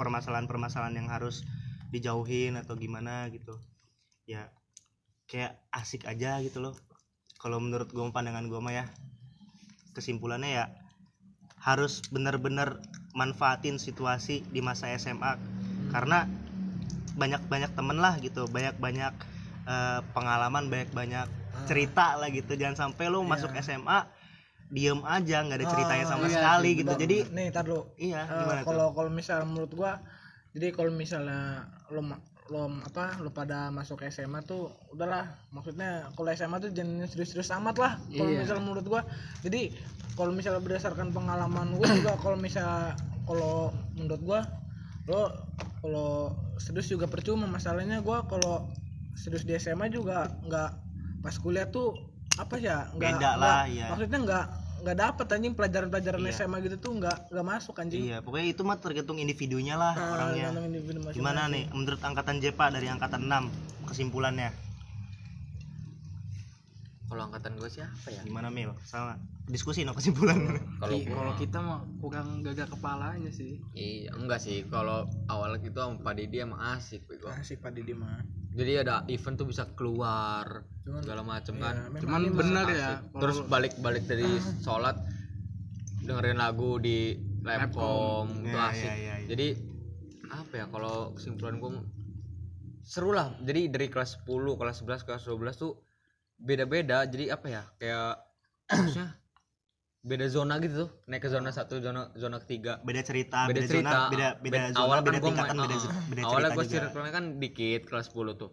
permasalahan-permasalahan 0.00 0.96
yang 0.96 1.08
harus 1.12 1.44
dijauhin 1.92 2.56
atau 2.56 2.74
gimana 2.74 3.28
gitu. 3.28 3.60
Ya 4.24 4.48
kayak 5.28 5.60
asik 5.70 6.08
aja 6.08 6.40
gitu 6.40 6.64
loh. 6.64 6.74
Kalau 7.38 7.60
menurut 7.60 7.92
gue 7.92 8.02
pandangan 8.10 8.48
gue 8.48 8.58
mah 8.58 8.74
ya 8.74 8.84
kesimpulannya 9.92 10.50
ya 10.50 10.64
harus 11.58 12.06
benar-benar 12.08 12.78
manfaatin 13.18 13.82
situasi 13.82 14.46
di 14.46 14.62
masa 14.62 14.94
SMA 14.94 15.34
karena 15.90 16.30
banyak-banyak 17.18 17.74
temen 17.74 17.98
lah 17.98 18.14
gitu 18.22 18.46
banyak-banyak 18.46 19.14
eh, 19.68 20.00
pengalaman 20.16 20.70
banyak-banyak 20.72 21.28
cerita 21.68 22.16
lah 22.16 22.32
gitu. 22.32 22.56
Jangan 22.56 22.88
sampai 22.88 23.12
lo 23.12 23.20
masuk 23.20 23.52
SMA 23.60 24.17
diem 24.68 25.00
aja 25.00 25.36
nggak 25.42 25.58
ada 25.58 25.66
ceritanya 25.66 26.04
Ah, 26.04 26.10
sama 26.10 26.24
iya 26.24 26.34
sekali 26.34 26.68
sih, 26.68 26.78
gitu. 26.78 26.92
jadi 26.94 27.16
nih 27.30 27.46
tar 27.48 27.64
dulu. 27.64 27.82
Iya 27.96 28.20
gimana 28.24 28.60
tuh? 28.60 28.66
kalau 28.66 28.86
kalau 28.92 29.10
misal 29.10 29.38
menurut 29.42 29.72
gua 29.72 29.92
jadi 30.52 30.72
kalau 30.72 30.92
misalnya 30.92 31.64
lo 31.88 32.00
lo 32.48 32.64
apa 32.80 33.16
lo 33.18 33.28
pada 33.28 33.68
masuk 33.68 34.00
SMA 34.06 34.40
tuh 34.42 34.68
udahlah. 34.88 35.28
Maksudnya 35.50 36.08
kalau 36.12 36.28
SMA 36.30 36.56
tuh 36.58 36.70
jangan 36.70 37.04
serius-serius 37.04 37.52
amat 37.54 37.76
lah 37.76 37.92
kalau 38.10 38.28
Iya. 38.28 38.40
misal 38.40 38.58
menurut 38.58 38.84
gua. 38.84 39.02
Jadi 39.40 39.72
kalau 40.14 40.32
misalnya 40.32 40.60
berdasarkan 40.60 41.12
pengalaman 41.12 41.76
gua 41.76 41.88
juga 41.90 42.12
kalau 42.16 42.36
misal 42.36 42.96
kalau 43.24 43.68
menurut 43.92 44.22
gua 44.22 44.40
lo 45.04 45.28
kalau 45.80 46.32
serius 46.56 46.88
juga 46.88 47.04
percuma. 47.04 47.44
Masalahnya 47.46 48.00
gua 48.00 48.24
kalau 48.24 48.68
serius 49.14 49.44
di 49.44 49.52
SMA 49.54 49.88
juga 49.88 50.32
nggak 50.42 50.70
pas 51.20 51.36
kuliah 51.36 51.68
tuh 51.68 52.07
apa 52.38 52.54
ya 52.56 52.86
nggak 52.88 53.12
Beda 53.12 53.18
nggak- 53.18 53.36
lah, 53.36 53.60
iya. 53.66 53.86
maksudnya 53.88 54.18
nggak 54.20 54.44
nggak 54.78 54.96
dapet 54.96 55.26
anjing 55.28 55.52
pelajaran-pelajaran 55.52 56.20
Iya. 56.22 56.32
SMA 56.32 56.56
gitu 56.62 56.76
tuh 56.78 56.92
nggak 56.94 57.16
nggak 57.28 57.46
masuk 57.48 57.74
anjing. 57.76 58.02
Iya 58.04 58.22
pokoknya 58.22 58.46
itu 58.48 58.62
mah 58.62 58.78
tergantung 58.78 59.18
individunya 59.18 59.74
lah 59.74 59.90
Ah, 59.92 60.14
orangnya. 60.14 60.54
individu 60.60 61.02
gimana 61.10 61.46
nih 61.46 61.66
menurut 61.68 61.98
angkatan 61.98 62.38
Jepa 62.38 62.70
dari 62.70 62.86
angkatan 62.86 63.26
6 63.26 63.50
kesimpulannya? 63.84 64.54
Kalau 67.08 67.24
angkatan 67.24 67.56
gue 67.56 67.66
siapa 67.66 68.06
ya? 68.06 68.20
Gimana 68.20 68.52
Mil? 68.52 68.76
Sama. 68.84 69.16
Diskusi 69.48 69.80
no 69.80 69.96
kesimpulan. 69.96 70.44
Kalau 70.76 70.96
gua 71.02 71.16
kalau 71.16 71.34
kita 71.34 71.58
mah 71.58 71.80
kurang 71.98 72.44
gagah 72.44 72.68
kepalanya 72.68 73.32
sih. 73.32 73.56
Iya, 73.72 74.12
enggak 74.12 74.38
sih. 74.38 74.68
Kalau 74.68 75.08
awalnya 75.24 75.56
gitu 75.58 75.80
sama 75.80 75.96
Pak 75.98 76.14
Didi 76.14 76.36
emang 76.38 76.60
asik 76.76 77.08
bego. 77.08 77.32
asik 77.32 77.58
Pak 77.58 77.72
Didi 77.72 77.96
mah 77.96 78.20
Jadi 78.58 78.72
ada 78.76 79.06
event 79.06 79.36
tuh 79.36 79.46
bisa 79.46 79.70
keluar 79.72 80.66
Cuman- 80.82 80.98
segala 81.00 81.22
macem 81.22 81.54
Iya, 81.54 81.62
kan. 81.62 81.74
cuman 81.96 82.20
bener 82.28 82.66
Asik. 82.66 82.76
ya 82.76 82.90
Terus 83.14 83.38
balik-balik 83.46 84.04
dari 84.04 84.26
sholat 84.66 84.96
dengerin 86.00 86.36
lagu 86.36 86.76
di 86.76 87.14
lapcom 87.40 88.26
itu 88.42 88.50
Iya, 88.50 88.66
asik. 88.68 88.82
iya, 88.82 88.94
iya, 88.96 89.14
iya. 89.16 89.26
Jadi 89.28 89.48
apa 90.28 90.54
ya 90.54 90.66
kalau 90.66 91.14
kesimpulan 91.14 91.56
gue 91.56 91.70
seru 92.82 93.12
lah. 93.12 93.36
Jadi 93.38 93.68
dari 93.68 93.86
kelas 93.86 94.18
10, 94.18 94.26
kelas 94.56 94.82
11, 94.82 95.04
kelas 95.04 95.22
12 95.22 95.54
tuh 95.54 95.72
beda-beda. 96.36 97.04
Jadi 97.04 97.28
apa 97.28 97.46
ya? 97.46 97.62
Kayak 97.76 98.26
maksudnya 98.74 99.08
beda 100.00 100.26
zona 100.26 100.54
gitu 100.58 100.74
tuh. 100.78 100.90
Naik 101.04 101.20
ke 101.20 101.28
zona 101.28 101.50
satu, 101.50 101.78
zona 101.78 102.14
zona 102.14 102.38
ketiga. 102.38 102.78
Beda 102.80 103.02
cerita 103.02 103.44
beda, 103.44 103.58
beda, 103.58 103.66
cerita. 103.66 103.90
zona 103.90 104.08
beda 104.08 104.28
beda 104.36 104.40
Beda- 104.40 104.70
zona 104.70 104.80
awal 104.80 104.98
beda 104.98 105.10
kan 105.10 105.18
gua 105.18 105.28
tingkatan 105.28 105.54
main- 105.54 105.64
beda, 105.64 105.76
uh, 105.76 106.02
beda 106.06 106.20
awalnya 106.24 106.50
gue 106.50 106.64
circle-nya 106.64 107.12
kan 107.12 107.24
dikit 107.36 107.82
kelas 107.84 108.06
10 108.08 108.34
tuh. 108.34 108.50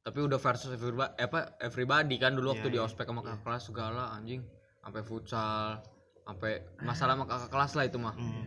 Tapi 0.00 0.18
udah 0.20 0.38
versus 0.38 0.70
everybody, 0.70 1.10
apa 1.18 1.38
everybody 1.60 2.14
kan 2.16 2.32
dulu 2.32 2.54
waktu 2.54 2.68
Iya, 2.68 2.72
di 2.72 2.78
iya. 2.78 2.86
ospek 2.86 3.04
sama 3.04 3.20
kakak 3.20 3.42
kelas 3.42 3.62
segala 3.64 4.02
anjing. 4.12 4.46
Sampai 4.78 5.02
futsal 5.02 5.82
sampai 6.22 6.52
masalah 6.80 7.14
sama 7.14 7.24
kakak 7.24 7.50
kelas 7.50 7.72
lah 7.74 7.84
itu 7.84 7.98
mah. 7.98 8.14
Hmm. 8.14 8.44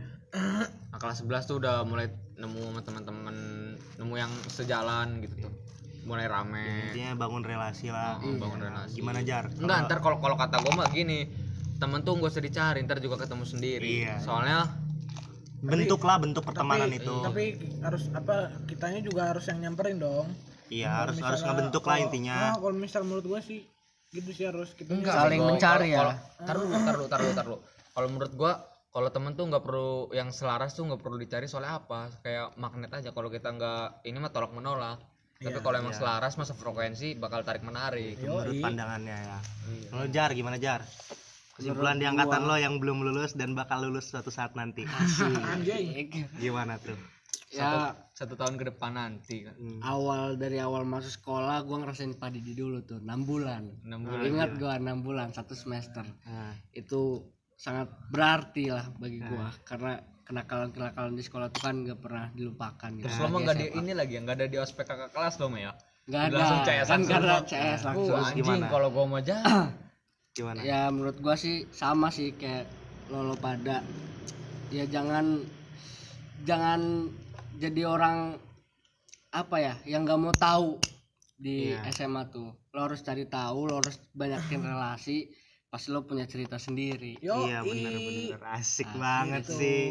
nah, 0.88 0.98
kelas 0.98 1.20
11 1.20 1.44
tuh 1.44 1.58
udah 1.58 1.82
mulai 1.84 2.06
nemu 2.36 2.62
sama 2.64 2.82
teman-teman 2.82 3.36
nemu 3.98 4.14
yang 4.16 4.32
sejalan 4.48 5.20
gitu 5.20 5.36
tuh. 5.42 5.54
Mulai 6.06 6.26
rame. 6.26 6.64
Intinya 6.88 7.18
bangun 7.18 7.44
relasi 7.44 7.90
lah. 7.90 8.16
Oh, 8.18 8.38
bangun 8.38 8.62
relasi. 8.62 8.96
Gimana 8.96 9.20
jar? 9.20 9.52
Enggak 9.52 9.84
ntar 9.86 10.00
kalau 10.00 10.18
kalau 10.18 10.38
kata 10.38 10.62
gue 10.62 10.72
mah 10.72 10.88
gini 10.88 11.28
temen 11.80 12.04
tuh 12.04 12.14
gak 12.14 12.30
usah 12.30 12.44
dicari 12.44 12.84
ntar 12.84 13.00
juga 13.00 13.16
ketemu 13.18 13.44
sendiri. 13.44 13.88
Iya. 14.04 14.20
soalnya 14.20 14.68
bentuk 15.60 16.00
lah 16.02 16.16
bentuk 16.18 16.44
pertemanan 16.44 16.88
tapi, 16.88 17.00
itu. 17.00 17.16
Tapi 17.20 17.46
harus 17.80 18.04
apa 18.14 18.36
kitanya 18.64 19.00
juga 19.00 19.22
harus 19.32 19.44
yang 19.46 19.60
nyamperin 19.60 19.98
dong. 19.98 20.28
Iya 20.70 21.04
harus 21.04 21.18
Misalnya 21.18 21.30
harus 21.34 21.42
ngebentuk 21.44 21.84
lah 21.84 21.98
intinya. 21.98 22.38
Nah, 22.38 22.56
kalau 22.56 22.76
misal 22.78 23.02
menurut 23.04 23.26
gua 23.26 23.40
sih 23.42 23.66
gitu 24.10 24.30
sih 24.32 24.46
harus 24.46 24.72
kita 24.74 24.96
Saling 24.96 25.38
Gua- 25.38 25.50
mencari 25.54 25.88
ya. 25.90 25.98
kalau- 26.00 26.18
taruh 26.42 26.66
taruh 26.70 27.08
taruh 27.08 27.32
taruh 27.34 27.60
kalau 27.92 28.08
menurut 28.08 28.34
gua 28.34 28.54
kalau 28.90 29.10
temen 29.10 29.34
tuh 29.34 29.46
nggak 29.46 29.62
perlu 29.62 29.92
yang 30.12 30.30
selaras 30.30 30.74
tuh 30.74 30.82
nggak 30.84 30.98
perlu 30.98 31.16
dicari 31.16 31.46
soalnya 31.46 31.78
apa? 31.78 32.10
Kayak 32.20 32.56
magnet 32.56 32.92
aja. 32.92 33.10
Kalau 33.12 33.28
kita 33.28 33.50
nggak 33.50 34.04
ini 34.04 34.18
mah 34.18 34.30
tolak 34.30 34.50
menolak. 34.50 34.98
Tapi 35.40 35.56
Iya, 35.56 35.62
kalau 35.62 35.78
emang 35.78 35.96
selaras 35.96 36.36
masa 36.36 36.52
frekuensi 36.52 37.16
bakal 37.16 37.44
tarik 37.44 37.64
menarik. 37.64 38.20
Menurut 38.20 38.60
pandangannya 38.60 39.16
ya. 39.16 39.40
Iya. 39.66 39.90
kalau 39.90 40.06
jar 40.10 40.30
gimana 40.32 40.58
jar 40.58 40.82
kesimpulan 41.60 42.00
di 42.00 42.08
angkatan 42.08 42.48
lo 42.48 42.56
yang 42.56 42.80
belum 42.80 43.04
lulus 43.04 43.36
dan 43.36 43.54
bakal 43.54 43.84
lulus 43.84 44.10
suatu 44.10 44.32
saat 44.32 44.56
nanti. 44.56 44.88
Anjing. 45.54 46.10
Gimana 46.40 46.80
tuh? 46.80 46.96
Ya. 47.52 47.98
Satu 48.14 48.38
tahun 48.40 48.56
ke 48.56 48.72
depan 48.74 48.96
nanti. 48.96 49.44
Kan 49.44 49.56
awal 49.84 50.40
dari 50.40 50.62
awal 50.62 50.88
masuk 50.88 51.20
sekolah 51.20 51.66
gua 51.68 51.84
ngerasain 51.84 52.16
padidi 52.16 52.56
dulu 52.56 52.80
tuh 52.86 53.04
enam 53.04 53.28
bulan. 53.28 53.68
Enam 53.84 54.08
bulan 54.08 54.24
ingat 54.24 54.52
gua 54.56 54.80
enam 54.80 55.04
bulan 55.04 55.36
satu 55.36 55.58
semester. 55.58 56.06
Nah, 56.26 56.56
itu 56.72 57.26
sangat 57.60 57.92
berarti 58.08 58.72
lah 58.72 58.88
bagi 58.96 59.20
gua 59.20 59.52
karena 59.68 60.00
kenakalan 60.24 60.70
kenakalan 60.70 61.18
di 61.18 61.24
sekolah 61.26 61.48
tuh 61.50 61.62
kan 61.66 61.76
nggak 61.82 62.00
pernah 62.00 62.30
dilupakan 62.38 62.90
gitu. 63.02 63.10
terus 63.10 63.18
lo 63.18 63.28
mah 63.34 63.40
nggak 63.50 63.58
di 63.58 63.68
ini 63.82 63.92
lagi 63.98 64.14
ya 64.14 64.22
nggak 64.22 64.38
ada 64.38 64.48
di 64.48 64.58
ospek 64.62 64.86
kakak 64.86 65.10
kelas 65.10 65.36
lo 65.42 65.50
mah 65.50 65.60
ya? 65.60 65.72
Nggak 66.06 66.22
ada. 66.22 66.36
Langsung 66.38 66.62
CS 66.66 66.88
kan 66.88 67.02
langsung. 67.02 67.22
lo. 67.26 67.38
CS 67.50 67.82
Uh, 67.82 67.88
langsung. 67.90 68.18
Anjing 68.22 68.38
gimana? 68.46 68.66
kalau 68.70 68.88
gua 68.94 69.06
mau 69.10 69.22
jalan 69.26 69.74
gimana? 70.32 70.60
Ya 70.62 70.88
menurut 70.90 71.18
gua 71.20 71.34
sih 71.34 71.68
sama 71.70 72.10
sih 72.10 72.34
kayak 72.34 72.66
lo 73.10 73.24
lo 73.24 73.36
pada. 73.36 73.82
Ya 74.70 74.86
jangan 74.86 75.44
jangan 76.44 77.10
jadi 77.58 77.84
orang 77.84 78.38
apa 79.30 79.56
ya 79.58 79.74
yang 79.86 80.06
nggak 80.06 80.20
mau 80.20 80.34
tahu 80.34 80.78
di 81.36 81.72
Iya. 81.72 81.86
SMA 81.92 82.30
tuh. 82.30 82.52
Lo 82.72 82.80
harus 82.86 83.02
cari 83.02 83.26
tahu 83.26 83.70
lo 83.70 83.82
harus 83.82 83.98
banyakin 84.12 84.62
relasi 84.70 85.30
pas 85.70 85.86
lo 85.86 86.02
punya 86.02 86.26
cerita 86.26 86.58
sendiri. 86.58 87.22
Yo, 87.22 87.46
iya 87.46 87.62
bener-bener. 87.62 88.42
Asik 88.42 88.90
Asik 88.90 88.90
banget 88.98 89.44
itu. 89.46 89.54
sih. 89.54 89.84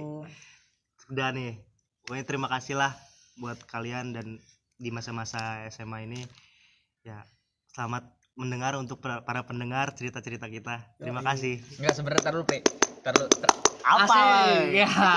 Udah 1.09 1.31
nih 1.31 1.63
pokoknya 2.03 2.25
terima 2.27 2.49
kasih 2.51 2.75
lah 2.75 2.93
buat 3.39 3.63
kalian 3.65 4.11
dan 4.11 4.43
di 4.75 4.91
masa-masa 4.91 5.63
SMA 5.71 6.03
ini. 6.05 6.21
Ya 7.03 7.23
selamat 7.71 8.18
mendengar 8.39 8.79
untuk 8.79 9.03
para 9.03 9.43
pendengar 9.43 9.91
cerita-cerita 9.99 10.47
kita. 10.47 10.95
Terima 11.03 11.27
kasih. 11.27 11.59
Nggak 11.83 11.95
sebenarnya 11.99 12.23
taruh 12.23 12.47
pe. 12.47 12.63
Taruh 13.03 13.27
apa? 13.89 14.05
Asik, 14.05 14.79
ya 14.79 14.89